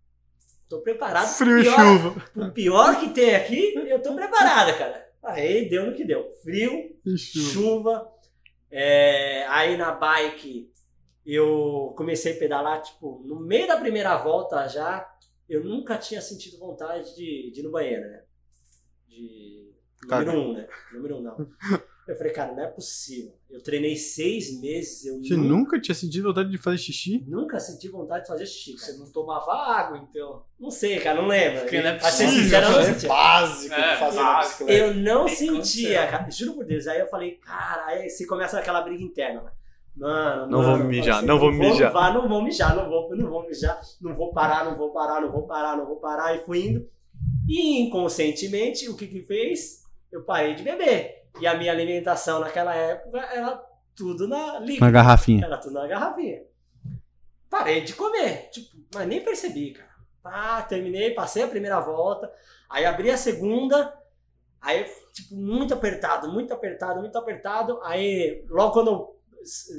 Tô 0.69 0.81
preparado. 0.81 1.27
Frio 1.29 1.59
e 1.59 1.63
Pior- 1.63 1.77
chuva. 1.79 2.25
O 2.37 2.53
pior 2.53 3.01
que 3.01 3.11
tem 3.11 3.35
aqui, 3.35 3.75
eu 3.89 4.03
tô 4.03 4.15
preparada, 4.15 4.73
cara. 4.77 5.09
Aí 5.23 5.69
deu 5.69 5.87
no 5.87 5.95
que 5.95 6.05
deu. 6.05 6.29
Frio, 6.43 6.95
E 7.07 7.17
chuva. 7.17 8.11
É, 8.71 9.47
aí 9.49 9.77
na 9.77 9.93
bike 9.93 10.71
eu 11.25 11.95
comecei 11.97 12.35
a 12.35 12.39
pedalar, 12.39 12.83
tipo, 12.83 13.23
no 13.25 13.39
meio 13.41 13.67
da 13.69 13.77
primeira 13.79 14.17
volta 14.17 14.67
já, 14.69 15.01
eu 15.49 15.63
nunca 15.65 15.97
tinha 15.99 16.21
sentido 16.21 16.59
vontade 16.59 17.15
de, 17.15 17.51
de 17.53 17.61
ir 17.61 17.63
no 17.63 17.71
banheiro, 17.71 18.03
né? 18.09 18.23
De. 19.09 19.73
Número 20.03 20.27
Caga. 20.27 20.39
um, 20.39 20.53
né? 20.53 20.69
Número 20.93 21.17
um, 21.17 21.23
não. 21.23 21.37
Eu 22.07 22.15
falei, 22.17 22.35
cara, 22.35 22.53
não 22.53 22.63
é 22.63 22.67
possível. 22.67 23.35
Eu 23.49 23.63
treinei 23.63 23.97
seis 23.97 24.61
meses, 24.61 25.07
eu 25.07 25.19
Você 25.23 25.35
nunca, 25.39 25.49
nunca 25.49 25.81
tinha 25.81 25.95
sentido 25.95 26.25
vontade 26.29 26.51
de 26.51 26.59
fazer 26.59 26.77
xixi? 26.77 27.25
nunca 27.27 27.59
senti 27.59 27.89
vontade 27.89 28.25
de 28.25 28.29
fazer 28.29 28.45
xixi. 28.45 28.73
Você 28.79 28.93
não 28.99 29.11
tomava 29.11 29.51
água, 29.55 29.97
então. 29.97 30.45
Não 30.61 30.71
sei, 30.71 31.01
cara, 31.01 31.23
não 31.23 31.29
lembro. 31.29 31.61
Porque 31.63 31.81
não 31.81 31.89
é 31.89 31.99
possível, 31.99 32.29
sincero, 32.43 32.67
eu 32.67 32.73
não 32.73 32.79
é 32.81 32.93
sentia. 32.93 33.09
básico 33.09 33.75
É, 33.75 33.93
de 33.95 33.99
fazer 33.99 34.17
básico. 34.19 34.65
bicicleta. 34.67 34.85
Eu 34.87 34.95
não 34.97 35.29
sentia, 35.29 36.07
cara. 36.07 36.31
Juro 36.31 36.53
por 36.53 36.67
Deus. 36.67 36.87
Aí 36.87 37.01
eu 37.01 37.07
falei, 37.09 37.37
cara, 37.37 37.87
aí 37.87 38.11
se 38.11 38.27
começa 38.27 38.59
aquela 38.59 38.83
briga 38.83 39.03
interna. 39.03 39.41
né? 39.41 39.51
Mano, 39.97 40.51
Não 40.51 40.59
mano, 40.61 40.79
vou 40.79 40.87
mijar, 40.89 41.19
assim, 41.19 41.27
não 41.27 41.39
vou 41.39 41.53
mijar. 41.53 41.93
Vá, 41.93 42.13
não 42.13 42.29
vou 42.29 42.43
mijar, 42.43 42.75
não 42.75 42.89
vou, 42.89 43.15
não 43.15 43.29
vou 43.29 43.47
mijar, 43.47 43.81
não 44.01 44.15
vou 44.15 44.33
parar, 44.33 44.65
não 44.65 44.77
vou 44.77 44.91
parar, 44.93 45.21
não 45.21 45.31
vou 45.31 45.47
parar, 45.47 45.77
não 45.77 45.87
vou 45.87 45.97
parar. 45.97 46.35
E 46.35 46.41
fui 46.45 46.67
indo. 46.67 46.89
E 47.49 47.81
inconscientemente, 47.81 48.89
o 48.89 48.97
que 48.97 49.07
que 49.07 49.23
fez? 49.23 49.85
Eu 50.11 50.23
parei 50.23 50.55
de 50.55 50.63
beber. 50.63 51.29
E 51.41 51.47
a 51.47 51.57
minha 51.57 51.71
alimentação 51.71 52.41
naquela 52.41 52.75
época 52.75 53.19
era 53.19 53.63
tudo 53.95 54.27
na 54.27 54.59
líquida. 54.59 54.91
garrafinha. 54.91 55.47
Era 55.47 55.59
tudo 55.59 55.75
na 55.75 55.87
garrafinha. 55.87 56.43
Parei 57.49 57.83
de 57.83 57.93
comer, 57.95 58.51
tipo, 58.51 58.77
mas 58.93 59.07
nem 59.07 59.23
percebi, 59.23 59.73
cara. 59.73 59.95
Pá, 60.23 60.63
terminei, 60.63 61.13
passei 61.13 61.43
a 61.43 61.49
primeira 61.49 61.79
volta, 61.81 62.33
aí 62.69 62.85
abri 62.85 63.11
a 63.11 63.17
segunda, 63.17 63.95
aí, 64.61 64.85
tipo, 65.13 65.37
muito 65.37 65.75
apertado, 65.75 66.33
muito 66.33 66.53
apertado, 66.53 67.01
muito 67.01 67.17
apertado. 67.17 67.79
Aí, 67.85 68.45
logo 68.49 68.73
quando 68.73 68.91
eu 68.91 69.14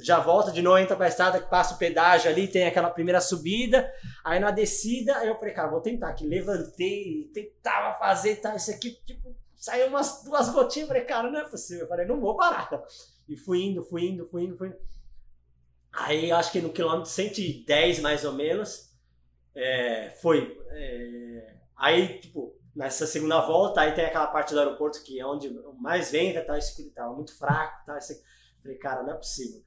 já 0.01 0.20
volto 0.20 0.51
de 0.51 0.61
novo, 0.61 0.78
entra 0.78 0.95
pra 0.95 1.07
estrada, 1.07 1.39
que 1.39 1.49
passa 1.49 1.76
o 1.76 1.78
pedágio 1.78 2.30
ali, 2.30 2.47
tem 2.47 2.66
aquela 2.66 2.89
primeira 2.89 3.20
subida, 3.22 3.91
aí 4.24 4.39
na 4.39 4.51
descida, 4.51 5.26
eu 5.26 5.36
falei, 5.36 5.53
cara, 5.53 5.70
vou 5.70 5.82
tentar 5.82 6.09
aqui. 6.09 6.28
Levantei, 6.28 7.30
tentava 7.34 7.97
fazer, 7.97 8.38
tá, 8.38 8.55
isso 8.55 8.72
aqui, 8.72 8.91
tipo, 9.05 9.36
saiu 9.55 9.88
umas 9.88 10.24
duas 10.24 10.49
gotinhas, 10.49 10.88
falei, 10.88 11.03
cara, 11.03 11.30
não 11.30 11.39
é 11.39 11.43
possível. 11.43 11.84
Eu 11.84 11.88
falei, 11.88 12.05
não 12.05 12.20
vou 12.20 12.36
parar. 12.36 12.70
E 13.28 13.36
fui 13.36 13.63
indo, 13.63 13.84
fui 13.84 14.05
indo, 14.05 14.26
fui 14.26 14.43
indo, 14.43 14.57
fui 14.57 14.68
indo. 14.68 14.78
Aí 15.91 16.32
acho 16.32 16.51
que 16.51 16.61
no 16.61 16.72
quilômetro 16.72 17.09
110 17.09 17.99
mais 17.99 18.26
ou 18.26 18.34
menos, 18.34 18.93
é, 19.55 20.09
foi. 20.22 20.61
é, 20.72 21.55
aí, 21.76 22.20
tipo, 22.20 22.55
nessa 22.76 23.07
segunda 23.07 23.39
volta, 23.41 23.82
aí 23.82 23.93
tem 23.93 24.05
aquela 24.05 24.28
parte 24.28 24.53
do 24.53 24.59
aeroporto 24.59 25.01
que 25.01 25.20
é 25.20 25.26
onde 25.26 25.49
mais 25.80 26.11
venta, 26.11 26.43
tá, 26.43 26.57
isso 26.57 26.74
aqui 26.74 26.91
tava 26.91 27.13
muito 27.13 27.36
fraco, 27.38 27.86
tá, 27.86 27.97
isso 27.97 28.11
aqui. 28.11 28.22
Falei, 28.66 28.78
cara, 28.80 29.03
não 29.03 29.11
é 29.13 29.16
possível. 29.16 29.61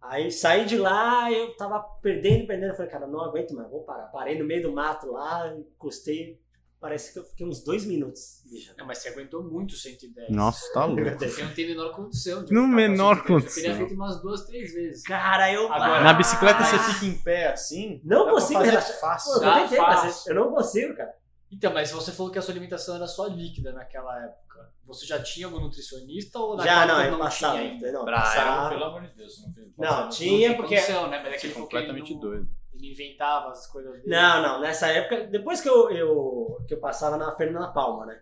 Aí 0.00 0.30
saí 0.30 0.64
de 0.64 0.76
lá, 0.78 1.32
eu 1.32 1.56
tava 1.56 1.80
perdendo, 2.00 2.46
perdendo. 2.46 2.74
Falei, 2.76 2.90
cara, 2.90 3.06
não 3.06 3.20
aguento 3.20 3.54
mais, 3.54 3.68
vou 3.68 3.82
parar. 3.82 4.04
Parei 4.06 4.38
no 4.38 4.44
meio 4.44 4.62
do 4.62 4.72
mato 4.72 5.10
lá, 5.10 5.52
encostei. 5.56 6.40
Parece 6.78 7.14
que 7.14 7.18
eu 7.18 7.24
fiquei 7.24 7.46
uns 7.46 7.64
dois 7.64 7.86
minutos. 7.86 8.42
Bicho. 8.44 8.74
É, 8.78 8.84
mas 8.84 8.98
você 8.98 9.08
aguentou 9.08 9.42
muito 9.42 9.74
110. 9.74 10.28
Nossa, 10.28 10.70
tá 10.74 10.84
louco. 10.84 11.02
Porque 11.02 11.42
não 11.42 11.54
tem 11.54 11.66
menor 11.68 11.92
condição. 11.96 12.44
de 12.44 12.52
No 12.52 12.68
menor 12.68 13.16
110. 13.16 13.18
Eu 13.18 13.24
condição. 13.26 13.62
teria 13.62 13.76
feito 13.78 13.94
umas 13.94 14.20
duas, 14.20 14.44
três 14.44 14.74
vezes. 14.74 15.02
Cara, 15.02 15.50
eu. 15.50 15.72
Agora, 15.72 16.02
Na 16.04 16.12
bicicleta 16.12 16.62
você 16.62 16.76
Ah, 16.76 16.78
fica 16.80 17.06
em 17.06 17.18
pé 17.22 17.48
assim? 17.52 18.02
Não 18.04 18.28
consigo 18.28 18.60
fazer 18.60 18.70
relaxar. 18.72 18.94
Pô, 18.96 19.00
fácil. 19.00 19.32
eu 19.32 19.40
tentei 19.62 19.78
fácil. 19.78 20.10
fazer. 20.12 20.30
Eu 20.30 20.34
não 20.34 20.50
consigo, 20.52 20.94
cara. 20.94 21.14
Então, 21.56 21.72
mas 21.72 21.90
você 21.92 22.10
falou 22.12 22.32
que 22.32 22.38
a 22.38 22.42
sua 22.42 22.52
alimentação 22.52 22.96
era 22.96 23.06
só 23.06 23.26
líquida 23.26 23.72
naquela 23.72 24.22
época. 24.24 24.72
Você 24.86 25.06
já 25.06 25.22
tinha 25.22 25.46
algum 25.46 25.60
nutricionista 25.60 26.38
ou 26.38 26.58
Já 26.58 26.64
naquela 26.64 26.86
não, 26.86 27.00
época 27.00 27.14
eu 27.14 27.18
passava. 27.18 27.58
tinha 27.58 27.70
ainda? 27.70 27.92
Não, 27.92 28.02
Ah, 28.02 28.12
passava. 28.12 28.68
pelo 28.70 28.84
amor 28.84 29.02
de 29.02 29.14
Deus, 29.14 29.42
não 29.42 29.52
tem 29.52 29.72
Não, 29.78 30.08
tinha 30.08 30.56
porque. 30.56 30.74
condição, 30.76 31.08
né? 31.08 31.18
Mas 31.22 31.26
é 31.26 31.28
é 31.28 31.30
ele 31.32 31.38
que 31.40 31.46
ele 31.46 31.54
completamente 31.54 32.12
não- 32.14 32.20
doido. 32.20 32.48
Ele 32.74 32.90
inventava 32.90 33.50
as 33.50 33.66
coisas 33.68 33.92
dele. 33.92 34.04
Não, 34.08 34.42
não, 34.42 34.60
nessa 34.60 34.88
época, 34.88 35.26
depois 35.28 35.60
que 35.60 35.68
eu, 35.68 35.90
eu, 35.90 36.64
que 36.66 36.74
eu 36.74 36.80
passava 36.80 37.16
na 37.16 37.30
Fernanda 37.36 37.68
Palma, 37.68 38.04
né? 38.06 38.20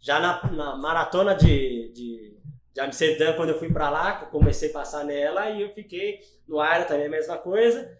Já 0.00 0.18
na, 0.20 0.50
na 0.52 0.76
maratona 0.76 1.34
de, 1.34 1.92
de, 1.94 2.36
de 2.74 2.80
Amsterdã, 2.80 3.34
quando 3.34 3.50
eu 3.50 3.58
fui 3.58 3.72
pra 3.72 3.88
lá, 3.88 4.20
eu 4.22 4.26
comecei 4.28 4.68
a 4.70 4.72
passar 4.72 5.04
nela 5.04 5.48
e 5.50 5.62
eu 5.62 5.72
fiquei 5.72 6.20
no 6.46 6.58
ar 6.60 6.86
também 6.86 7.06
a 7.06 7.10
mesma 7.10 7.38
coisa. 7.38 7.90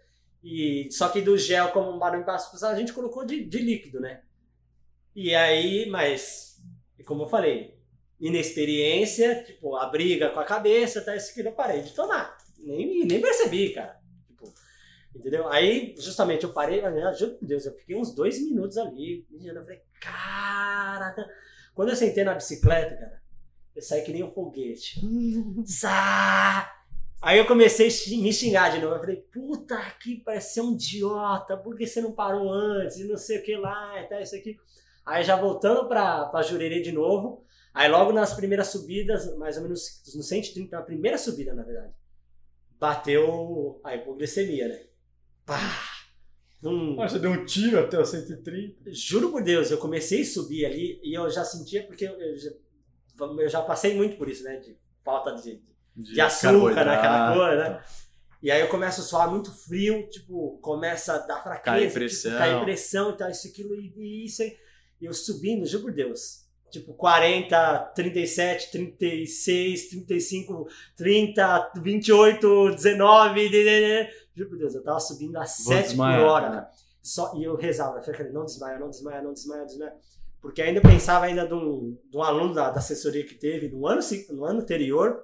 E, 0.43 0.89
só 0.91 1.09
que 1.09 1.23
do 1.23 1.39
gel, 1.39 1.69
como 1.69 1.91
um 1.91 1.99
barulho 1.99 2.25
passa, 2.27 2.69
a 2.69 2.75
gente 2.75 2.93
colocou 2.93 3.25
de, 3.25 3.45
de 3.45 3.59
líquido, 3.59 4.01
né? 4.01 4.21
E 5.15 5.35
aí, 5.35 5.89
mas, 5.89 6.61
como 7.07 7.23
eu 7.23 7.29
falei, 7.29 7.79
inexperiência, 8.21 9.45
tipo, 9.45 9.77
a 9.77 9.87
briga 9.87 10.31
com 10.31 10.41
a 10.41 10.45
cabeça, 10.45 11.01
tá? 11.03 11.15
Isso 11.15 11.33
que 11.35 11.41
eu 11.41 11.53
parei 11.53 11.83
de 11.83 11.95
tomar. 11.95 12.37
Nem, 12.59 13.05
nem 13.05 13.21
percebi, 13.21 13.71
cara. 13.73 14.01
Tipo, 14.29 14.53
entendeu? 15.15 15.49
Aí, 15.49 15.95
justamente, 15.99 16.45
eu 16.45 16.53
parei, 16.53 16.81
mas, 16.83 17.19
juro 17.19 17.35
por 17.37 17.47
Deus, 17.47 17.65
eu 17.67 17.73
fiquei 17.75 17.97
uns 17.97 18.15
dois 18.15 18.41
minutos 18.43 18.77
ali. 18.77 19.27
Eu 19.45 19.63
falei, 19.63 19.81
cara. 20.01 21.13
tá- 21.13 21.27
Quando 21.75 21.91
eu 21.91 21.97
sentei 21.97 22.25
na 22.25 22.35
bicicleta, 22.35 22.97
cara, 22.97 23.23
eu 23.77 23.83
saí 23.83 24.03
que 24.03 24.13
nem 24.13 24.25
um 24.25 24.31
foguete. 24.33 25.01
Aí 27.23 27.39
eu 27.39 27.47
comecei 27.47 27.87
a 27.89 28.21
me 28.23 28.33
xingar 28.33 28.71
de 28.71 28.81
novo. 28.81 28.97
Eu 28.97 29.01
falei, 29.01 29.17
puta 29.33 29.81
que 30.01 30.17
parece 30.17 30.55
ser 30.55 30.61
um 30.61 30.75
idiota, 30.75 31.57
por 31.57 31.75
que 31.77 31.87
você 31.87 32.01
não 32.03 32.13
parou 32.13 32.53
antes? 32.53 32.99
E 32.99 33.05
não 33.05 33.17
sei 33.17 33.39
o 33.39 33.43
que 33.43 33.57
lá, 33.57 34.01
e 34.03 34.07
tal, 34.09 34.21
isso 34.21 34.35
aqui. 34.37 34.57
Aí 35.05 35.23
já 35.25 35.37
voltando 35.37 35.87
pra, 35.89 36.27
pra 36.27 36.43
Jurerê 36.43 36.81
de 36.81 36.93
novo. 36.93 37.45
Aí 37.73 37.89
logo 37.91 38.13
nas 38.13 38.33
primeiras 38.35 38.69
subidas, 38.69 39.37
mais 39.37 39.57
ou 39.57 39.65
menos 39.65 40.03
no 40.15 40.23
130, 40.23 40.77
na 40.77 40.83
primeira 40.83 41.19
subida, 41.19 41.53
na 41.53 41.65
verdade, 41.65 41.93
bateu 42.79 43.81
a 43.83 43.95
hipoglicemia, 43.97 44.69
né? 44.69 44.81
Pá! 45.45 45.59
Hum, 46.63 46.97
você 46.97 47.19
deu 47.19 47.33
um 47.33 47.45
tiro 47.45 47.79
até 47.81 47.99
o 47.99 48.05
130. 48.07 48.91
juro 48.93 49.31
por 49.31 49.43
Deus, 49.43 49.71
eu 49.71 49.77
comecei 49.79 50.23
a 50.23 50.27
subir 50.27 50.65
ali 50.65 50.99
e 51.03 51.13
eu 51.13 51.29
já 51.29 51.45
sentia, 51.45 51.87
porque 51.87 52.07
eu, 52.07 52.39
já, 52.39 52.51
eu 53.39 53.49
já 53.49 53.61
passei 53.61 53.95
muito 53.95 54.17
por 54.17 54.29
isso, 54.29 54.45
né? 54.45 54.57
De 54.57 54.75
falta 55.05 55.35
de, 55.35 55.61
de 55.95 56.21
açúcar 56.21 56.85
naquela 56.85 57.35
coisa, 57.35 57.69
né? 57.69 57.83
E 58.43 58.51
aí 58.51 58.61
eu 58.61 58.69
começo 58.69 59.01
a 59.01 59.05
suar 59.05 59.31
muito 59.31 59.51
frio, 59.51 60.09
tipo, 60.09 60.59
começa 60.63 61.15
a 61.15 61.19
dar 61.19 61.43
fraqueza, 61.43 61.65
Cai 61.65 61.81
tipo, 61.83 61.95
pressão. 61.95 62.39
cai 62.39 62.65
pressão 62.65 63.11
e 63.11 63.17
tal, 63.17 63.31
isso, 63.31 63.49
aquilo, 63.49 63.75
e, 63.75 63.93
e 63.97 64.25
isso. 64.27 64.43
aí. 64.43 64.57
E 65.01 65.05
eu 65.07 65.13
subindo, 65.13 65.67
juro 65.67 65.85
por 65.85 65.93
Deus. 65.93 66.45
Tipo, 66.71 66.93
40, 66.95 67.79
37, 67.95 68.73
36, 68.73 69.89
35, 69.91 70.67
30, 70.97 71.73
28, 71.77 72.71
19. 72.75 73.49
de- 73.49 73.51
de- 73.51 73.65
de- 73.65 74.25
Juro 74.37 74.51
por 74.51 74.59
Deus, 74.59 74.75
eu 74.75 74.83
tava 74.83 74.99
subindo 74.99 75.37
a 75.37 75.47
7 75.47 75.97
por 76.19 76.27
hora, 76.27 76.51
cara. 76.51 76.71
Só, 77.01 77.33
e 77.37 77.45
eu 77.45 77.55
rezava, 77.55 77.99
eu 77.99 78.03
falei, 78.03 78.33
não 78.33 78.45
desmaia, 78.45 78.79
não 78.79 78.91
desmaia, 78.91 79.23
não 79.23 79.33
desmaia, 79.33 79.61
não 79.61 79.67
desmaia. 79.67 79.93
Porque 80.41 80.61
ainda 80.61 80.79
eu 80.79 80.83
pensava 80.83 81.27
ainda 81.27 81.47
de 81.47 81.55
um, 81.55 81.97
de 82.11 82.17
um 82.17 82.23
aluno 82.23 82.53
da, 82.53 82.71
da 82.71 82.79
assessoria 82.79 83.25
que 83.25 83.35
teve 83.35 83.69
no 83.69 83.87
ano, 83.87 84.01
no 84.31 84.45
ano 84.45 84.61
anterior, 84.61 85.23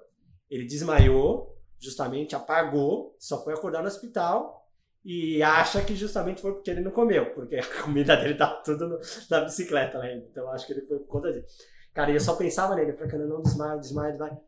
ele 0.48 0.64
desmaiou, 0.64 1.56
justamente 1.78 2.36
apagou, 2.36 3.16
só 3.18 3.42
foi 3.42 3.52
acordar 3.54 3.80
no 3.82 3.88
hospital 3.88 4.59
e 5.04 5.42
acha 5.42 5.82
que 5.84 5.96
justamente 5.96 6.42
foi 6.42 6.52
porque 6.52 6.70
ele 6.70 6.80
não 6.82 6.90
comeu, 6.90 7.32
porque 7.34 7.56
a 7.56 7.66
comida 7.82 8.16
dele 8.16 8.34
tava 8.34 8.62
tudo 8.62 8.88
no- 8.88 9.00
na 9.30 9.40
bicicleta 9.42 9.98
lá 9.98 10.04
ainda. 10.04 10.26
Então 10.30 10.50
acho 10.50 10.66
que 10.66 10.72
ele 10.72 10.82
foi 10.86 10.98
por 10.98 11.06
conta 11.08 11.32
disso. 11.32 11.56
Cara, 11.94 12.10
eu 12.12 12.20
só 12.20 12.36
pensava 12.36 12.74
nele, 12.74 12.92
eu 12.92 12.96
falei, 12.96 13.10
cara, 13.10 13.26
não 13.26 13.42
desmaia, 13.42 13.78
desmaia, 13.78 14.10
desmaia. 14.12 14.38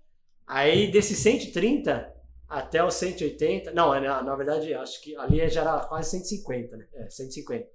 Aí 0.47 0.91
desse 0.91 1.15
130 1.15 2.13
até 2.49 2.85
os 2.85 2.95
180, 2.95 3.73
não, 3.73 3.95
é, 3.95 4.01
na, 4.01 4.23
na 4.23 4.37
verdade 4.37 4.73
acho 4.75 5.01
que 5.03 5.17
ali 5.17 5.49
já 5.49 5.63
era 5.63 5.81
quase 5.87 6.11
150, 6.11 6.77
né? 6.77 6.87
É, 6.95 7.09
150. 7.09 7.67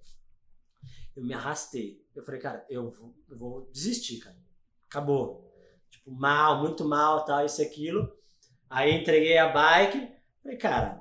Eu 1.15 1.23
me 1.23 1.33
arrastei. 1.33 1.99
Eu 2.15 2.23
falei, 2.23 2.39
cara, 2.39 2.65
eu 2.69 2.89
vou, 2.91 3.13
eu 3.29 3.37
vou 3.37 3.69
desistir, 3.71 4.19
cara. 4.19 4.35
Acabou. 4.89 5.51
Tipo, 5.89 6.11
mal, 6.11 6.59
muito 6.61 6.85
mal, 6.85 7.25
tal, 7.25 7.45
isso 7.45 7.61
e 7.61 7.65
aquilo. 7.65 8.11
Aí 8.69 8.91
entreguei 8.93 9.37
a 9.37 9.49
bike. 9.49 10.09
Falei, 10.43 10.57
cara, 10.57 10.96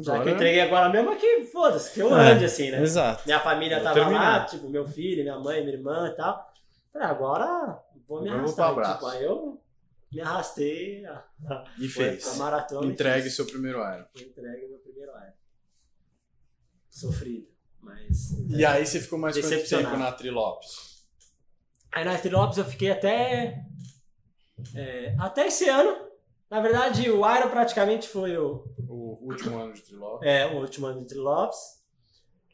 já 0.00 0.22
que 0.22 0.28
eu 0.28 0.34
entreguei 0.34 0.60
agora 0.60 0.88
mesmo, 0.90 1.10
aqui, 1.10 1.44
foda-se, 1.46 1.92
que 1.94 2.00
eu 2.00 2.14
É. 2.16 2.32
ande 2.32 2.44
assim, 2.44 2.70
né? 2.70 2.82
Exato. 2.82 3.22
Minha 3.26 3.40
família 3.40 3.76
Vou 3.76 3.84
tava 3.84 3.98
lá, 4.00 4.04
terminar. 4.04 4.46
tipo, 4.46 4.68
meu 4.68 4.86
filho, 4.86 5.22
minha 5.22 5.38
mãe, 5.38 5.62
minha 5.64 5.76
irmã 5.76 6.08
e 6.08 6.16
tal. 6.16 6.52
Falei, 6.92 7.08
agora 7.08 7.78
vou 8.06 8.22
me 8.22 8.28
vou 8.28 8.38
arrastar. 8.38 8.70
abraço. 8.70 8.92
tipo, 8.94 9.06
aí 9.06 9.24
eu 9.24 9.62
me 10.12 10.20
arrastei 10.20 11.04
a, 11.06 11.24
a, 11.48 11.64
E 11.78 11.86
a 11.86 11.90
fez. 11.90 12.36
maratona. 12.36 12.86
e 12.86 12.90
Entregue 12.90 13.30
seu 13.30 13.46
primeiro. 13.46 13.78
Foi 14.12 14.22
entregue 14.22 14.68
meu 14.68 14.78
primeiro 14.78 15.12
ar. 15.14 15.34
Sofrido, 16.90 17.46
mas. 17.80 18.30
E 18.48 18.64
aí 18.64 18.84
você 18.84 19.00
ficou 19.00 19.18
mais 19.18 19.36
quanto 19.36 19.48
Decepcionado. 19.48 19.90
tempo 19.90 20.02
na 20.02 20.12
Trilopes? 20.12 20.98
Aí 21.92 22.04
na 22.04 22.14
Esther 22.14 22.32
Lopes 22.32 22.58
eu 22.58 22.64
fiquei 22.64 22.90
até. 22.90 23.62
é, 24.74 25.14
até 25.18 25.46
esse 25.46 25.68
ano. 25.68 26.07
Na 26.50 26.60
verdade, 26.60 27.10
o 27.10 27.16
Iron 27.36 27.50
praticamente 27.50 28.08
foi 28.08 28.36
o, 28.38 28.64
O 28.88 29.18
último 29.22 29.58
ano 29.58 29.72
de 29.74 29.82
Trilopes. 29.82 30.26
é, 30.26 30.46
o 30.46 30.60
último 30.60 30.86
ano 30.86 31.04
de 31.06 31.14
Lopes. 31.14 31.58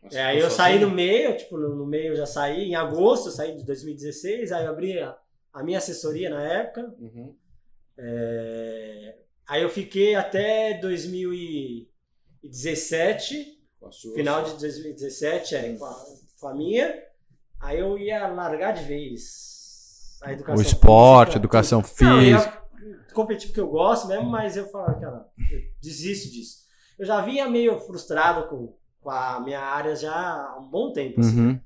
Mas 0.02 0.14
É, 0.14 0.22
aí 0.24 0.38
eu 0.40 0.50
saí 0.50 0.78
no 0.80 0.90
meio, 0.90 1.36
tipo, 1.36 1.56
no, 1.56 1.74
no 1.76 1.86
meio 1.86 2.12
eu 2.12 2.16
já 2.16 2.26
saí, 2.26 2.64
em 2.64 2.74
agosto, 2.74 3.28
eu 3.28 3.32
saí 3.32 3.56
de 3.56 3.64
2016, 3.64 4.50
aí 4.52 4.64
eu 4.64 4.70
abri 4.70 4.98
a, 4.98 5.16
a 5.52 5.62
minha 5.62 5.78
assessoria 5.78 6.28
na 6.28 6.42
época. 6.42 6.92
Uhum. 6.98 7.34
É, 7.96 9.16
aí 9.46 9.62
eu 9.62 9.70
fiquei 9.70 10.14
até 10.16 10.74
2017, 12.42 13.58
Com 13.80 13.86
a 13.86 13.92
sua- 13.92 14.14
final 14.14 14.42
de 14.44 14.58
2017, 14.58 15.54
é, 15.54 15.72
com, 15.76 15.84
a, 15.84 16.04
com 16.40 16.48
a 16.48 16.54
minha. 16.54 17.02
Aí 17.60 17.78
eu 17.80 17.96
ia 17.98 18.26
largar 18.28 18.72
de 18.72 18.84
vez 18.84 20.18
a 20.22 20.32
educação 20.32 20.58
O 20.58 20.62
esporte, 20.62 21.28
física, 21.30 21.38
educação 21.38 21.82
tudo. 21.82 22.04
Não, 22.04 22.20
física. 22.20 22.63
Competir 23.12 23.48
porque 23.48 23.60
eu 23.60 23.68
gosto 23.68 24.08
mesmo, 24.08 24.28
mas 24.28 24.56
eu 24.56 24.68
falo, 24.68 25.00
cara, 25.00 25.26
eu 25.50 25.60
desisto 25.80 26.32
disso. 26.32 26.64
Eu 26.98 27.06
já 27.06 27.20
vinha 27.20 27.48
meio 27.48 27.78
frustrado 27.80 28.48
com, 28.48 28.76
com 29.00 29.10
a 29.10 29.40
minha 29.40 29.60
área 29.60 29.96
já 29.96 30.14
há 30.14 30.58
um 30.58 30.68
bom 30.68 30.92
tempo. 30.92 31.20
assim. 31.20 31.40
Uhum. 31.40 31.60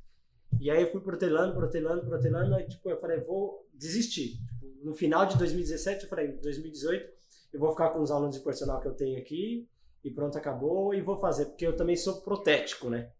E 0.60 0.70
aí 0.70 0.82
eu 0.82 0.90
fui 0.90 1.00
protelando, 1.00 1.54
protelando, 1.54 2.06
protelando, 2.06 2.54
aí 2.54 2.66
tipo, 2.66 2.88
eu 2.88 2.98
falei, 2.98 3.20
vou 3.20 3.66
desistir. 3.74 4.38
Tipo, 4.48 4.66
no 4.82 4.94
final 4.94 5.26
de 5.26 5.36
2017, 5.36 6.04
eu 6.04 6.08
falei, 6.08 6.28
em 6.28 6.36
2018, 6.40 7.06
eu 7.52 7.60
vou 7.60 7.70
ficar 7.70 7.90
com 7.90 8.00
os 8.00 8.10
alunos 8.10 8.36
de 8.36 8.42
personal 8.42 8.80
que 8.80 8.88
eu 8.88 8.94
tenho 8.94 9.18
aqui, 9.18 9.68
e 10.04 10.10
pronto, 10.10 10.36
acabou, 10.36 10.94
e 10.94 11.00
vou 11.00 11.16
fazer, 11.16 11.46
porque 11.46 11.66
eu 11.66 11.76
também 11.76 11.96
sou 11.96 12.20
protético, 12.22 12.88
né? 12.88 13.10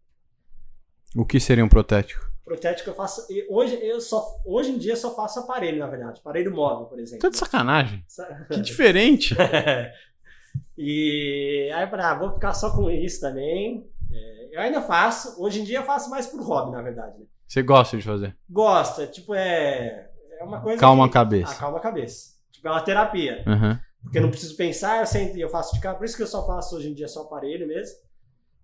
O 1.15 1.25
que 1.25 1.39
seria 1.39 1.63
um 1.63 1.69
protético? 1.69 2.29
Protético 2.49 2.89
eu 2.89 2.95
faço, 2.95 3.31
e 3.31 3.45
hoje, 3.47 3.75
eu 3.81 4.01
só, 4.01 4.25
hoje 4.43 4.71
em 4.71 4.77
dia 4.79 4.93
eu 4.93 4.97
só 4.97 5.13
faço 5.15 5.39
aparelho, 5.39 5.77
na 5.77 5.85
verdade, 5.85 6.19
aparelho 6.19 6.51
móvel, 6.51 6.87
por 6.87 6.99
exemplo. 6.99 7.21
Tá 7.21 7.29
de 7.29 7.37
sacanagem. 7.37 8.03
Sa- 8.07 8.25
Que 8.51 8.59
diferente. 8.59 9.35
e 10.77 11.69
aí 11.73 11.83
eu 11.83 11.89
falei, 11.89 12.05
ah, 12.05 12.15
vou 12.15 12.31
ficar 12.31 12.53
só 12.53 12.71
com 12.75 12.89
isso 12.89 13.21
também. 13.21 13.87
É, 14.11 14.49
eu 14.57 14.61
ainda 14.61 14.81
faço, 14.81 15.41
hoje 15.41 15.61
em 15.61 15.63
dia 15.63 15.79
eu 15.79 15.83
faço 15.83 16.09
mais 16.09 16.25
por 16.25 16.41
hobby, 16.41 16.71
na 16.71 16.81
verdade, 16.81 17.19
né? 17.19 17.25
Você 17.47 17.61
gosta 17.61 17.97
de 17.97 18.03
fazer? 18.03 18.35
Gosto, 18.49 19.01
é 19.01 19.07
tipo, 19.07 19.33
é, 19.33 20.09
é 20.39 20.43
uma 20.43 20.61
coisa 20.61 20.79
Calma 20.79 21.05
a 21.05 21.07
que- 21.07 21.13
cabeça. 21.13 21.53
Acalma 21.53 21.77
a 21.77 21.81
cabeça. 21.81 22.33
Tipo, 22.51 22.67
é 22.67 22.71
uma 22.71 22.81
terapia. 22.81 23.43
Uhum. 23.47 23.77
Porque 24.03 24.17
eu 24.17 24.21
não 24.21 24.29
preciso 24.31 24.55
pensar, 24.55 24.99
eu 24.99 25.05
sento 25.05 25.37
e 25.37 25.41
eu 25.41 25.49
faço 25.49 25.73
de 25.75 25.81
casa. 25.81 25.97
Por 25.97 26.05
isso 26.05 26.15
que 26.15 26.23
eu 26.23 26.27
só 26.27 26.45
faço 26.47 26.75
hoje 26.75 26.89
em 26.89 26.93
dia 26.93 27.07
só 27.07 27.21
aparelho 27.23 27.67
mesmo. 27.67 27.95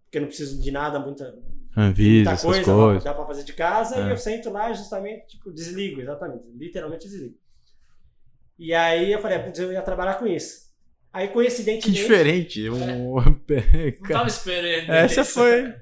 Porque 0.06 0.18
eu 0.18 0.22
não 0.22 0.28
preciso 0.28 0.62
de 0.62 0.72
nada, 0.72 1.00
muita, 1.00 1.36
Anvisa, 1.76 2.16
muita 2.16 2.32
essas 2.32 2.46
coisa, 2.46 2.72
dá- 2.72 2.78
coisas. 2.78 3.04
dá 3.04 3.14
pra 3.14 3.26
fazer 3.26 3.44
de 3.44 3.54
casa. 3.54 3.96
É. 3.96 4.08
E 4.08 4.10
eu 4.12 4.18
sento 4.18 4.50
lá 4.50 4.72
justamente, 4.74 5.28
tipo, 5.28 5.52
desligo, 5.52 6.02
exatamente. 6.02 6.44
Literalmente 6.56 7.08
desligo. 7.08 7.36
E 8.58 8.74
aí 8.74 9.12
eu 9.12 9.20
falei, 9.20 9.40
putz, 9.40 9.60
eu 9.60 9.72
ia 9.72 9.82
trabalhar 9.82 10.16
com 10.16 10.26
isso. 10.26 10.66
Aí 11.12 11.28
Que 11.28 11.34
coincidentemente, 11.34 11.92
diferente. 11.92 12.70
Um... 12.70 13.16
Não 13.16 14.10
tava 14.10 14.28
esperando. 14.28 14.90
Essa 14.92 15.22
isso. 15.22 15.34
foi. 15.34 15.74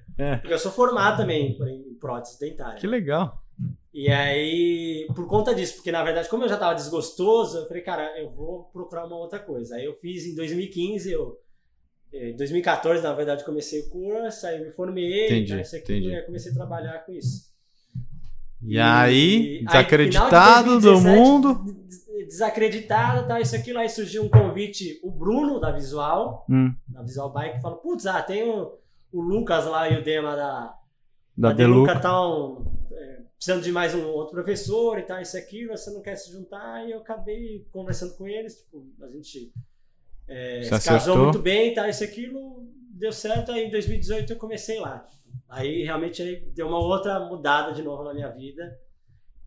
porque 0.41 0.53
eu 0.53 0.59
sou 0.59 0.71
formado 0.71 1.17
também 1.17 1.57
em 1.59 1.93
prótese 1.99 2.39
dentária. 2.39 2.79
Que 2.79 2.87
legal. 2.87 3.41
E 3.93 4.09
aí, 4.09 5.05
por 5.15 5.27
conta 5.27 5.53
disso, 5.53 5.75
porque 5.75 5.91
na 5.91 6.03
verdade, 6.03 6.27
como 6.27 6.43
eu 6.43 6.49
já 6.49 6.57
tava 6.57 6.73
desgostoso, 6.73 7.59
eu 7.59 7.67
falei, 7.67 7.83
cara, 7.83 8.19
eu 8.19 8.27
vou 8.29 8.63
procurar 8.73 9.05
uma 9.05 9.15
outra 9.17 9.37
coisa. 9.39 9.75
Aí 9.75 9.85
eu 9.85 9.93
fiz 9.93 10.25
em 10.25 10.35
2015, 10.35 11.11
eu. 11.11 11.37
Em 12.13 12.35
2014, 12.35 13.01
na 13.01 13.13
verdade, 13.13 13.43
comecei 13.43 13.79
o 13.81 13.89
curso, 13.89 14.45
aí 14.45 14.59
eu 14.59 14.65
me 14.65 14.71
formei, 14.71 15.25
Entendi, 15.25 15.55
tá, 15.55 15.61
aqui, 15.61 15.77
entendi. 15.77 16.07
e 16.09 16.15
aí 16.15 16.21
comecei 16.21 16.51
a 16.51 16.55
trabalhar 16.55 16.99
com 17.05 17.11
isso. 17.11 17.51
E 18.61 18.79
aí, 18.79 19.57
final 19.57 19.57
de 19.57 19.65
desacreditado 19.65 20.69
do 20.75 20.81
2017, 20.81 21.19
mundo. 21.19 21.73
des- 21.87 22.03
Desacreditado, 22.27 23.27
tá, 23.27 23.39
isso 23.41 23.55
aquilo, 23.55 23.77
aí 23.79 23.89
surgiu 23.89 24.23
um 24.23 24.29
convite, 24.29 24.99
o 25.03 25.11
Bruno, 25.11 25.59
da 25.59 25.71
Visual, 25.71 26.45
Hum, 26.49 26.73
da 26.87 27.01
Visual 27.03 27.31
Bike, 27.31 27.61
falou, 27.61 27.77
putz, 27.79 28.05
ah, 28.07 28.21
tem 28.23 28.43
o, 28.49 28.77
o 29.11 29.21
Lucas 29.21 29.65
lá 29.65 29.87
e 29.89 29.99
o 29.99 30.03
Dema 30.03 30.35
da, 30.35 30.75
da 31.37 31.51
Deluca. 31.53 31.93
Estão 31.93 32.65
precisando 33.35 33.63
de 33.63 33.71
mais 33.71 33.93
um 33.93 34.07
outro 34.07 34.33
professor 34.33 34.97
e 34.97 35.03
tal, 35.03 35.21
isso 35.21 35.37
aqui, 35.37 35.67
você 35.67 35.91
não 35.91 36.01
quer 36.01 36.15
se 36.15 36.31
juntar, 36.31 36.87
e 36.87 36.91
eu 36.91 36.99
acabei 36.99 37.67
conversando 37.71 38.15
com 38.15 38.25
eles, 38.27 38.55
tipo, 38.63 38.83
a 39.01 39.07
gente 39.09 39.51
É, 40.27 40.61
se 40.63 40.69
casou 40.69 40.95
acertou? 40.95 41.23
muito 41.23 41.39
bem, 41.39 41.73
tá, 41.73 41.87
isso 41.89 42.03
aquilo, 42.03 42.65
deu 42.91 43.11
certo, 43.11 43.51
aí 43.51 43.65
em 43.65 43.71
2018 43.71 44.33
eu 44.33 44.37
comecei 44.37 44.79
lá. 44.79 45.05
Aí 45.49 45.83
realmente 45.83 46.21
aí 46.21 46.37
deu 46.55 46.67
uma 46.67 46.79
outra 46.79 47.19
mudada 47.19 47.73
de 47.73 47.83
novo 47.83 48.03
na 48.03 48.13
minha 48.13 48.29
vida, 48.29 48.79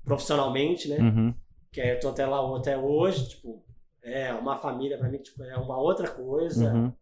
profissionalmente, 0.05 0.89
né? 0.89 0.99
Uhum. 0.99 1.35
Que 1.73 1.81
é, 1.81 1.95
eu 1.95 2.01
tô 2.01 2.09
até 2.09 2.27
lá 2.27 2.39
até 2.57 2.77
hoje, 2.77 3.29
tipo, 3.31 3.65
é 4.03 4.33
uma 4.33 4.57
família 4.57 4.99
pra 4.99 5.09
mim, 5.09 5.19
tipo, 5.19 5.43
é 5.43 5.57
uma 5.57 5.79
outra 5.79 6.09
coisa, 6.09 6.73
Uhum. 6.73 6.93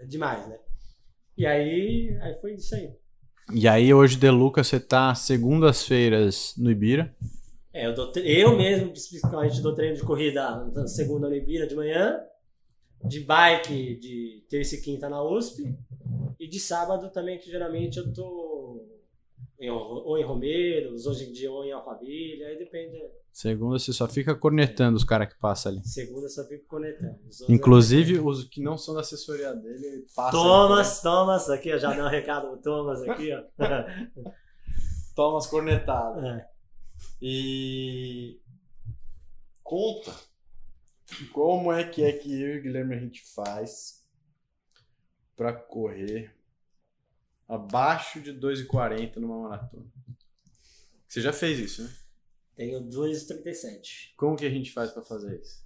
é 0.00 0.06
demais, 0.06 0.46
né? 0.48 0.58
E 1.36 1.46
aí, 1.46 2.18
aí 2.20 2.34
foi 2.40 2.54
isso 2.54 2.74
aí. 2.74 2.92
E 3.52 3.66
aí, 3.68 3.92
hoje, 3.92 4.16
De 4.16 4.30
Luca, 4.30 4.62
você 4.62 4.78
tá 4.78 5.14
segundas-feiras 5.14 6.54
no 6.56 6.70
Ibira. 6.70 7.14
É, 7.72 7.86
eu, 7.86 7.94
dou 7.94 8.12
eu 8.16 8.56
mesmo, 8.56 8.90
principalmente, 8.90 9.62
dou 9.62 9.74
treino 9.74 9.96
de 9.96 10.02
corrida 10.02 10.64
na 10.72 10.86
segunda 10.86 11.34
Ibira 11.34 11.66
de 11.66 11.74
manhã, 11.74 12.20
de 13.04 13.20
bike 13.20 13.96
de 13.96 14.44
terça 14.48 14.74
e 14.74 14.80
quinta 14.80 15.08
na 15.08 15.22
USP, 15.22 15.74
e 16.38 16.46
de 16.46 16.60
sábado 16.60 17.10
também, 17.10 17.38
que 17.38 17.50
geralmente 17.50 17.98
eu 17.98 18.12
tô 18.12 18.86
em, 19.58 19.70
ou 19.70 20.18
em 20.18 20.24
Romeiros, 20.24 21.06
hoje 21.06 21.30
em 21.30 21.32
dia 21.32 21.50
ou 21.50 21.64
em 21.64 21.72
Alphaville, 21.72 22.44
aí 22.44 22.58
depende. 22.58 22.98
Segunda, 23.32 23.78
você 23.78 23.92
só 23.92 24.06
fica 24.06 24.34
cornetando 24.34 24.96
os 24.96 25.04
caras 25.04 25.32
que 25.32 25.38
passam 25.38 25.72
ali. 25.72 25.80
Segunda 25.86 26.26
eu 26.26 26.30
só 26.30 26.44
fico 26.44 26.66
conectando. 26.66 27.18
Os 27.26 27.48
Inclusive, 27.48 28.18
os 28.18 28.44
que 28.44 28.60
não 28.60 28.76
são 28.76 28.92
da 28.92 29.00
assessoria 29.00 29.54
dele 29.54 30.04
passam. 30.14 30.42
Thomas, 30.42 31.00
Thomas, 31.00 31.48
aqui, 31.48 31.78
já 31.78 31.94
deu 31.94 32.04
um 32.04 32.08
recado 32.08 32.48
pro 32.48 32.58
Thomas 32.58 33.00
aqui, 33.02 33.30
ó. 33.32 33.42
Thomas 35.16 35.46
cornetado. 35.46 36.20
É. 36.26 36.51
E. 37.24 38.40
Conta 39.62 40.12
como 41.32 41.72
é 41.72 41.84
que 41.84 42.02
é 42.02 42.12
que 42.12 42.32
eu 42.32 42.56
e 42.56 42.58
o 42.58 42.62
Guilherme 42.62 42.96
a 42.96 42.98
gente 42.98 43.22
faz 43.22 44.04
pra 45.36 45.52
correr 45.52 46.34
abaixo 47.48 48.20
de 48.20 48.32
2,40 48.34 49.16
numa 49.16 49.48
maratona. 49.48 49.86
Você 51.06 51.20
já 51.20 51.32
fez 51.32 51.60
isso, 51.60 51.84
né? 51.84 51.94
Tenho 52.56 52.80
2,37. 52.82 54.14
Como 54.16 54.36
que 54.36 54.44
a 54.44 54.50
gente 54.50 54.72
faz 54.72 54.90
pra 54.90 55.02
fazer 55.02 55.40
isso? 55.40 55.64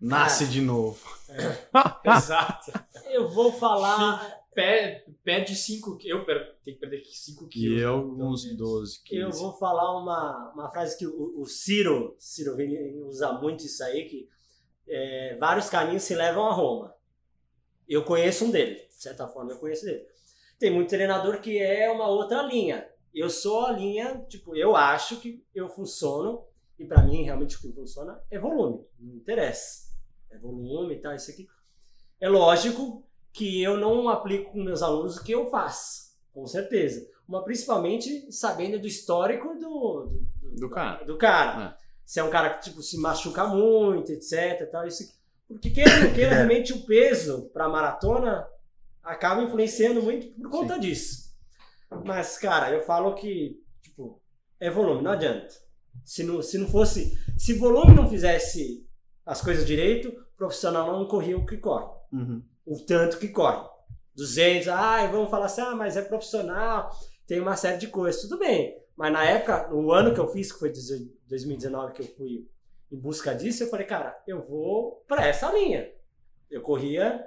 Nasce 0.00 0.46
de 0.46 0.62
novo. 0.62 1.00
Exato. 2.02 2.72
Eu 3.10 3.28
vou 3.28 3.52
falar. 3.52 4.41
Perde, 4.54 5.10
perde 5.24 5.54
5 5.56 5.98
Eu 6.04 6.26
per- 6.26 6.56
tenho 6.64 6.76
que 6.76 6.80
perder 6.80 7.02
5 7.02 7.44
E 7.46 7.48
quilos. 7.48 7.80
eu 7.80 7.96
né, 8.08 8.16
pelo 8.16 8.30
uns 8.30 8.44
menos. 8.44 8.58
12, 8.58 9.02
15. 9.04 9.20
Eu 9.22 9.30
vou 9.30 9.52
falar 9.58 9.98
uma, 9.98 10.52
uma 10.52 10.70
frase 10.70 10.98
que 10.98 11.06
o, 11.06 11.40
o 11.40 11.46
Ciro, 11.46 12.14
Ciro 12.18 12.54
Vini 12.54 13.00
usa 13.02 13.32
muito 13.32 13.64
isso 13.64 13.82
aí, 13.82 14.04
que 14.06 14.28
é, 14.86 15.36
vários 15.36 15.70
caminhos 15.70 16.02
se 16.02 16.14
levam 16.14 16.44
a 16.46 16.52
Roma. 16.52 16.94
Eu 17.88 18.04
conheço 18.04 18.44
um 18.44 18.50
dele, 18.50 18.74
de 18.74 18.94
certa 19.02 19.26
forma 19.26 19.52
eu 19.52 19.58
conheço 19.58 19.84
dele. 19.86 20.04
Tem 20.58 20.70
muito 20.70 20.90
treinador 20.90 21.40
que 21.40 21.58
é 21.58 21.90
uma 21.90 22.08
outra 22.08 22.42
linha. 22.42 22.86
Eu 23.14 23.28
sou 23.30 23.64
a 23.66 23.72
linha, 23.72 24.24
tipo, 24.28 24.54
eu 24.56 24.76
acho 24.76 25.18
que 25.20 25.44
eu 25.54 25.68
funciono, 25.68 26.44
e 26.78 26.84
pra 26.84 27.02
mim 27.02 27.22
realmente 27.22 27.56
o 27.56 27.60
que 27.60 27.72
funciona 27.72 28.20
é 28.30 28.38
volume, 28.38 28.84
não 28.98 29.16
interessa. 29.16 29.90
É 30.30 30.38
volume 30.38 30.94
e 30.94 31.00
tal, 31.00 31.14
isso 31.14 31.30
aqui. 31.30 31.46
É 32.20 32.28
lógico 32.28 33.06
que 33.32 33.62
eu 33.62 33.76
não 33.76 34.08
aplico 34.08 34.52
com 34.52 34.62
meus 34.62 34.82
alunos 34.82 35.16
o 35.16 35.24
que 35.24 35.32
eu 35.32 35.46
faço, 35.50 36.12
com 36.32 36.46
certeza. 36.46 37.06
Mas 37.26 37.44
principalmente 37.44 38.30
sabendo 38.30 38.78
do 38.78 38.86
histórico 38.86 39.54
do, 39.58 40.10
do, 40.42 40.56
Do 40.60 40.70
cara. 40.70 41.04
do 41.04 41.16
cara. 41.16 41.76
É. 41.78 41.82
Se 42.04 42.20
é 42.20 42.24
um 42.24 42.30
cara 42.30 42.54
que 42.54 42.64
tipo, 42.64 42.82
se 42.82 42.98
machuca 42.98 43.46
muito, 43.46 44.12
etc. 44.12 44.68
Tal, 44.70 44.86
isso, 44.86 45.18
porque 45.48 45.70
queira 45.70 45.94
ou 45.94 46.00
não 46.04 46.12
queira, 46.12 46.34
realmente 46.34 46.72
o 46.72 46.84
peso 46.84 47.48
para 47.52 47.68
maratona 47.68 48.46
acaba 49.02 49.42
influenciando 49.42 50.02
muito 50.02 50.28
por 50.34 50.50
conta 50.50 50.78
disso. 50.78 51.32
Mas, 52.04 52.36
cara, 52.38 52.70
eu 52.70 52.82
falo 52.82 53.14
que 53.14 53.62
tipo, 53.80 54.20
é 54.60 54.70
volume, 54.70 55.02
não 55.02 55.12
adianta. 55.12 55.54
Se 56.04 56.22
não, 56.24 56.42
se 56.42 56.58
não 56.58 56.68
fosse. 56.68 57.18
Se 57.38 57.54
volume 57.54 57.94
não 57.94 58.08
fizesse 58.08 58.86
as 59.24 59.40
coisas 59.40 59.66
direito, 59.66 60.08
o 60.08 60.36
profissional 60.36 60.92
não 60.92 61.06
corria 61.06 61.38
o 61.38 61.46
que 61.46 61.56
corre 61.56 61.86
Uhum. 62.12 62.42
O 62.66 62.78
tanto 62.84 63.18
que 63.18 63.28
corre. 63.28 63.70
200, 64.14 64.68
ah, 64.68 65.06
vamos 65.06 65.30
falar 65.30 65.46
assim, 65.46 65.62
ah, 65.62 65.74
mas 65.74 65.96
é 65.96 66.02
profissional, 66.02 66.90
tem 67.26 67.40
uma 67.40 67.56
série 67.56 67.78
de 67.78 67.88
coisas. 67.88 68.20
Tudo 68.20 68.38
bem, 68.38 68.78
mas 68.96 69.12
na 69.12 69.24
época, 69.24 69.68
no 69.68 69.90
ano 69.90 70.12
que 70.12 70.20
eu 70.20 70.28
fiz, 70.28 70.52
que 70.52 70.58
foi 70.58 70.72
2019 71.28 71.92
que 71.94 72.02
eu 72.02 72.06
fui 72.16 72.48
em 72.90 72.96
busca 72.98 73.34
disso, 73.34 73.62
eu 73.62 73.68
falei, 73.70 73.86
cara, 73.86 74.22
eu 74.26 74.42
vou 74.42 75.02
pra 75.08 75.26
essa 75.26 75.50
linha. 75.50 75.90
Eu 76.50 76.60
corria 76.60 77.26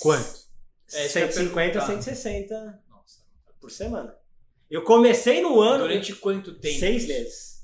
Quanto? 0.00 0.48
É, 0.92 1.06
isso 1.06 1.12
que 1.12 1.18
eu 1.18 1.26
ia 1.26 1.32
150, 1.32 1.54
perguntar. 1.54 1.86
160 1.86 2.82
Nossa. 2.88 3.20
por 3.60 3.70
semana. 3.70 4.16
Eu 4.70 4.84
comecei 4.84 5.40
no 5.42 5.60
ano 5.60 5.84
Durante 5.84 6.14
quanto 6.14 6.54
tempo? 6.58 6.78
seis 6.78 7.06
meses. 7.06 7.57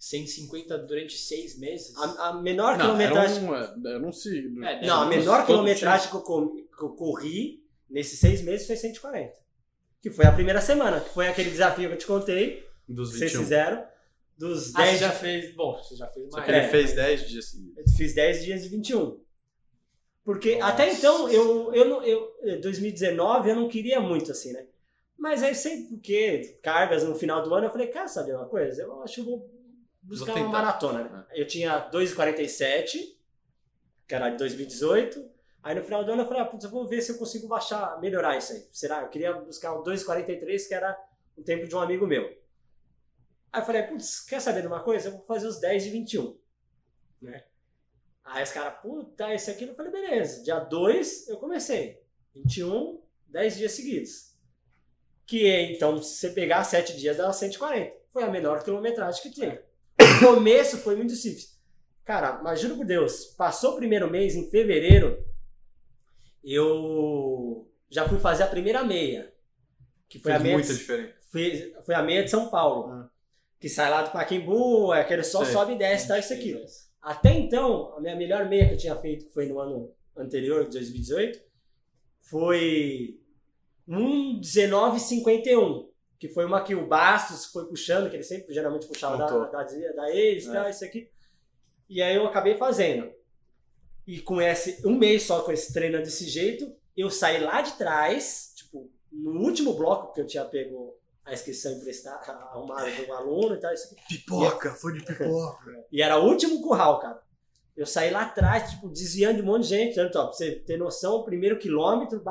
150 0.00 0.78
durante 0.78 1.16
6 1.16 1.58
meses? 1.58 1.94
A, 1.98 2.28
a 2.30 2.42
menor 2.42 2.78
Não, 2.78 2.86
quilometragem. 2.86 3.44
era 3.46 3.74
um, 3.76 3.86
eu 3.86 4.00
não 4.00 4.10
sei. 4.10 4.46
É, 4.64 4.86
Não, 4.86 5.02
a 5.02 5.04
Todo 5.04 5.08
menor 5.10 5.46
quilometragem 5.46 6.08
que 6.10 6.16
eu, 6.16 6.20
com- 6.22 6.56
que 6.56 6.82
eu 6.82 6.88
corri 6.90 7.62
nesses 7.88 8.18
seis 8.18 8.40
meses 8.40 8.66
foi 8.66 8.76
140. 8.76 9.34
Que 10.00 10.10
foi 10.10 10.24
a 10.24 10.32
primeira 10.32 10.62
semana, 10.62 11.00
que 11.00 11.10
foi 11.10 11.28
aquele 11.28 11.50
desafio 11.50 11.88
que 11.88 11.94
eu 11.94 11.98
te 11.98 12.06
contei, 12.06 12.66
Dos 12.88 13.12
que 13.12 13.18
vocês 13.18 13.32
21. 13.32 13.42
fizeram, 13.44 13.84
dos 14.38 14.74
Ah, 14.74 14.78
você 14.78 14.84
10 14.86 15.00
já 15.00 15.10
fez. 15.10 15.54
Bom, 15.54 15.76
você 15.76 15.94
já 15.96 16.06
fez 16.06 16.30
Só 16.30 16.38
mais. 16.38 16.44
que 16.46 16.50
ele 16.50 16.60
É. 16.64 16.68
fez 16.70 16.92
10 16.94 17.28
dias 17.28 17.44
seguidos. 17.50 17.76
Eu 17.76 17.96
fiz 17.98 18.14
10 18.14 18.42
dias 18.44 18.62
de 18.62 18.68
21. 18.70 19.20
Porque 20.24 20.56
Nossa. 20.56 20.72
até 20.72 20.92
então, 20.92 21.28
eu, 21.30 21.74
eu, 21.74 21.84
não- 21.88 22.02
eu, 22.02 22.34
eh, 22.44 22.56
2019, 22.56 23.50
eu 23.50 23.56
não 23.56 23.68
queria 23.68 24.00
muito 24.00 24.30
assim, 24.32 24.52
né? 24.52 24.66
Mas 25.18 25.42
aí, 25.42 25.54
sei 25.54 25.82
porque, 25.84 26.58
cargas 26.62 27.04
no 27.04 27.14
final 27.14 27.42
do 27.42 27.54
ano, 27.54 27.66
eu 27.66 27.70
falei, 27.70 27.88
cara, 27.88 28.08
sabe 28.08 28.32
uma 28.32 28.46
coisa? 28.48 28.80
Eu 28.80 29.02
acho 29.02 29.16
que 29.16 29.20
eu 29.20 29.24
vou 29.26 29.59
buscar 30.02 30.34
uma 30.34 30.48
maratona, 30.48 31.04
né? 31.04 31.26
Eu 31.32 31.46
tinha 31.46 31.90
2,47, 31.90 33.16
que 34.06 34.14
era 34.14 34.30
de 34.30 34.36
2018. 34.38 35.30
Aí 35.62 35.74
no 35.74 35.82
final 35.84 36.04
do 36.04 36.12
ano 36.12 36.22
eu 36.22 36.26
falei, 36.26 36.42
ah, 36.42 36.46
putz, 36.46 36.64
eu 36.64 36.70
vou 36.70 36.86
ver 36.86 37.02
se 37.02 37.12
eu 37.12 37.18
consigo 37.18 37.46
baixar, 37.46 38.00
melhorar 38.00 38.36
isso 38.36 38.52
aí. 38.52 38.66
Será? 38.72 39.02
Eu 39.02 39.08
queria 39.08 39.32
buscar 39.34 39.74
o 39.74 39.84
2,43, 39.84 40.68
que 40.68 40.74
era 40.74 40.98
o 41.36 41.42
tempo 41.42 41.66
de 41.66 41.76
um 41.76 41.80
amigo 41.80 42.06
meu. 42.06 42.24
Aí 43.52 43.60
eu 43.60 43.66
falei, 43.66 43.82
putz, 43.82 44.20
quer 44.20 44.40
saber 44.40 44.62
de 44.62 44.68
uma 44.68 44.82
coisa? 44.82 45.08
Eu 45.08 45.12
vou 45.12 45.22
fazer 45.22 45.46
os 45.46 45.60
10 45.60 45.84
de 45.84 45.90
21. 45.90 46.38
Né? 47.20 47.44
Aí 48.24 48.42
os 48.42 48.52
caras, 48.52 48.80
puta, 48.80 49.34
esse 49.34 49.50
aqui. 49.50 49.66
Eu 49.66 49.74
falei, 49.74 49.92
beleza. 49.92 50.42
Dia 50.42 50.60
2 50.60 51.28
eu 51.28 51.36
comecei. 51.36 52.02
21, 52.34 53.02
10 53.26 53.56
dias 53.56 53.72
seguidos. 53.72 54.36
Que 55.26 55.48
então, 55.72 56.00
se 56.02 56.16
você 56.16 56.30
pegar 56.30 56.64
7 56.64 56.96
dias, 56.96 57.16
dá 57.16 57.32
140. 57.32 57.96
Foi 58.10 58.22
a 58.22 58.30
menor 58.30 58.62
quilometragem 58.62 59.22
que 59.22 59.30
tinha. 59.30 59.62
Começo 60.20 60.78
foi 60.78 60.96
muito 60.96 61.14
simples. 61.14 61.58
Cara, 62.04 62.40
mas 62.42 62.60
juro 62.60 62.76
por 62.76 62.86
Deus, 62.86 63.26
passou 63.36 63.72
o 63.72 63.76
primeiro 63.76 64.10
mês, 64.10 64.34
em 64.34 64.48
fevereiro, 64.50 65.22
eu 66.42 67.68
já 67.88 68.08
fui 68.08 68.18
fazer 68.18 68.42
a 68.44 68.48
primeira 68.48 68.82
meia. 68.84 69.32
Que 70.08 70.18
foi 70.18 70.32
Fez 70.32 70.40
a 70.40 70.44
meia 70.44 70.56
muita 70.56 70.72
de- 70.72 70.78
diferença. 70.78 71.14
foi, 71.30 71.74
foi 71.84 71.94
a 71.94 72.02
meia 72.02 72.24
de 72.24 72.30
São 72.30 72.48
Paulo. 72.48 72.90
Ah. 72.92 73.08
Que 73.60 73.68
sai 73.68 73.90
lá 73.90 74.02
do 74.02 74.10
Paquimbu, 74.10 74.92
é 74.94 75.02
aquele 75.02 75.22
só 75.22 75.44
Sei. 75.44 75.52
sobe 75.52 75.74
e 75.74 75.78
desce, 75.78 76.08
tá 76.08 76.18
isso 76.18 76.32
aqui. 76.32 76.60
Até 77.00 77.32
então, 77.38 77.94
a 77.96 78.00
minha 78.00 78.16
melhor 78.16 78.48
meia 78.48 78.66
que 78.68 78.74
eu 78.74 78.78
tinha 78.78 78.96
feito, 78.96 79.26
que 79.26 79.32
foi 79.32 79.46
no 79.46 79.60
ano 79.60 79.92
anterior, 80.16 80.64
de 80.64 80.70
2018, 80.70 81.40
foi 82.20 83.20
1,1951. 83.86 85.88
Que 86.20 86.28
foi 86.28 86.44
uma 86.44 86.62
que 86.62 86.74
o 86.74 86.86
Bastos 86.86 87.46
foi 87.46 87.66
puxando, 87.66 88.08
que 88.08 88.14
ele 88.14 88.22
sempre 88.22 88.54
geralmente 88.54 88.86
puxava 88.86 89.16
da, 89.16 89.26
da, 89.26 89.62
da 89.64 90.10
ex 90.14 90.44
e 90.44 90.48
É. 90.50 90.52
tal, 90.52 90.70
isso 90.70 90.84
aqui. 90.84 91.10
E 91.88 92.00
aí 92.00 92.14
eu 92.14 92.26
acabei 92.26 92.56
fazendo. 92.56 93.10
E 94.06 94.20
com 94.20 94.40
esse 94.40 94.86
um 94.86 94.96
mês 94.96 95.24
só 95.24 95.42
com 95.42 95.50
esse 95.50 95.72
treino 95.72 95.98
desse 95.98 96.28
jeito, 96.28 96.72
eu 96.96 97.10
saí 97.10 97.42
lá 97.42 97.62
de 97.62 97.72
trás, 97.72 98.52
tipo, 98.54 98.88
no 99.10 99.40
último 99.40 99.72
bloco 99.74 100.12
que 100.12 100.20
eu 100.20 100.26
tinha 100.26 100.44
pego 100.44 100.94
a 101.24 101.32
inscrição 101.32 101.72
emprestada, 101.72 102.32
arrumada 102.32 102.90
de 102.90 103.02
um 103.02 103.12
aluno 103.14 103.54
e 103.54 103.58
tal, 103.60 103.72
isso 103.72 103.92
aqui. 103.92 104.02
Pipoca, 104.08 104.72
foi 104.74 104.92
de 104.94 105.04
pipoca. 105.04 105.86
E 105.90 106.02
era 106.02 106.18
o 106.18 106.24
último 106.26 106.60
curral, 106.60 107.00
cara. 107.00 107.22
Eu 107.80 107.86
saí 107.86 108.10
lá 108.10 108.24
atrás, 108.24 108.72
tipo, 108.72 108.90
desviando 108.90 109.36
de 109.36 109.42
um 109.42 109.46
monte 109.46 109.62
de 109.62 109.68
gente. 109.70 109.94
Tanto, 109.94 110.18
ó, 110.18 110.24
pra 110.26 110.34
você 110.34 110.50
ter 110.56 110.76
noção, 110.76 111.14
o 111.16 111.24
primeiro 111.24 111.58
quilômetro 111.58 112.22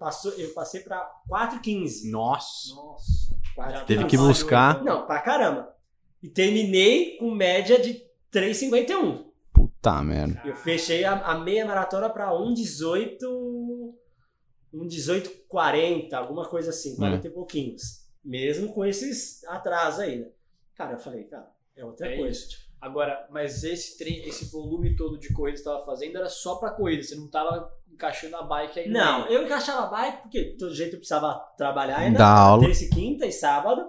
passou, 0.00 0.32
eu 0.32 0.52
passei 0.52 0.80
pra 0.80 0.98
4,15. 1.30 2.10
Nossa. 2.10 2.74
Nossa. 2.74 3.36
Teve 3.86 4.04
que 4.06 4.16
buscar. 4.16 4.82
Não, 4.82 5.06
pra 5.06 5.20
caramba. 5.20 5.72
E 6.20 6.28
terminei 6.28 7.16
com 7.18 7.30
média 7.30 7.80
de 7.80 8.04
3,51. 8.32 9.26
Puta 9.52 10.02
merda. 10.02 10.42
Eu 10.44 10.56
fechei 10.56 11.04
a, 11.04 11.12
a 11.12 11.38
meia 11.38 11.64
maratona 11.64 12.10
pra 12.10 12.32
1,18. 12.32 13.20
1,18,40, 14.74 16.12
alguma 16.14 16.48
coisa 16.48 16.70
assim, 16.70 16.96
40 16.96 17.28
e 17.28 17.30
pouquinhos. 17.30 18.04
Mesmo 18.24 18.72
com 18.72 18.84
esses 18.84 19.44
atrasos 19.44 20.00
aí, 20.00 20.18
né? 20.18 20.26
Cara, 20.74 20.94
eu 20.94 20.98
falei, 20.98 21.24
cara, 21.24 21.48
é 21.76 21.84
outra 21.84 22.12
É 22.12 22.16
coisa. 22.16 22.30
isso. 22.38 22.65
Agora, 22.80 23.26
mas 23.30 23.64
esse 23.64 23.96
treino, 23.98 24.26
esse 24.26 24.46
volume 24.46 24.94
todo 24.94 25.18
de 25.18 25.32
corrida 25.32 25.56
que 25.56 25.62
você 25.62 25.68
estava 25.68 25.84
fazendo 25.84 26.16
era 26.16 26.28
só 26.28 26.56
pra 26.56 26.70
corrida, 26.70 27.02
você 27.02 27.16
não 27.16 27.28
tava 27.28 27.72
encaixando 27.90 28.36
a 28.36 28.42
bike 28.42 28.88
no 28.88 28.92
Não, 28.92 29.26
eu 29.28 29.44
encaixava 29.44 29.86
a 29.86 29.90
bike 29.90 30.22
porque 30.22 30.44
de 30.44 30.58
todo 30.58 30.74
jeito 30.74 30.94
eu 30.94 30.98
precisava 30.98 31.34
trabalhar 31.56 31.98
ainda. 31.98 32.18
Dar 32.18 32.38
aula. 32.38 32.64
Terça 32.64 32.84
e 32.84 32.90
quinta 32.90 33.26
e 33.26 33.32
sábado. 33.32 33.88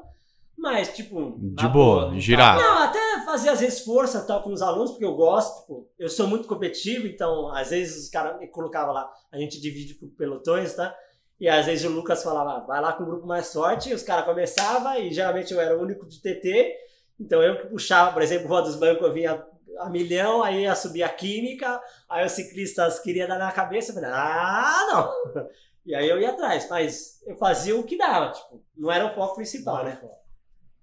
Mas, 0.58 0.96
tipo. 0.96 1.38
De 1.38 1.68
boa, 1.68 1.70
boa, 1.70 2.12
não 2.12 2.20
girar. 2.20 2.58
Não, 2.58 2.80
até 2.80 3.24
fazia 3.24 3.52
às 3.52 3.60
vezes 3.60 3.82
força 3.82 4.26
tal 4.26 4.42
com 4.42 4.52
os 4.52 4.62
alunos, 4.62 4.90
porque 4.92 5.06
eu 5.06 5.16
gosto, 5.16 5.62
tipo, 5.62 5.88
eu 6.00 6.10
sou 6.10 6.26
muito 6.26 6.48
competitivo, 6.48 7.06
então 7.06 7.54
às 7.54 7.70
vezes 7.70 8.06
os 8.06 8.10
caras 8.10 8.40
me 8.40 8.48
colocavam 8.48 8.92
lá, 8.94 9.08
a 9.32 9.38
gente 9.38 9.62
divide 9.62 9.94
por 9.94 10.10
pelotões, 10.10 10.74
tá? 10.74 10.96
E 11.40 11.48
às 11.48 11.68
vezes 11.68 11.86
o 11.86 11.94
Lucas 11.94 12.24
falava, 12.24 12.58
"Ah, 12.58 12.60
vai 12.62 12.82
lá 12.82 12.94
com 12.94 13.04
o 13.04 13.06
grupo 13.06 13.28
mais 13.28 13.54
forte, 13.54 13.90
e 13.90 13.94
os 13.94 14.02
caras 14.02 14.26
começavam, 14.26 14.96
e 15.00 15.14
geralmente 15.14 15.54
eu 15.54 15.62
era 15.62 15.78
o 15.78 15.82
único 15.84 16.08
de 16.08 16.20
TT, 16.20 16.74
então 17.20 17.41
eu 17.41 17.57
que 17.57 17.68
puxava, 17.68 18.11
por 18.13 18.22
exemplo, 18.22 18.47
Rua 18.47 18.61
dos 18.61 18.76
Bancos 18.76 19.03
eu 19.07 19.13
vinha 19.13 19.45
a 19.80 19.89
milhão, 19.89 20.41
aí 20.43 20.63
ia 20.63 20.76
subir 20.76 21.03
a 21.03 21.09
química, 21.09 21.80
aí 22.09 22.26
os 22.26 22.32
ciclistas 22.32 22.99
queriam 22.99 23.28
dar 23.28 23.38
na 23.38 23.51
cabeça, 23.51 23.91
eu 23.91 23.95
falei, 23.95 24.09
ah, 24.11 24.88
não! 24.91 25.43
E 25.86 25.93
aí 25.95 26.09
eu 26.09 26.20
ia 26.20 26.32
atrás, 26.32 26.68
mas 26.70 27.22
eu 27.26 27.38
fazia 27.38 27.76
o 27.76 27.84
que 27.84 27.97
dava, 27.97 28.32
tipo, 28.34 28.61
não 28.76 28.91
era 28.91 29.05
o 29.05 29.13
foco 29.13 29.36
principal, 29.36 29.84
né? 29.86 29.99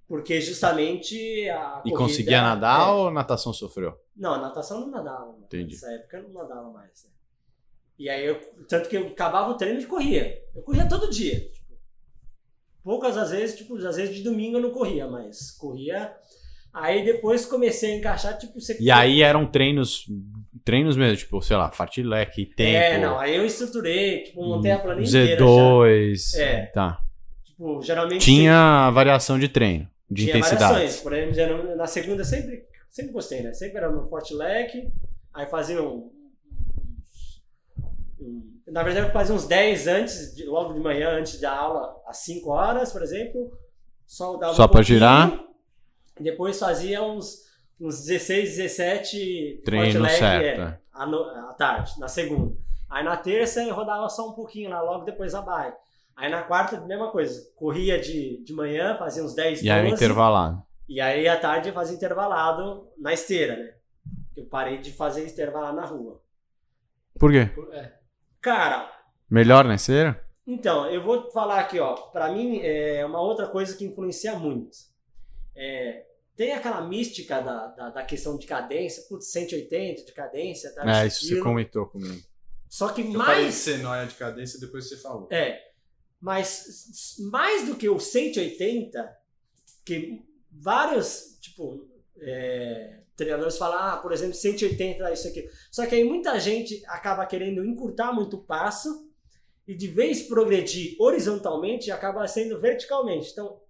Porque 0.07 0.41
justamente 0.41 1.49
a 1.51 1.81
E 1.85 1.91
corrida- 1.91 1.97
conseguia 1.99 2.41
nadar 2.43 2.89
é. 2.89 2.93
ou 2.93 3.11
natação 3.11 3.53
sofreu? 3.53 3.99
Não, 4.17 4.41
natação 4.41 4.81
não 4.81 4.89
nadava. 4.91 5.33
né? 5.33 5.39
Entendi. 5.47 5.75
Nessa 5.75 5.93
época 5.93 6.17
eu 6.19 6.23
não 6.25 6.31
nadava 6.43 6.71
mais. 6.71 7.05
Né? 7.05 7.11
E 7.99 8.09
aí, 8.11 8.25
eu, 8.27 8.39
tanto 8.69 8.89
que 8.89 8.97
eu 8.97 9.07
acabava 9.09 9.51
o 9.51 9.57
treino 9.57 9.81
e 9.81 9.87
corria. 9.87 10.43
Eu 10.55 10.63
corria 10.63 10.89
todo 10.89 11.11
dia. 11.11 11.51
Poucas 12.85 13.17
às 13.17 13.31
vezes, 13.31 13.57
tipo, 13.57 13.77
às 13.77 13.97
vezes 13.97 14.15
de 14.15 14.23
domingo 14.23 14.59
eu 14.59 14.63
não 14.63 14.71
corria, 14.71 15.09
mas 15.09 15.51
corria. 15.51 16.13
Aí 16.73 17.05
depois 17.05 17.47
comecei 17.47 17.93
a 17.95 17.97
encaixar, 17.97 18.37
tipo, 18.37 18.61
você. 18.61 18.77
E 18.81 18.91
aí 18.91 19.23
eram 19.23 19.47
treinos, 19.47 20.07
treinos 20.65 20.97
mesmo, 20.97 21.17
tipo, 21.17 21.41
sei 21.41 21.57
lá, 21.57 21.71
fartlek, 21.71 22.47
tempo, 22.47 22.77
É, 22.77 22.99
não, 22.99 23.19
aí 23.19 23.37
eu 23.37 23.47
estruturei, 23.47 24.25
tipo, 24.25 24.45
montei 24.45 24.73
a 24.73 24.79
planilha 24.81 25.07
inteira. 25.07 25.41
Z2, 25.45 26.37
já. 26.37 26.43
É. 26.43 26.67
tá. 26.67 26.99
Tipo, 27.45 27.81
geralmente. 27.81 28.25
Tinha 28.25 28.91
variação 28.91 29.39
de 29.39 29.49
treino, 29.49 29.89
de 30.11 30.25
Tinha 30.25 30.37
intensidade. 30.39 30.73
variações. 30.73 31.01
Por 31.01 31.13
exemplo, 31.13 31.77
na 31.77 31.87
segunda 31.87 32.25
sempre, 32.25 32.65
sempre 32.91 33.13
gostei, 33.13 33.41
né? 33.43 33.53
Sempre 33.55 33.79
era 33.79 33.89
no 33.91 34.09
forte 34.09 34.35
leque, 34.35 34.89
aí 35.33 35.47
fazia 35.47 35.81
um, 35.81 35.87
um- 35.97 36.11
Na 38.67 38.83
verdade, 38.83 39.07
eu 39.09 39.13
fazia 39.13 39.35
uns 39.35 39.47
10 39.47 39.87
antes, 39.87 40.35
de- 40.35 40.45
logo 40.47 40.73
de 40.75 40.81
manhã, 40.81 41.11
antes 41.19 41.41
da 41.41 41.55
aula, 41.57 41.95
às 42.07 42.19
5 42.19 42.51
horas, 42.51 42.93
por 42.93 43.03
exemplo. 43.03 43.51
Só, 44.07 44.37
dava 44.37 44.55
Só 44.55 44.65
um 44.65 44.67
pra 44.69 44.75
pouquinho, 44.79 44.99
girar? 44.99 45.45
Depois 46.21 46.59
fazia 46.59 47.03
uns, 47.03 47.43
uns 47.81 48.05
16, 48.05 48.57
17 48.57 49.63
Treino 49.65 50.01
leg, 50.03 50.13
certo, 50.19 50.61
é, 50.61 50.65
é. 50.65 50.79
à, 50.93 51.07
no- 51.07 51.25
à 51.25 51.55
tarde, 51.55 51.99
na 51.99 52.09
segunda. 52.09 52.57
Aí 52.89 53.03
na 53.05 53.17
terça 53.17 53.63
eu 53.65 53.75
rodava 53.75 54.09
só 54.09 54.29
um 54.29 54.33
pouquinho 54.33 54.71
lá, 54.71 54.81
logo 54.81 55.05
depois 55.05 55.33
da 55.33 55.43
bike. 55.43 55.77
Aí 56.17 56.31
na 56.31 56.43
quarta, 56.45 56.81
mesma 56.83 57.11
coisa. 57.11 57.51
Corria 57.57 57.99
de, 58.01 58.43
de 58.45 58.53
manhã, 58.53 58.95
fazia 58.97 59.25
uns 59.25 59.35
10, 59.35 59.63
E 59.63 59.71
aí 59.71 59.81
o 59.87 59.91
12. 59.91 60.05
intervalado. 60.05 60.63
E 60.89 61.01
aí 61.01 61.27
à 61.27 61.37
tarde 61.39 61.71
eu 61.71 61.75
fazia 61.75 61.97
intervalado 61.97 62.89
na 62.97 63.13
esteira, 63.13 63.57
né? 63.57 63.75
Eu 64.37 64.45
parei 64.47 64.79
de 64.79 64.93
fazer 64.93 65.27
intervalado 65.27 65.75
na 65.77 65.85
rua. 65.87 66.21
Por 67.19 67.33
quê? 67.33 67.51
É. 67.73 67.93
Cara, 68.45 68.93
Melhor 69.31 69.65
na 69.65 69.77
esteira? 69.77 70.23
então, 70.47 70.87
eu 70.91 71.03
vou 71.03 71.31
falar 71.31 71.61
aqui, 71.61 71.81
ó. 71.81 71.95
Pra 71.95 72.31
mim, 72.31 72.61
é 72.61 73.05
uma 73.07 73.23
outra 73.23 73.49
coisa 73.49 73.75
que 73.75 73.87
influencia 73.87 74.39
muito. 74.39 74.77
É, 75.57 76.05
tem 76.37 76.53
aquela 76.53 76.87
mística 76.87 77.41
da, 77.41 77.69
da, 77.69 77.89
da 77.89 78.05
questão 78.05 78.37
de 78.37 78.47
cadência, 78.47 79.03
putz, 79.09 79.33
180 79.33 80.05
de 80.05 80.13
cadência, 80.13 80.75
tá? 80.75 81.03
É, 81.03 81.07
isso 81.07 81.27
você 81.27 81.41
comentou 81.41 81.87
comigo. 81.87 82.23
Só 82.69 82.91
que 82.91 83.03
mais. 83.03 83.55
ser 83.55 83.79
nóia 83.79 84.05
de 84.05 84.15
cadência 84.15 84.61
depois 84.61 84.91
você 84.91 84.99
falou. 84.99 85.27
É. 85.33 85.59
Mas 86.21 87.17
mais 87.31 87.67
do 87.67 87.77
que 87.77 87.89
o 87.89 87.99
180, 87.99 89.17
que 89.87 90.23
vários, 90.53 91.39
tipo, 91.41 91.89
é, 92.21 93.04
treinadores 93.17 93.57
falam, 93.57 93.79
ah, 93.79 93.97
por 93.97 94.13
exemplo, 94.13 94.35
180, 94.35 95.13
isso 95.13 95.29
aqui. 95.29 95.49
Só 95.71 95.87
que 95.87 95.95
aí 95.95 96.05
muita 96.05 96.39
gente 96.39 96.83
acaba 96.87 97.27
querendo 97.27 97.65
encurtar 97.65 98.13
muito 98.13 98.37
o 98.37 98.45
passo 98.45 99.09
e 99.67 99.75
de 99.75 99.87
vez 99.87 100.23
progredir 100.23 100.97
horizontalmente, 100.99 101.91
acaba 101.91 102.27
sendo 102.27 102.61
verticalmente. 102.61 103.31
Então, 103.33 103.61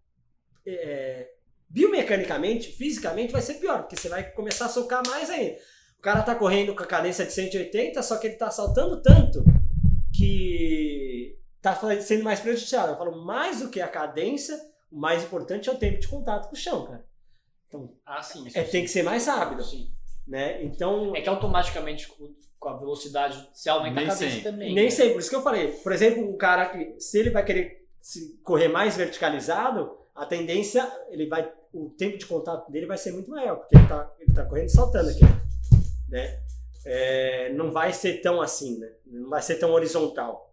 é, 0.66 1.28
biomecanicamente, 1.68 2.72
fisicamente, 2.72 3.32
vai 3.32 3.42
ser 3.42 3.55
pior, 3.55 3.82
porque 3.82 3.97
você 3.97 4.09
vai 4.09 4.30
começar 4.32 4.66
a 4.66 4.70
socar 4.70 5.03
mais 5.07 5.30
ainda. 5.30 5.57
O 5.99 6.03
cara 6.03 6.22
tá 6.22 6.34
correndo 6.34 6.74
com 6.74 6.82
a 6.82 6.86
cadência 6.86 7.24
de 7.24 7.32
180, 7.32 8.03
só 8.03 8.16
que 8.18 8.26
ele 8.26 8.36
tá 8.36 8.51
saltando 8.51 9.01
tanto 9.01 9.45
que 10.12 11.38
tá 11.61 11.78
sendo 12.01 12.24
mais 12.24 12.40
prejudicial. 12.40 12.88
Eu 12.88 12.97
falo, 12.97 13.24
mais 13.24 13.61
do 13.61 13.70
que 13.70 13.80
a 13.80 13.88
cadência, 13.88 14.57
o 14.90 14.99
mais 14.99 15.24
importante 15.24 15.68
é 15.68 15.72
o 15.72 15.78
tempo 15.78 15.99
de 15.99 16.09
contato 16.09 16.49
com 16.49 16.55
o 16.55 16.59
chão, 16.59 16.84
cara. 16.84 17.05
Então, 17.75 17.91
Ah, 18.07 18.22
sim. 18.22 18.47
isso 18.47 18.59
é, 18.59 18.64
sim. 18.64 18.70
tem 18.70 18.83
que 18.83 18.89
ser 18.89 19.03
mais 19.03 19.27
rápido, 19.27 19.62
Sim. 19.64 19.91
né? 20.27 20.62
Então, 20.62 21.14
É 21.14 21.20
que 21.20 21.29
automaticamente 21.29 22.09
com 22.59 22.68
a 22.68 22.77
velocidade 22.77 23.49
se 23.53 23.68
aumenta 23.68 24.01
a 24.01 24.05
cabeça 24.05 24.18
sempre. 24.31 24.41
também. 24.43 24.75
nem 24.75 24.85
né? 24.85 24.91
sei, 24.91 25.11
por 25.12 25.18
isso 25.20 25.29
que 25.29 25.37
eu 25.37 25.43
falei. 25.43 25.68
Por 25.72 25.93
exemplo, 25.93 26.29
um 26.29 26.37
cara 26.37 26.66
que, 26.70 26.99
se 26.99 27.18
ele 27.18 27.31
vai 27.31 27.45
querer 27.45 27.87
se 28.01 28.39
correr 28.43 28.68
mais 28.68 28.97
verticalizado, 28.97 29.99
a 30.14 30.25
tendência, 30.25 30.91
ele 31.09 31.27
vai, 31.27 31.51
o 31.72 31.91
tempo 31.91 32.16
de 32.16 32.27
contato 32.27 32.70
dele 32.70 32.87
vai 32.87 32.97
ser 32.97 33.12
muito 33.12 33.31
maior, 33.31 33.57
porque 33.57 33.77
ele 33.77 33.87
tá, 33.89 34.11
ele 34.20 34.33
tá 34.33 34.45
correndo 34.47 34.66
e 34.66 34.72
saltando 34.72 35.11
aqui, 35.11 35.20
né? 36.09 36.41
É, 36.87 37.53
não 37.55 37.70
vai 37.70 37.93
ser 37.93 38.20
tão 38.20 38.41
assim, 38.41 38.79
né? 38.79 38.93
Não 39.07 39.29
vai 39.31 39.43
ser 39.43 39.57
tão 39.57 39.70
horizontal. 39.72 40.53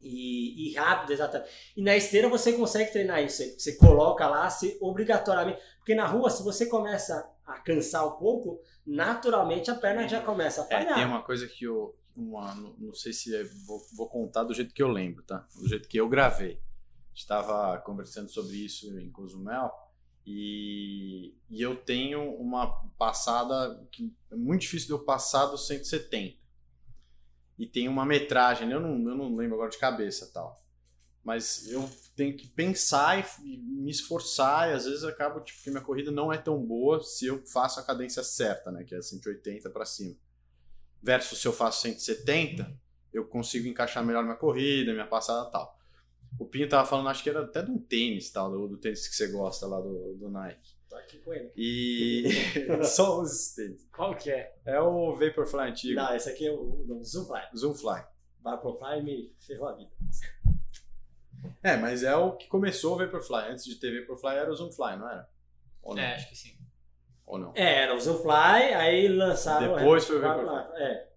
E, 0.00 0.70
e 0.70 0.74
rápido, 0.74 1.12
exatamente. 1.12 1.50
E 1.76 1.82
na 1.82 1.96
esteira 1.96 2.28
você 2.28 2.52
consegue 2.52 2.92
treinar 2.92 3.22
isso. 3.24 3.42
aí, 3.42 3.58
Você 3.58 3.74
coloca 3.76 4.28
lá, 4.28 4.48
se 4.48 4.76
obrigatoriamente. 4.80 5.58
Porque 5.86 5.94
na 5.94 6.04
rua, 6.08 6.28
se 6.30 6.42
você 6.42 6.66
começa 6.66 7.32
a 7.46 7.60
cansar 7.60 8.04
um 8.04 8.18
pouco, 8.18 8.60
naturalmente 8.84 9.70
a 9.70 9.74
perna 9.76 10.08
já 10.08 10.20
começa 10.20 10.62
a 10.62 10.64
É, 10.64 10.68
falhar. 10.68 10.94
tem 10.96 11.04
uma 11.06 11.22
coisa 11.22 11.46
que 11.46 11.62
eu. 11.64 11.96
Uma, 12.16 12.52
não, 12.56 12.92
sei 12.92 13.12
se 13.12 13.32
é- 13.36 13.44
vou, 13.64 13.80
vou 13.94 14.08
contar 14.08 14.42
do 14.42 14.52
jeito 14.52 14.74
que 14.74 14.82
eu 14.82 14.88
lembro, 14.88 15.22
tá? 15.22 15.46
Do 15.54 15.68
jeito 15.68 15.88
que 15.88 15.96
eu 15.96 16.08
gravei. 16.08 16.54
A 16.54 17.08
gente 17.10 17.18
estava 17.18 17.78
conversando 17.82 18.28
sobre 18.28 18.56
isso 18.56 18.98
em 18.98 19.12
Cozumel 19.12 19.70
e, 20.26 21.36
e 21.48 21.62
eu 21.62 21.76
tenho 21.76 22.34
uma 22.34 22.66
passada 22.98 23.80
que 23.92 24.12
é 24.32 24.34
muito 24.34 24.62
difícil 24.62 24.88
de 24.88 24.92
eu 24.94 25.04
passar 25.04 25.46
dos 25.46 25.68
170. 25.68 26.36
E 27.56 27.64
tem 27.64 27.86
uma 27.86 28.04
metragem, 28.04 28.68
eu 28.72 28.80
não, 28.80 28.90
eu 29.08 29.16
não 29.16 29.36
lembro 29.36 29.54
agora 29.54 29.70
de 29.70 29.78
cabeça 29.78 30.28
tal. 30.34 30.58
Mas 31.26 31.68
eu 31.68 31.90
tenho 32.14 32.36
que 32.36 32.46
pensar 32.46 33.18
e, 33.42 33.56
me 33.56 33.90
esforçar, 33.90 34.70
e 34.70 34.74
às 34.74 34.84
vezes 34.84 35.02
acabo, 35.02 35.40
tipo, 35.40 35.60
que 35.60 35.70
minha 35.70 35.82
corrida 35.82 36.12
não 36.12 36.32
é 36.32 36.38
tão 36.38 36.56
boa 36.64 37.02
se 37.02 37.26
eu 37.26 37.44
faço 37.44 37.80
a 37.80 37.82
cadência 37.82 38.22
certa, 38.22 38.70
né? 38.70 38.84
Que 38.84 38.94
é 38.94 39.02
180 39.02 39.68
para 39.70 39.84
cima. 39.84 40.14
Versus 41.02 41.40
se 41.40 41.48
eu 41.48 41.52
faço 41.52 41.82
170, 41.82 42.72
eu 43.12 43.24
consigo 43.24 43.66
encaixar 43.66 44.06
melhor 44.06 44.22
minha 44.22 44.36
corrida, 44.36 44.92
minha 44.92 45.06
passada 45.08 45.50
tal. 45.50 45.76
O 46.38 46.46
Pinho 46.46 46.68
tava 46.68 46.86
falando, 46.86 47.08
acho 47.08 47.24
que 47.24 47.30
era 47.30 47.42
até 47.42 47.60
de 47.60 47.72
um 47.72 47.78
tênis, 47.78 48.30
tal, 48.30 48.48
do, 48.48 48.68
do 48.68 48.76
tênis 48.76 49.08
que 49.08 49.16
você 49.16 49.26
gosta 49.26 49.66
lá 49.66 49.80
do, 49.80 50.14
do 50.14 50.28
Nike. 50.28 50.76
Tô 50.88 50.94
aqui 50.94 51.18
com 51.18 51.34
ele. 51.34 51.50
E. 51.56 52.28
Só 52.86 53.20
os 53.20 53.52
tênis. 53.52 53.84
Qual 53.92 54.14
que 54.14 54.30
é? 54.30 54.54
É 54.64 54.80
o 54.80 55.16
Vaporfly 55.16 55.70
antigo. 55.70 55.96
Não, 55.96 56.14
esse 56.14 56.30
aqui 56.30 56.46
é 56.46 56.52
o, 56.52 56.86
o 56.88 57.02
Zoomfly. 57.02 57.42
Zoomfly. 57.56 58.04
Vaporfly 58.44 59.02
me 59.02 59.34
ferrou 59.40 59.66
a 59.66 59.72
vida. 59.72 59.90
É, 61.62 61.76
mas 61.76 62.02
é 62.02 62.14
o 62.14 62.32
que 62.32 62.46
começou 62.48 62.94
o 62.94 62.98
Vaporfly. 62.98 63.50
Antes 63.50 63.64
de 63.64 63.76
ter 63.76 64.00
Vaporfly 64.00 64.36
era 64.36 64.50
o 64.50 64.54
Zoomfly, 64.54 64.96
não 64.96 65.10
era? 65.10 65.28
Ou 65.82 65.94
não? 65.94 66.02
É, 66.02 66.14
acho 66.14 66.28
que 66.28 66.36
sim. 66.36 66.56
Ou 67.24 67.38
não? 67.38 67.52
É, 67.54 67.82
era 67.82 67.94
o 67.94 68.00
Zoomfly, 68.00 68.74
aí 68.74 69.08
lançaram... 69.08 69.76
Depois 69.76 70.04
foi 70.06 70.18
o 70.18 70.20
Vaporfly. 70.20 70.46
Vaporfly. 70.46 70.82
É. 70.82 71.08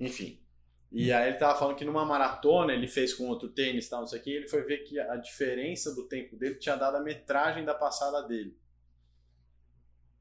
Enfim. 0.00 0.42
E 0.92 1.10
aí 1.10 1.30
ele 1.30 1.38
tava 1.38 1.58
falando 1.58 1.74
que 1.74 1.86
numa 1.86 2.04
maratona 2.04 2.74
ele 2.74 2.86
fez 2.86 3.14
com 3.14 3.26
outro 3.26 3.48
tênis 3.48 3.86
e 3.86 3.90
tal, 3.90 4.00
não 4.00 4.06
sei 4.06 4.20
o 4.20 4.22
que, 4.22 4.30
ele 4.30 4.48
foi 4.48 4.62
ver 4.62 4.78
que 4.84 5.00
a 5.00 5.16
diferença 5.16 5.94
do 5.94 6.06
tempo 6.06 6.36
dele 6.36 6.56
tinha 6.56 6.76
dado 6.76 6.98
a 6.98 7.00
metragem 7.00 7.64
da 7.64 7.74
passada 7.74 8.20
dele. 8.28 8.54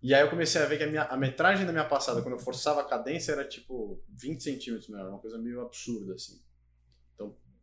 E 0.02 0.16
aí 0.16 0.22
eu 0.22 0.30
comecei 0.30 0.62
a 0.62 0.66
ver 0.66 0.78
que 0.78 0.84
a, 0.84 0.88
minha, 0.88 1.04
a 1.04 1.18
metragem 1.18 1.66
da 1.66 1.74
minha 1.74 1.86
passada, 1.86 2.22
quando 2.22 2.36
eu 2.36 2.40
forçava 2.40 2.82
a 2.82 2.86
cadência, 2.86 3.34
era 3.34 3.46
tipo 3.46 4.02
20 4.10 4.42
centímetros 4.42 4.88
melhor, 4.88 5.10
uma 5.10 5.20
coisa 5.20 5.38
meio 5.38 5.62
absurda, 5.62 6.16
assim. 6.16 6.42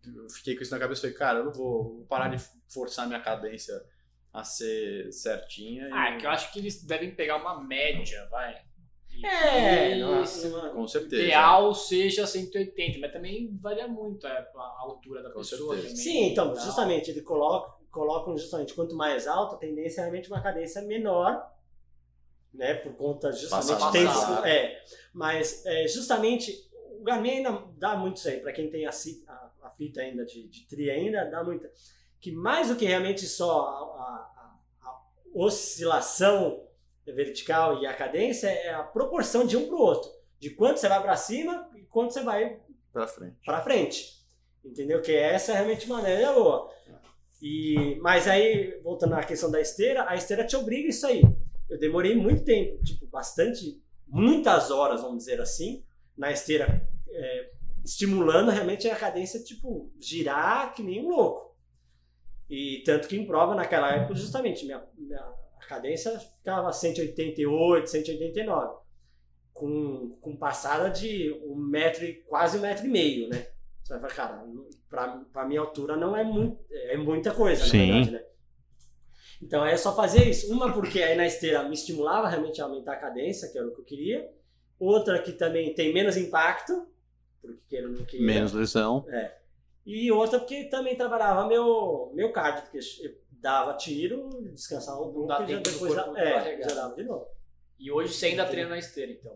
Eu 0.07 0.29
fiquei 0.31 0.57
com 0.57 0.63
isso 0.63 0.73
na 0.73 0.79
cabeça 0.79 1.01
e 1.01 1.03
falei, 1.03 1.17
cara, 1.17 1.39
eu 1.41 1.45
não 1.47 1.53
vou, 1.53 1.97
vou 1.97 2.05
parar 2.07 2.29
de 2.29 2.43
forçar 2.69 3.07
minha 3.07 3.21
cadência 3.21 3.75
a 4.33 4.43
ser 4.45 5.13
certinha. 5.13 5.89
e- 5.89 5.93
Ah, 5.93 6.11
é 6.11 6.17
que 6.19 6.27
eu 6.27 6.31
acho 6.31 6.53
que 6.53 6.59
eles 6.61 6.83
devem 6.85 7.15
pegar 7.15 7.37
uma 7.37 7.63
média, 7.63 8.27
vai. 8.31 8.63
E 9.11 9.27
É, 9.27 9.99
esse 10.23 10.49
não- 10.49 10.73
Com 10.75 10.87
certeza. 10.87 11.23
ideal 11.23 11.75
seja 11.75 12.27
180, 12.27 13.01
mas 13.01 13.13
também 13.13 13.57
varia 13.57 13.89
muito 13.89 14.27
é, 14.27 14.31
a 14.55 14.77
altura 14.81 15.23
da 15.23 15.31
Com 15.31 15.39
pessoa. 15.41 15.75
certeza. 15.75 15.89
Também, 15.89 15.97
Sim, 15.97 16.25
então, 16.31 16.55
justamente, 16.55 17.11
ele 17.11 17.23
coloca, 17.23 17.75
colocam 17.91 18.37
justamente 18.39 18.75
quanto 18.75 18.95
mais 18.95 19.27
alto, 19.27 19.57
a 19.57 19.59
tendência 19.59 20.01
é 20.01 20.05
realmente 20.05 20.29
uma 20.31 20.41
cadência 20.41 20.81
menor 20.83 21.53
né? 22.55 22.75
Por 22.75 22.95
conta 22.95 23.31
justamente 23.33 23.93
tem 23.93 24.07
passado. 24.07 24.47
é, 24.47 24.83
mas 25.13 25.65
é, 25.67 25.87
justamente 25.87 26.67
o 26.99 27.03
Garmin 27.05 27.31
ainda 27.31 27.63
dá 27.77 27.95
muito 27.97 28.17
isso 28.17 28.29
aí 28.29 28.41
para 28.41 28.53
quem 28.53 28.71
tem 28.71 28.87
a, 28.87 28.91
a- 28.91 28.93
a 28.93 29.28
fita 29.79 30.01
ainda 30.03 30.25
de, 30.27 30.47
de 30.49 30.67
tri 30.67 30.91
ainda 30.91 31.25
dá 31.25 31.43
muita 31.43 31.71
que 32.21 32.31
mais 32.33 32.69
do 32.69 32.77
que 32.77 32.85
realmente 32.85 33.25
só 33.27 33.61
a, 33.61 33.71
a- 34.03 34.61
a- 34.83 35.03
oscilação 35.33 36.65
vertical 37.07 37.81
e 37.81 37.87
a 37.87 37.95
cadência 37.95 38.49
é 38.49 38.75
a 38.75 38.83
proporção 38.83 39.47
de 39.47 39.57
um 39.57 39.67
para 39.67 39.77
o 39.77 39.81
outro, 39.81 40.11
de 40.39 40.51
quanto 40.51 40.79
você 40.79 40.89
vai 40.89 41.01
para 41.01 41.17
cima 41.17 41.71
e 41.75 41.83
quanto 41.85 42.13
você 42.13 42.23
vai 42.23 42.61
Pra 42.93 43.07
frente. 43.07 43.37
para 43.45 43.63
frente. 43.63 44.19
Entendeu? 44.65 45.01
Que 45.01 45.15
essa 45.15 45.53
é 45.53 45.55
realmente 45.55 45.87
uma 45.87 46.03
maneira 46.03 46.33
boa. 46.33 46.71
E, 47.41 47.97
mas 48.03 48.27
aí, 48.27 48.79
voltando 48.83 49.15
à 49.15 49.23
questão 49.23 49.51
da 49.51 49.61
esteira, 49.61 50.05
a 50.11 50.17
esteira 50.17 50.45
te 50.45 50.57
obriga 50.57 50.89
isso 50.89 51.07
aí. 51.07 51.23
Eu 51.71 51.79
demorei 51.79 52.15
muito 52.17 52.45
tempo, 52.45 52.83
tipo, 52.83 53.07
bastante, 53.07 53.81
muitas 54.07 54.71
horas, 54.71 55.01
vamos 55.03 55.19
dizer 55.19 55.41
assim, 55.41 55.85
na 56.17 56.33
esteira, 56.33 56.87
é, 57.09 57.48
estimulando 57.89 58.51
realmente 58.51 58.89
a 58.89 58.95
cadência, 58.95 59.43
tipo, 59.43 59.91
girar 59.99 60.75
que 60.75 60.83
nem 60.83 61.05
um 61.05 61.09
louco. 61.09 61.57
E 62.49 62.83
tanto 62.85 63.09
que 63.09 63.17
em 63.17 63.27
prova, 63.27 63.55
naquela 63.55 63.91
época, 63.91 64.15
justamente, 64.15 64.65
minha, 64.65 64.83
minha 64.97 65.21
a 65.21 65.67
cadência 65.67 66.19
ficava 66.19 66.73
188, 66.73 67.89
189 67.89 68.79
com, 69.53 70.17
com 70.21 70.37
passada 70.37 70.89
de 70.89 71.33
um 71.45 71.57
metro 71.57 72.05
e 72.05 72.15
quase 72.23 72.59
um 72.59 72.61
metro 72.61 72.87
e 72.87 72.91
meio, 72.91 73.29
né? 73.29 73.47
Você 73.83 73.99
vai 73.99 74.01
falar, 74.01 74.15
cara, 74.15 74.47
pra, 74.89 75.09
pra 75.33 75.47
minha 75.47 75.61
altura 75.61 75.97
não 75.97 76.17
é, 76.17 76.23
muito, 76.23 76.59
é 76.71 76.97
muita 76.97 77.33
coisa, 77.33 77.65
Sim. 77.65 77.79
na 77.79 77.95
verdade, 77.95 78.11
né? 78.13 78.25
Então 79.43 79.65
é 79.65 79.77
só 79.77 79.95
fazer 79.95 80.29
isso. 80.29 80.53
Uma 80.53 80.73
porque 80.73 81.03
aí 81.03 81.17
na 81.17 81.27
esteira 81.27 81.63
me 81.63 81.75
estimulava 81.75 82.29
realmente 82.29 82.61
a 82.61 82.65
aumentar 82.65 82.95
a 82.95 83.01
cadência, 83.01 83.51
que 83.51 83.57
era 83.57 83.67
o 83.67 83.75
que 83.75 83.81
eu 83.81 83.85
queria. 83.85 84.29
Outra 84.79 85.21
que 85.21 85.33
também 85.33 85.75
tem 85.75 85.93
menos 85.93 86.17
impacto, 86.17 86.87
porque 87.41 87.61
queira 87.69 87.89
ou 87.89 87.95
não 87.95 88.05
queira. 88.05 88.27
Menos 88.27 88.53
lesão. 88.53 89.07
E 89.87 90.13
outra 90.13 90.39
porque 90.39 90.65
também 90.65 90.97
trabalhava 90.97 91.49
meu, 91.49 92.13
meu 92.15 92.31
cardio, 92.31 92.63
porque 92.65 92.79
eu 92.79 93.15
dava 93.41 93.75
tiro, 93.75 94.29
descansava 94.53 95.01
um 95.01 95.13
pouco 95.13 95.33
e 95.43 95.49
já 95.49 95.59
depois 95.61 95.95
corpo 95.95 96.17
é, 96.17 96.61
já 96.61 96.75
dava 96.75 96.95
de 96.95 97.05
novo. 97.05 97.27
E 97.79 97.91
hoje 97.91 98.13
você 98.13 98.27
ainda 98.27 98.45
treina 98.45 98.71
na 98.71 98.79
esteira, 98.79 99.13
então. 99.13 99.33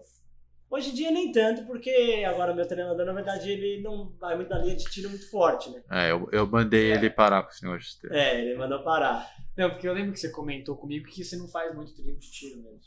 Hoje 0.68 0.90
em 0.90 0.94
dia 0.94 1.10
nem 1.10 1.30
tanto, 1.30 1.66
porque 1.66 2.24
agora 2.26 2.54
meu 2.54 2.66
treinador, 2.66 3.04
na 3.04 3.12
verdade, 3.12 3.50
ele 3.50 3.82
não 3.82 4.10
vai 4.18 4.34
muito 4.34 4.48
na 4.48 4.58
linha 4.58 4.74
de 4.74 4.84
tiro 4.84 5.10
muito 5.10 5.30
forte, 5.30 5.70
né? 5.70 5.82
É, 5.90 6.10
eu, 6.10 6.26
eu 6.32 6.46
mandei 6.46 6.92
ele 6.92 7.10
parar 7.10 7.42
com 7.42 7.50
esse 7.50 7.62
negócio 7.62 7.82
de 7.82 7.88
esteira. 7.88 8.18
É, 8.18 8.40
ele 8.40 8.56
mandou 8.56 8.82
parar. 8.82 9.30
Não, 9.56 9.68
porque 9.68 9.86
eu 9.86 9.92
lembro 9.92 10.12
que 10.12 10.20
você 10.20 10.30
comentou 10.30 10.74
comigo 10.76 11.06
que 11.06 11.22
você 11.22 11.36
não 11.36 11.46
faz 11.46 11.74
muito 11.74 11.94
treino 11.94 12.18
de 12.18 12.30
tiro 12.30 12.62
mesmo. 12.62 12.80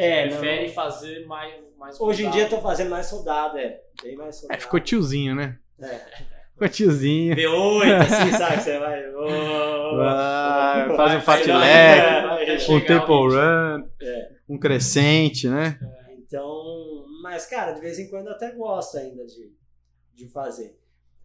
É, 0.00 0.26
não- 0.30 0.38
Prefere 0.38 0.68
fazer 0.68 1.26
mais, 1.26 1.54
mais 1.76 2.00
hoje 2.00 2.22
em 2.22 2.26
rodado. 2.26 2.36
dia 2.36 2.46
eu 2.46 2.50
tô 2.56 2.62
fazendo 2.62 2.90
mais 2.90 3.06
soldado, 3.06 3.58
é. 3.58 3.80
Bem 4.02 4.16
mais 4.16 4.36
soldado. 4.36 4.56
É, 4.56 4.60
ficou 4.60 4.78
tiozinho, 4.78 5.34
né? 5.34 5.58
É. 5.80 6.00
Ficou 6.52 6.68
tiozinho. 6.68 7.34
V8, 7.34 8.00
assim, 8.02 8.32
sabe? 8.38 8.62
Você 8.62 8.78
vai. 8.78 9.14
oh, 9.14 9.96
Vai, 9.96 10.96
faz 10.96 11.14
um 11.14 11.20
fat 11.20 11.44
vai, 11.46 11.58
leg, 11.58 12.00
vai, 12.00 12.22
vai, 12.22 12.42
até 12.42 12.46
vai. 12.46 12.58
chegar 12.60 12.76
um 12.76 12.86
tempo 12.86 13.28
run, 13.28 13.88
É. 14.02 14.30
um 14.48 14.58
crescente, 14.58 15.48
né? 15.48 15.78
Então, 16.16 17.04
mas 17.22 17.46
cara, 17.46 17.72
de 17.72 17.80
vez 17.80 17.98
em 17.98 18.08
quando 18.08 18.26
eu 18.28 18.32
até 18.34 18.52
gosto 18.52 18.98
ainda 18.98 19.24
de, 19.26 19.52
de 20.14 20.28
fazer. 20.28 20.78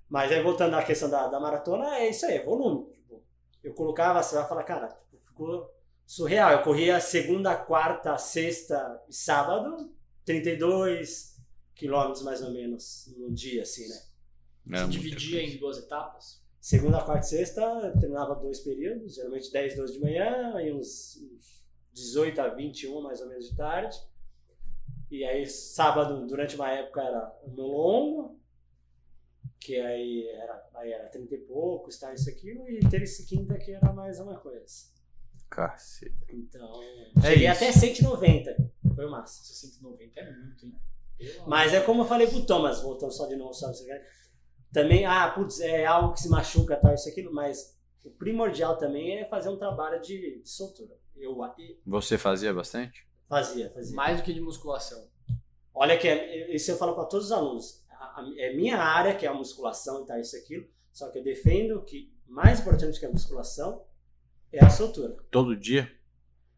Mas 0.09 0.31
aí 0.31 0.41
voltando 0.41 0.75
à 0.75 0.83
questão 0.83 1.09
da, 1.09 1.27
da 1.27 1.39
maratona, 1.39 1.97
é 1.97 2.09
isso 2.09 2.25
aí, 2.25 2.37
é 2.37 2.43
volume. 2.43 2.85
Tipo, 2.91 3.21
eu 3.63 3.73
colocava, 3.73 4.21
você 4.21 4.35
vai 4.35 4.47
falar, 4.47 4.63
cara, 4.63 4.87
tipo, 4.87 5.17
ficou 5.25 5.69
surreal. 6.05 6.51
Eu 6.51 6.63
corria 6.63 6.99
segunda, 6.99 7.55
quarta, 7.55 8.17
sexta 8.17 9.01
e 9.09 9.13
sábado, 9.13 9.93
32 10.25 11.41
quilômetros 11.75 12.23
mais 12.23 12.41
ou 12.41 12.51
menos 12.51 13.13
no 13.17 13.31
dia, 13.31 13.63
assim, 13.63 13.87
né? 13.87 13.95
É, 13.95 14.77
Você 14.77 14.83
muita 14.83 14.91
dividia 14.91 15.41
em 15.41 15.57
duas 15.57 15.77
etapas? 15.77 16.41
Segunda, 16.59 17.03
quarta 17.03 17.25
e 17.25 17.29
sexta, 17.29 17.61
eu 17.61 17.99
treinava 17.99 18.35
dois 18.35 18.61
períodos, 18.61 19.15
geralmente 19.15 19.51
10, 19.51 19.75
12 19.75 19.93
de 19.93 19.99
manhã 19.99 20.61
e 20.61 20.71
uns, 20.71 21.17
uns 21.21 21.65
18 21.91 22.39
a 22.39 22.47
21 22.49 23.01
mais 23.01 23.19
ou 23.19 23.27
menos 23.27 23.49
de 23.49 23.55
tarde. 23.55 23.97
E 25.11 25.25
aí 25.25 25.45
sábado, 25.45 26.25
durante 26.25 26.55
uma 26.55 26.71
época, 26.71 27.01
era 27.01 27.39
no 27.47 27.67
longo, 27.67 28.39
que 29.59 29.77
aí 29.77 30.27
era, 30.27 30.69
aí 30.75 30.91
era 30.91 31.09
30 31.09 31.35
e 31.35 31.37
poucos, 31.39 31.99
tá, 31.99 32.13
isso 32.13 32.29
aquilo, 32.29 32.67
e 32.69 32.79
terça 32.89 33.21
e 33.21 33.25
quinta 33.25 33.57
que 33.57 33.71
era 33.71 33.91
mais 33.91 34.19
uma 34.19 34.37
coisa. 34.37 34.92
Cacete. 35.55 36.15
Então, 36.29 36.81
É 37.17 37.21
cheguei 37.31 37.47
isso. 37.49 37.63
até 37.63 37.71
190, 37.71 38.71
foi 38.95 39.05
massa. 39.09 39.39
Nossa, 39.39 39.53
190 39.53 40.19
é 40.19 40.31
muito, 40.31 40.65
hein? 40.65 40.75
Mas 41.47 41.73
é 41.73 41.79
como 41.81 42.01
eu 42.01 42.05
falei 42.07 42.27
pro 42.27 42.45
Thomas, 42.45 42.81
voltando 42.81 43.11
só 43.11 43.27
de 43.27 43.35
novo, 43.35 43.53
sabe? 43.53 43.75
você 43.77 43.85
quer- 43.85 44.05
Também, 44.71 45.05
ah, 45.05 45.29
putz, 45.29 45.59
é 45.59 45.85
algo 45.85 46.13
que 46.13 46.19
se 46.21 46.27
machuca, 46.29 46.75
tal, 46.75 46.93
isso 46.93 47.07
aquilo, 47.07 47.31
mas 47.33 47.77
o 48.03 48.09
primordial 48.09 48.75
também 48.77 49.19
é 49.19 49.25
fazer 49.25 49.49
um 49.49 49.57
trabalho 49.57 50.01
de, 50.01 50.41
de 50.41 50.49
soltura. 50.49 50.95
Eu 51.15 51.37
e- 51.59 51.79
Você 51.85 52.17
fazia 52.17 52.51
bastante? 52.53 53.07
fazia, 53.29 53.69
fazia. 53.69 53.95
Mais 53.95 54.17
do 54.17 54.23
que 54.23 54.33
de 54.33 54.41
musculação. 54.41 55.07
Olha 55.73 55.97
que 55.97 56.07
é, 56.07 56.53
isso 56.55 56.69
eu 56.71 56.77
falo 56.77 56.93
para 56.95 57.05
todos 57.05 57.27
os 57.27 57.31
alunos. 57.31 57.83
A- 57.89 58.19
a- 58.21 58.33
É 58.37 58.53
minha 58.55 58.77
área, 58.77 59.15
que 59.15 59.25
é 59.25 59.29
a 59.29 59.33
musculação 59.33 60.03
e 60.03 60.05
tal, 60.07 60.19
isso 60.19 60.35
aquilo, 60.35 60.67
só 60.91 61.09
que 61.09 61.19
eu 61.19 61.23
defendo 61.23 61.81
que 61.83 62.11
mais 62.27 62.59
importante 62.59 62.99
que 62.99 63.05
a 63.05 63.11
musculação 63.11 63.83
é 64.53 64.63
a 64.63 64.69
soltura. 64.69 65.15
Todo 65.31 65.55
dia? 65.55 65.91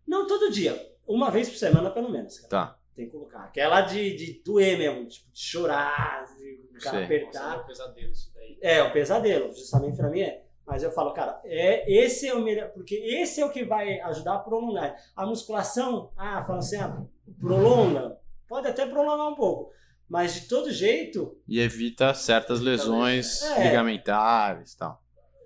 Não 0.07 0.27
todo 0.27 0.51
dia, 0.51 0.79
uma 1.07 1.31
vez 1.31 1.49
por 1.49 1.57
semana 1.57 1.89
pelo 1.89 2.11
menos. 2.11 2.37
Cara. 2.39 2.49
Tá. 2.49 2.79
Tem 2.95 3.05
que 3.07 3.11
colocar. 3.11 3.39
Aquela 3.45 3.81
de, 3.81 4.15
de 4.15 4.41
doer 4.43 4.77
mesmo, 4.77 5.07
tipo, 5.07 5.29
de 5.31 5.39
chorar, 5.39 6.25
de 6.37 6.79
cara 6.79 7.03
apertar. 7.03 7.57
Nossa, 7.57 7.57
é 7.57 7.61
um 7.61 7.65
pesadelo 7.65 8.11
isso 8.11 8.31
daí. 8.33 8.57
É, 8.61 8.83
o 8.83 8.93
pesadelo, 8.93 9.51
justamente 9.53 9.97
pra 9.97 10.09
mim 10.09 10.21
é. 10.21 10.43
Mas 10.65 10.81
eu 10.81 10.91
falo, 10.91 11.13
cara, 11.13 11.39
é, 11.43 11.91
esse 11.91 12.27
é 12.27 12.33
o 12.33 12.41
melhor, 12.41 12.69
porque 12.69 12.95
esse 12.95 13.39
é 13.41 13.45
o 13.45 13.51
que 13.51 13.63
vai 13.63 13.99
ajudar 14.01 14.35
a 14.35 14.39
prolongar. 14.39 14.95
A 15.15 15.25
musculação, 15.25 16.11
ah, 16.17 16.43
fala 16.43 16.59
assim, 16.59 16.77
ah, 16.77 17.03
prolonga, 17.39 18.17
pode 18.47 18.67
até 18.67 18.85
prolongar 18.87 19.27
um 19.27 19.35
pouco, 19.35 19.71
mas 20.09 20.33
de 20.33 20.47
todo 20.47 20.71
jeito, 20.71 21.37
E 21.47 21.59
evita 21.59 22.13
certas 22.15 22.61
lesões 22.61 23.43
É. 23.43 23.63
ligamentares 23.67 24.73
e 24.73 24.77
tal. 24.77 25.03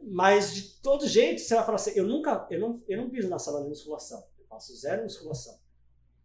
Mas 0.10 0.54
de 0.54 0.62
todo 0.82 1.08
jeito 1.08 1.40
você 1.42 1.56
vai 1.56 1.64
falar 1.66 1.76
assim, 1.76 1.92
eu 1.96 2.06
nunca, 2.06 2.48
eu 2.50 2.60
não, 2.60 2.82
eu 2.88 2.98
não 3.02 3.10
piso 3.10 3.30
na 3.30 3.40
sala 3.40 3.62
de 3.64 3.70
musculação, 3.70 4.24
eu 4.40 4.46
faço 4.48 4.76
zero 4.76 5.04
musculação, 5.04 5.58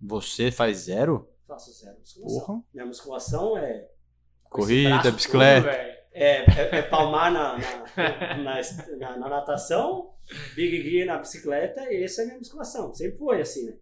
Você 0.00 0.50
faz 0.50 0.78
zero? 0.78 1.28
faço 1.46 1.72
zero 1.72 1.98
musculação. 1.98 2.40
Porra. 2.46 2.62
Minha 2.72 2.86
musculação 2.86 3.58
é, 3.58 3.88
Corrida, 4.48 5.10
bicicleta. 5.10 5.68
todo, 5.68 5.72
velho. 5.76 5.94
é, 6.12 6.44
é- 6.44 6.78
é 6.78 6.82
palmar 6.82 7.30
na, 7.32 7.58
na, 7.58 8.36
na, 8.36 8.60
na- 8.98 9.16
na 9.18 9.28
natação, 9.28 10.14
Big 10.54 10.82
Gear 10.88 11.06
na 11.06 11.18
bicicleta, 11.18 11.80
e 11.92 12.02
essa 12.02 12.22
é 12.22 12.24
a 12.24 12.26
minha 12.28 12.38
musculação. 12.38 12.94
Sempre 12.94 13.18
foi 13.18 13.40
assim, 13.42 13.66
né? 13.66 13.76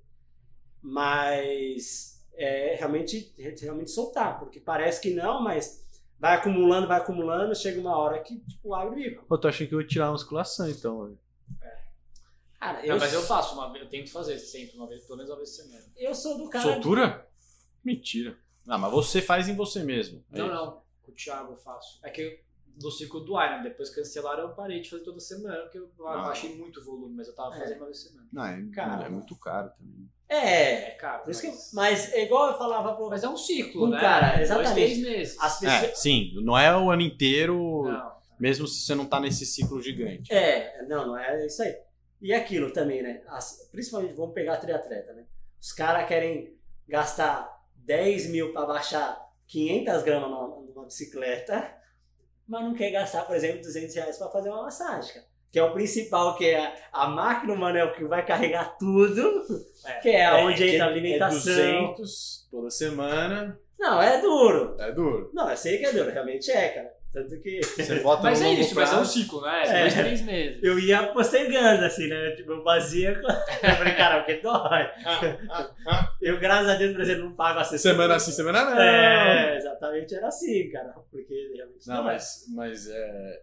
Mas 0.82 2.20
é 2.34 2.74
realmente, 2.76 3.32
realmente 3.60 3.90
soltar, 3.90 4.38
porque 4.38 4.58
parece 4.58 5.00
que 5.00 5.14
não, 5.14 5.42
mas 5.42 5.81
vai 6.22 6.36
acumulando, 6.36 6.86
vai 6.86 6.98
acumulando, 6.98 7.54
chega 7.56 7.80
uma 7.80 7.96
hora 7.96 8.20
que 8.22 8.38
tipo, 8.46 8.72
abre 8.74 8.92
o 8.92 8.94
bico. 9.10 9.26
Eu 9.28 9.38
tô 9.38 9.48
achando 9.48 9.66
que 9.68 9.74
eu 9.74 9.78
vou 9.80 9.86
tirar 9.86 10.06
a 10.06 10.12
musculação, 10.12 10.68
então. 10.70 11.04
velho. 11.04 11.18
Cara, 12.60 12.86
Não, 12.86 12.96
mas 12.98 13.12
eu 13.12 13.22
faço 13.22 13.54
uma 13.56 13.72
vez, 13.72 13.84
eu 13.84 13.90
tento 13.90 14.12
fazer 14.12 14.38
sempre, 14.38 14.76
uma 14.76 14.86
vez, 14.86 15.02
pelo 15.02 15.16
menos 15.16 15.30
uma 15.32 15.36
vez 15.36 15.50
por 15.50 15.64
semana. 15.64 15.84
eu 15.96 16.14
sou 16.14 16.38
do 16.38 16.48
cara. 16.48 16.62
Soltura? 16.74 17.28
Mentira. 17.84 18.36
Ah, 18.68 18.78
mas 18.78 18.92
você 18.92 19.20
faz 19.20 19.48
em 19.48 19.56
você 19.56 19.82
mesmo. 19.82 20.24
Não, 20.30 20.46
É. 20.46 20.48
não. 20.54 20.82
Com 21.02 21.10
o 21.10 21.14
Thiago 21.14 21.52
eu 21.54 21.56
faço. 21.56 21.98
É 22.04 22.10
que 22.10 22.20
eu- 22.22 22.38
do 22.76 22.90
ciclo 22.90 23.20
do 23.20 23.40
Iron, 23.40 23.62
depois 23.62 23.90
que 23.90 23.96
cancelaram, 23.96 24.42
eu 24.44 24.54
parei 24.54 24.80
de 24.80 24.90
fazer 24.90 25.02
toda 25.04 25.20
semana, 25.20 25.62
porque 25.62 25.78
eu 25.78 25.90
Ah. 26.06 26.30
achei 26.30 26.56
muito 26.56 26.84
volume, 26.84 27.14
mas 27.16 27.28
eu 27.28 27.34
tava 27.34 27.54
É. 27.54 27.58
fazendo 27.60 27.76
uma 27.78 27.86
vez 27.86 28.02
semana. 28.02 28.28
Não, 28.32 28.44
é, 28.44 28.62
Cara. 28.74 29.06
é 29.06 29.08
muito 29.08 29.36
caro 29.38 29.70
também. 29.78 30.08
É, 30.28 30.72
É 30.88 30.90
caro. 30.92 31.24
por 31.24 31.30
isso 31.30 31.42
que, 31.42 31.48
mas... 31.48 31.70
mas 31.74 32.12
é 32.14 32.24
igual 32.24 32.50
eu 32.52 32.58
falava 32.58 32.94
pro. 32.96 33.08
mas 33.10 33.22
é 33.22 33.28
um 33.28 33.36
ciclo, 33.36 33.86
Um 33.86 33.90
né? 33.90 34.00
cara, 34.00 34.28
Dois, 34.30 34.40
exatamente. 34.42 34.72
três 34.74 34.98
meses. 34.98 35.36
As 35.38 35.58
pessoas. 35.60 35.82
É, 35.90 35.94
sim, 35.94 36.32
não 36.42 36.56
é 36.58 36.74
o 36.76 36.90
ano 36.90 37.02
inteiro, 37.02 37.82
Não. 37.84 38.12
mesmo 38.40 38.66
se 38.66 38.80
você 38.86 38.94
não 38.94 39.04
tá 39.06 39.20
nesse 39.20 39.44
ciclo 39.44 39.80
gigante. 39.82 40.32
É, 40.32 40.86
não, 40.86 41.06
não 41.08 41.18
é 41.18 41.44
isso 41.46 41.62
aí. 41.62 41.76
E 42.22 42.32
aquilo 42.32 42.72
também, 42.72 43.02
né? 43.02 43.22
As- 43.28 43.68
principalmente, 43.70 44.14
vamos 44.14 44.32
pegar 44.34 44.56
triatleta, 44.56 45.12
né? 45.12 45.26
Os 45.60 45.72
caras 45.72 46.08
querem 46.08 46.56
gastar 46.88 47.50
10 47.76 48.28
mil 48.30 48.52
para 48.54 48.64
baixar 48.66 49.20
500 49.48 50.02
gramas 50.02 50.30
numa, 50.30 50.48
numa 50.62 50.84
bicicleta, 50.86 51.76
mas 52.46 52.62
não 52.62 52.74
quer 52.74 52.90
gastar, 52.90 53.22
por 53.22 53.36
exemplo, 53.36 53.60
200 53.60 53.94
reais 53.94 54.18
para 54.18 54.30
fazer 54.30 54.50
uma 54.50 54.62
massagem, 54.62 55.14
cara. 55.14 55.26
Que 55.50 55.58
é 55.58 55.64
o 55.64 55.72
principal, 55.72 56.34
que 56.36 56.46
é 56.46 56.74
a, 56.90 57.06
máquina, 57.08 57.54
mano, 57.54 57.76
é 57.76 57.84
o 57.84 57.92
que 57.92 58.04
vai 58.04 58.24
carregar 58.24 58.76
tudo, 58.78 59.44
que 60.00 60.08
é, 60.08 60.32
onde 60.34 60.66
entra 60.66 60.86
a 60.86 60.88
alimentação. 60.88 61.52
É 61.52 61.86
200 61.88 62.48
toda 62.50 62.70
semana. 62.70 63.58
Não, 63.78 64.00
é 64.00 64.20
duro. 64.20 64.76
É 64.78 64.92
duro. 64.92 65.30
Não, 65.34 65.50
eu 65.50 65.56
sei 65.56 65.76
que 65.78 65.84
é 65.84 65.92
duro, 65.92 66.10
realmente 66.10 66.50
é, 66.50 66.68
cara. 66.68 67.01
Tanto 67.12 67.38
que 67.40 67.60
Você 67.62 68.00
bota 68.00 68.22
Mas 68.22 68.40
é 68.40 68.54
isso, 68.54 68.74
mas 68.74 68.88
é 68.88 68.92
um 68.94 68.96
prazo. 68.96 69.12
ciclo, 69.12 69.42
né? 69.42 69.62
É. 69.66 69.80
Dois, 69.82 69.94
três 69.94 70.22
meses. 70.22 70.62
eu 70.62 70.78
ia 70.78 71.08
postergando, 71.12 71.84
assim, 71.84 72.08
né? 72.08 72.30
Tipo, 72.30 72.52
eu 72.52 72.62
fazia. 72.64 73.12
Eu 73.62 73.76
falei, 73.76 73.94
cara, 73.94 74.18
porque 74.22 74.40
dói. 74.40 74.88
Eu, 76.20 76.38
graças 76.40 76.68
a 76.68 76.74
Deus, 76.76 76.92
por 76.92 77.00
exemplo, 77.02 77.24
não 77.24 77.32
pago 77.34 77.58
a 77.58 77.64
sessão. 77.64 77.92
Semana 77.92 78.18
sim, 78.18 78.32
semana 78.32 78.64
não. 78.64 78.80
É, 78.80 79.56
exatamente 79.56 80.14
era 80.14 80.28
assim, 80.28 80.70
cara. 80.70 80.94
Porque 81.10 81.52
realmente 81.54 81.86
Não, 81.86 81.96
dói. 81.96 82.04
mas, 82.04 82.44
mas 82.54 82.88
é, 82.88 83.42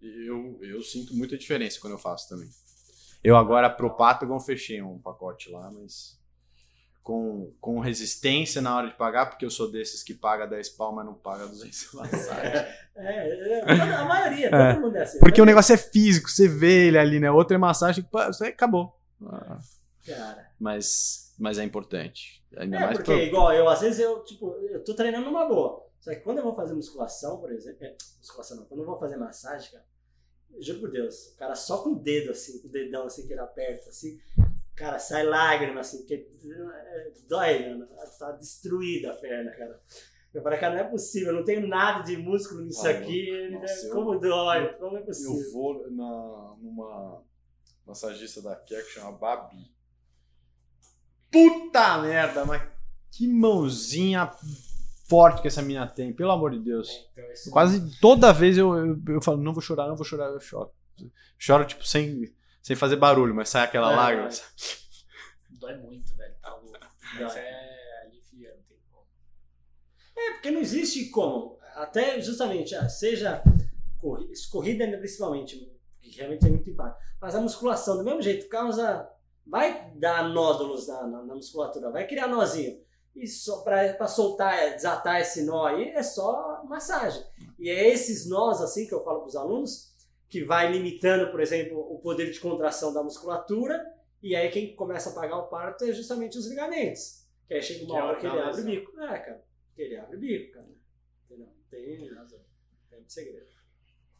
eu, 0.00 0.58
eu 0.62 0.80
sinto 0.82 1.14
muita 1.14 1.36
diferença 1.36 1.80
quando 1.80 1.94
eu 1.94 1.98
faço 1.98 2.28
também. 2.28 2.48
Eu 3.24 3.36
agora 3.36 3.68
pro 3.68 3.96
Patagon 3.96 4.38
fechei 4.38 4.80
um 4.80 4.98
pacote 4.98 5.50
lá, 5.50 5.70
mas 5.72 6.17
com, 7.08 7.50
com 7.58 7.80
resistência 7.80 8.60
na 8.60 8.76
hora 8.76 8.88
de 8.88 8.94
pagar, 8.94 9.30
porque 9.30 9.42
eu 9.42 9.48
sou 9.50 9.70
desses 9.72 10.02
que 10.02 10.12
paga 10.12 10.46
10 10.46 10.68
pau, 10.70 10.92
mas 10.94 11.06
não 11.06 11.14
paga 11.14 11.46
200 11.46 11.94
massagem. 11.94 12.52
É, 13.00 13.60
é, 13.60 13.94
a 13.94 14.04
maioria, 14.06 14.48
É. 14.48 14.72
todo 14.74 14.82
mundo 14.82 14.96
é 14.96 15.02
assim. 15.04 15.20
Porque 15.20 15.40
o 15.40 15.44
Mas, 15.44 15.52
negócio 15.52 15.72
é 15.72 15.76
físico, 15.78 16.28
você 16.28 16.48
vê 16.48 16.88
ele 16.88 16.98
ali, 16.98 17.20
né? 17.20 17.30
Outra 17.30 17.54
é 17.54 17.58
massagem, 17.58 18.04
acabou. 18.48 18.92
Ah, 19.24 19.58
Cara, 20.04 20.50
Mas, 20.58 21.32
mas 21.38 21.58
é 21.58 21.64
importante. 21.64 22.44
Ainda 22.56 22.76
é 22.76 22.80
mais 22.80 22.96
porque, 22.96 23.12
pro- 23.12 23.20
igual 23.22 23.52
eu, 23.54 23.68
às 23.68 23.80
vezes 23.82 24.00
eu, 24.00 24.24
tipo, 24.24 24.52
eu 24.72 24.82
tô 24.82 24.94
treinando 24.94 25.26
numa 25.26 25.46
boa. 25.46 25.86
Só 26.00 26.10
que 26.10 26.16
quando 26.22 26.38
eu 26.38 26.42
vou 26.44 26.56
fazer 26.56 26.74
musculação, 26.74 27.38
por 27.38 27.52
exemplo. 27.52 27.84
É, 27.86 27.94
musculação 28.18 28.56
não, 28.56 28.64
quando 28.64 28.80
eu 28.80 28.86
vou 28.86 28.98
fazer 28.98 29.16
massagem, 29.16 29.70
cara, 29.70 29.84
juro 30.58 30.80
por 30.80 30.90
Deus, 30.90 31.28
o 31.28 31.36
cara 31.36 31.54
só 31.54 31.78
com 31.84 31.90
o 31.90 32.00
dedo, 32.00 32.32
assim, 32.32 32.60
com 32.60 32.66
o 32.66 32.70
dedão 32.72 33.06
assim 33.06 33.28
que 33.28 33.32
ele 33.32 33.40
aperta, 33.40 33.90
assim, 33.90 34.18
cara, 34.78 34.98
sai 34.98 35.24
lágrima, 35.24 35.80
assim, 35.80 35.98
porque 35.98 36.14
é, 36.14 37.12
dói, 37.28 37.68
mano. 37.70 37.86
Tá 38.18 38.32
destruída 38.32 39.12
a 39.12 39.16
perna, 39.16 39.50
cara. 39.52 39.80
Eu 40.34 40.42
falei, 40.42 40.58
cara, 40.58 40.74
não 40.74 40.80
é 40.82 40.88
possível, 40.88 41.28
eu 41.28 41.34
não 41.36 41.44
tenho 41.44 41.66
nada 41.66 42.02
de 42.04 42.16
músculo 42.16 42.60
nisso 42.62 42.86
Ah, 42.86 42.90
aqui. 42.90 43.48
nossa, 43.50 43.86
eu- 43.86 43.92
como 43.92 44.18
dói, 44.18 44.68
como 44.74 44.96
é 44.96 45.00
Eu 45.00 45.06
possível? 45.06 45.52
vou 45.52 45.90
na, 45.90 46.54
numa 46.60 47.22
massagista 47.86 48.42
daqui 48.42 48.74
que 48.76 48.90
chama 48.90 49.12
Babi. 49.12 49.70
Puta 51.30 51.98
merda, 52.02 52.44
mas 52.44 52.62
que 53.10 53.26
mãozinha 53.28 54.30
forte 55.08 55.40
que 55.42 55.48
essa 55.48 55.62
menina 55.62 55.86
tem, 55.86 56.12
pelo 56.12 56.30
amor 56.30 56.50
de 56.52 56.58
Deus. 56.60 56.88
Então, 57.12 57.24
esse- 57.30 57.50
Quase 57.50 57.98
toda 58.00 58.32
vez 58.32 58.56
eu, 58.58 58.74
eu, 58.76 59.02
eu 59.08 59.22
falo, 59.22 59.38
não 59.38 59.52
vou 59.52 59.62
chorar, 59.62 59.88
não 59.88 59.96
vou 59.96 60.04
chorar, 60.04 60.26
eu 60.30 60.40
choro. 60.40 60.70
Choro, 61.38 61.64
tipo, 61.64 61.86
sem, 61.86 62.32
sem 62.62 62.76
fazer 62.76 62.96
barulho, 62.96 63.34
mas 63.34 63.48
sai 63.48 63.64
aquela 63.64 63.92
É, 63.92 63.96
lágrima. 63.96 64.28
é. 64.28 64.32
Dói 65.50 65.76
muito, 65.76 66.14
velho. 66.16 66.34
Tá 66.42 66.50
louco. 66.54 66.78
Mas 67.20 67.36
é 67.36 68.02
alivia, 68.02 68.54
não 68.54 68.62
tem 68.64 68.78
como. 68.90 69.06
É, 70.16 70.32
porque 70.32 70.50
não 70.50 70.60
existe 70.60 71.08
como. 71.10 71.58
Até 71.74 72.20
justamente, 72.20 72.74
ah, 72.74 72.88
seja 72.88 73.42
corri- 74.00 74.28
corrida 74.50 74.84
ainda 74.84 74.98
principalmente, 74.98 75.70
que 76.00 76.10
realmente 76.10 76.40
tem 76.40 76.50
muito 76.50 76.68
impacto. 76.70 76.98
Mas 77.20 77.34
a 77.34 77.40
musculação, 77.40 77.96
do 77.96 78.04
mesmo 78.04 78.22
jeito, 78.22 78.48
causa. 78.48 79.08
Vai 79.50 79.90
dar 79.94 80.28
nódulos 80.28 80.86
na, 80.88 81.06
na, 81.06 81.22
na 81.24 81.34
musculatura, 81.34 81.90
vai 81.90 82.06
criar 82.06 82.28
nozinho. 82.28 82.78
E 83.16 83.26
só 83.26 83.62
para 83.62 84.06
soltar, 84.06 84.74
desatar 84.74 85.22
esse 85.22 85.42
nó 85.46 85.64
aí, 85.64 85.88
é 85.88 86.02
só 86.02 86.62
massagem. 86.68 87.24
E 87.58 87.70
é 87.70 87.88
esses 87.88 88.28
nós, 88.28 88.60
assim, 88.60 88.86
que 88.86 88.92
eu 88.94 89.02
falo 89.02 89.20
para 89.20 89.28
os 89.28 89.34
alunos, 89.36 89.87
que 90.28 90.44
vai 90.44 90.70
limitando, 90.70 91.30
por 91.30 91.40
exemplo, 91.40 91.78
o 91.78 91.98
poder 91.98 92.30
de 92.30 92.38
contração 92.38 92.92
da 92.92 93.02
musculatura. 93.02 93.94
E 94.22 94.34
aí 94.36 94.50
quem 94.50 94.74
começa 94.74 95.10
a 95.10 95.14
pagar 95.14 95.38
o 95.38 95.48
parto 95.48 95.84
é 95.84 95.92
justamente 95.92 96.36
os 96.36 96.46
ligamentos. 96.46 97.26
Que 97.46 97.54
aí 97.54 97.62
chega 97.62 97.84
uma 97.84 97.94
Que 97.94 98.00
é 98.00 98.02
hora 98.02 98.20
que 98.20 98.26
ele 98.26 98.38
abre 98.40 98.60
o 98.60 98.64
bico. 98.64 99.00
É, 99.00 99.18
cara. 99.18 99.44
Que 99.74 99.82
ele 99.82 99.96
abre 99.96 100.16
o 100.16 100.20
bico, 100.20 100.52
cara. 100.52 100.68
Entendeu? 101.24 101.48
Tem, 101.70 102.10
tem 102.90 103.04
segredo. 103.06 103.46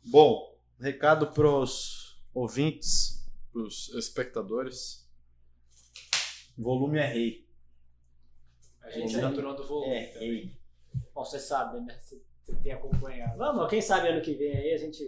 Bom, 0.05 0.57
recado 0.81 1.33
pros 1.33 2.23
ouvintes, 2.33 3.29
pros 3.53 3.93
espectadores. 3.95 5.07
Volume 6.57 6.99
é 6.99 7.07
rei. 7.07 7.47
A 8.81 8.91
gente 8.91 9.17
É, 9.17 9.21
tá 9.21 9.31
turando 9.31 9.63
o 9.63 9.67
volume 9.67 9.95
é, 9.95 10.07
também. 10.07 10.59
Bom, 11.13 11.25
você 11.25 11.39
sabe, 11.39 11.81
né? 11.81 11.99
Você 12.01 12.23
tem 12.63 12.73
acompanhado. 12.73 13.37
Vamos, 13.37 13.69
quem 13.69 13.83
sabe 13.83 14.09
ano 14.09 14.23
que 14.23 14.35
vem 14.35 14.57
aí 14.57 14.73
a 14.73 14.79
gente 14.79 15.05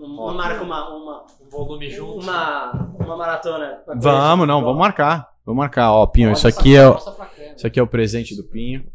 Ó, 0.00 0.32
marca 0.34 0.62
uma, 0.62 0.88
uma, 0.96 1.26
Um 1.40 1.48
volume 1.50 1.90
junto. 1.90 2.20
uma, 2.22 2.72
uma 3.00 3.16
maratona. 3.16 3.82
Vamos, 3.96 4.46
não, 4.46 4.62
vamos 4.62 4.78
marcar. 4.78 5.28
Vamos 5.44 5.58
marcar, 5.58 5.92
ó, 5.92 6.06
Pinho, 6.06 6.30
isso 6.32 6.46
aqui 6.46 6.76
é, 6.76 6.86
o- 6.88 6.96
isso 7.56 7.66
aqui 7.66 7.80
é 7.80 7.82
o 7.82 7.86
presente 7.86 8.36
do 8.36 8.44
Pinho. 8.44 8.86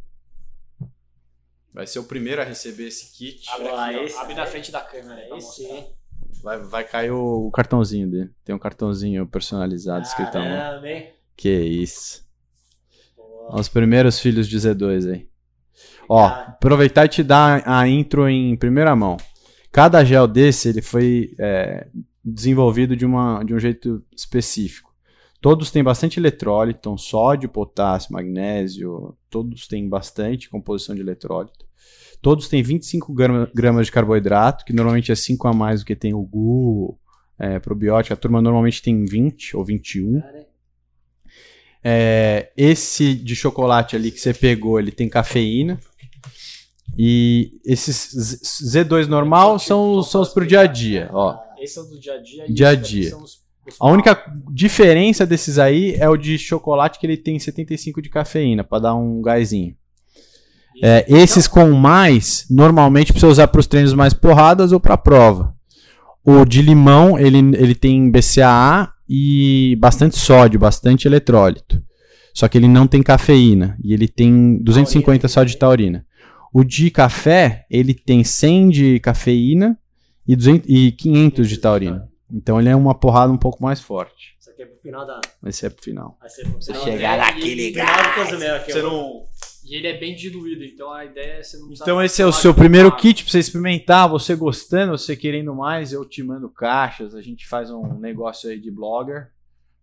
Vai 1.73 1.87
ser 1.87 1.99
o 1.99 2.03
primeiro 2.03 2.41
a 2.41 2.45
receber 2.45 2.87
esse 2.87 3.11
kit. 3.17 3.49
Abre, 3.49 3.67
Ah, 3.69 3.85
aqui, 3.87 3.97
ó. 3.97 4.03
esse 4.03 4.17
Abre 4.17 4.35
na 4.35 4.45
frente 4.45 4.71
da 4.71 4.79
câmera 4.81 5.21
aí 5.21 5.37
Esse. 5.37 5.67
Vai, 6.43 6.59
vai 6.59 6.83
cair 6.83 7.11
o, 7.11 7.47
o 7.47 7.51
cartãozinho 7.51 8.09
dele. 8.09 8.29
Tem 8.45 8.53
um 8.53 8.59
cartãozinho 8.59 9.25
personalizado 9.27 10.03
escrito. 10.05 10.31
Caramba, 10.33 10.87
hein? 10.87 11.09
Que 11.35 11.49
isso. 11.49 12.23
Pô, 13.15 13.49
Os 13.59 13.67
primeiros 13.67 14.19
filhos 14.19 14.47
de 14.47 14.57
Z2 14.57 15.11
aí. 15.11 15.27
Ó, 16.07 16.25
aproveitar 16.27 17.05
e 17.05 17.09
te 17.09 17.23
dar 17.23 17.63
a 17.67 17.87
intro 17.87 18.29
em 18.29 18.55
primeira 18.55 18.95
mão. 18.95 19.17
Cada 19.73 20.05
gel 20.05 20.27
desse 20.27 20.69
ele 20.69 20.81
foi 20.81 21.33
é, 21.39 21.87
desenvolvido 22.23 22.95
de, 22.95 23.05
uma, 23.05 23.43
de 23.43 23.53
um 23.53 23.59
jeito 23.59 24.01
específico. 24.15 24.93
Todos 25.41 25.71
têm 25.71 25.83
bastante 25.83 26.19
eletrólito, 26.19 26.79
então 26.79 26.97
sódio, 26.97 27.49
potássio, 27.49 28.13
magnésio, 28.13 29.17
todos 29.29 29.67
têm 29.67 29.89
bastante 29.89 30.49
composição 30.49 30.95
de 30.95 31.01
eletrólito. 31.01 31.65
Todos 32.21 32.47
têm 32.47 32.63
25 32.63 33.11
grama- 33.13 33.51
gramas 33.53 33.87
de 33.87 33.91
carboidrato, 33.91 34.63
que 34.63 34.71
normalmente 34.71 35.11
é 35.11 35.15
5 35.15 35.45
a 35.47 35.53
mais 35.53 35.81
do 35.81 35.85
que 35.85 35.95
tem 35.95 36.13
o 36.13 36.21
GU, 36.21 36.97
é, 37.37 37.59
probiótico. 37.59 38.13
A 38.13 38.17
turma 38.17 38.41
normalmente 38.41 38.81
tem 38.81 39.03
20 39.03 39.57
ou 39.57 39.65
21. 39.65 40.21
Cara, 40.21 40.47
É, 41.85 42.51
esse 42.55 43.13
de 43.13 43.35
chocolate 43.35 43.97
ali 43.97 44.09
que 44.09 44.19
você 44.19 44.33
pegou, 44.33 44.79
ele 44.79 44.91
tem 44.91 45.09
cafeína. 45.09 45.77
E 46.97 47.59
esses 47.65 48.11
Z- 48.13 48.83
Z2 48.83 49.07
normal 49.07 49.57
são, 49.59 50.01
são 50.03 50.21
os 50.21 50.29
pro 50.29 50.45
dia 50.45 50.61
a 50.61 50.67
dia, 50.67 51.09
ó. 51.11 51.37
Esse 51.59 51.79
é 51.79 51.81
o 51.81 51.85
do 51.85 51.99
dia 51.99 52.13
a 52.13 52.21
dia. 52.21 52.45
Dia 52.47 52.69
a 52.69 52.73
esses 52.73 52.87
dia. 52.87 53.11
A 53.79 53.89
única 53.89 54.21
diferença 54.51 55.25
desses 55.25 55.57
aí 55.57 55.95
é 55.97 56.07
o 56.09 56.17
de 56.17 56.37
chocolate 56.37 56.99
que 56.99 57.05
ele 57.05 57.15
tem 57.17 57.39
75 57.39 58.01
de 58.01 58.09
cafeína 58.09 58.63
para 58.63 58.79
dar 58.79 58.95
um 58.95 59.21
gásinho. 59.21 59.73
É, 60.81 61.05
esses 61.07 61.47
com 61.47 61.71
mais, 61.71 62.45
normalmente 62.49 63.13
precisa 63.13 63.31
usar 63.31 63.47
para 63.47 63.59
os 63.59 63.67
treinos 63.67 63.93
mais 63.93 64.13
porradas 64.13 64.71
ou 64.71 64.79
para 64.79 64.97
prova. 64.97 65.55
O 66.25 66.45
de 66.45 66.61
limão, 66.61 67.17
ele, 67.17 67.37
ele 67.37 67.75
tem 67.75 68.09
BCAA 68.09 68.91
e 69.07 69.77
bastante 69.79 70.17
sódio, 70.17 70.59
bastante 70.59 71.07
eletrólito. 71.07 71.81
Só 72.33 72.47
que 72.47 72.57
ele 72.57 72.67
não 72.67 72.87
tem 72.87 73.03
cafeína 73.03 73.77
e 73.83 73.93
ele 73.93 74.07
tem 74.07 74.57
250 74.61 75.27
só 75.27 75.43
de 75.43 75.55
taurina. 75.55 76.05
O 76.53 76.63
de 76.63 76.91
café, 76.91 77.65
ele 77.69 77.93
tem 77.93 78.23
100 78.23 78.69
de 78.69 78.99
cafeína 78.99 79.77
e, 80.27 80.35
200, 80.35 80.69
e 80.69 80.91
500 80.91 81.49
de 81.49 81.57
taurina. 81.57 82.07
Então 82.31 82.59
ele 82.59 82.69
é 82.69 82.75
uma 82.75 82.93
porrada 82.93 83.31
um 83.33 83.37
pouco 83.37 83.61
mais 83.61 83.79
forte. 83.81 84.35
Isso 84.39 84.49
aqui 84.51 84.61
é 84.61 84.65
pro 84.65 84.79
final 84.79 85.05
da. 85.05 85.19
Esse 85.45 85.65
é 85.65 85.69
pro 85.69 85.83
final. 85.83 86.17
Vai 86.19 86.29
ser 86.29 86.43
pro 86.43 86.61
Você 86.61 86.71
final 86.73 86.85
chegar 86.85 87.17
da- 87.17 87.25
naquele 87.25 87.71
e- 87.71 87.79
aqui, 87.79 88.73
ó. 88.79 88.81
não... 88.83 89.23
E 89.65 89.75
ele 89.75 89.87
é 89.87 89.97
bem 89.97 90.13
diluído, 90.13 90.61
então 90.65 90.91
a 90.91 91.05
ideia 91.05 91.35
é 91.39 91.41
você 91.43 91.57
não 91.57 91.67
precisar 91.67 91.85
Então 91.85 92.03
esse 92.03 92.21
é 92.21 92.25
o 92.25 92.33
seu 92.33 92.53
primeiro 92.53 92.89
água. 92.89 92.99
kit 92.99 93.23
pra 93.23 93.31
você 93.31 93.39
experimentar, 93.39 94.09
você 94.09 94.35
gostando, 94.35 94.97
você 94.97 95.15
querendo 95.15 95.55
mais, 95.55 95.93
eu 95.93 96.03
te 96.03 96.21
mando 96.21 96.49
caixas, 96.49 97.15
a 97.15 97.21
gente 97.21 97.47
faz 97.47 97.71
um 97.71 97.97
negócio 97.97 98.49
aí 98.49 98.59
de 98.59 98.69
blogger, 98.69 99.29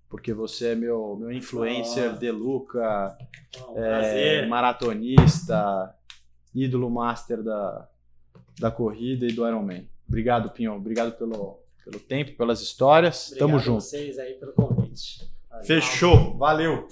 porque 0.09 0.35
você 0.35 0.69
é 0.69 0.75
meu, 0.75 1.17
meu 1.19 1.33
influencer 1.33 2.11
Ah. 2.11 2.13
de 2.13 2.31
Luca, 2.31 3.17
Ó, 3.59 3.73
um 3.73 3.79
é, 3.79 3.89
Prazer. 3.89 4.49
maratonista, 4.49 5.95
ídolo 6.55 6.91
master 6.91 7.43
da, 7.43 7.89
da 8.59 8.71
corrida 8.71 9.27
e 9.27 9.33
do 9.33 9.47
Ironman. 9.47 9.89
Obrigado, 10.09 10.51
Pinhão, 10.51 10.77
obrigado 10.77 11.17
pelo, 11.17 11.59
pelo 11.85 12.01
tempo, 12.01 12.37
pelas 12.37 12.61
histórias, 12.61 13.29
Obrigado 13.29 13.49
tamo 13.49 13.57
a 13.57 13.61
junto. 13.61 13.81
vocês 13.83 14.19
aí 14.19 14.35
pelo 14.35 14.53
convite. 14.53 15.31
Valeu. 15.49 15.65
Fechou, 15.67 16.37
valeu! 16.37 16.89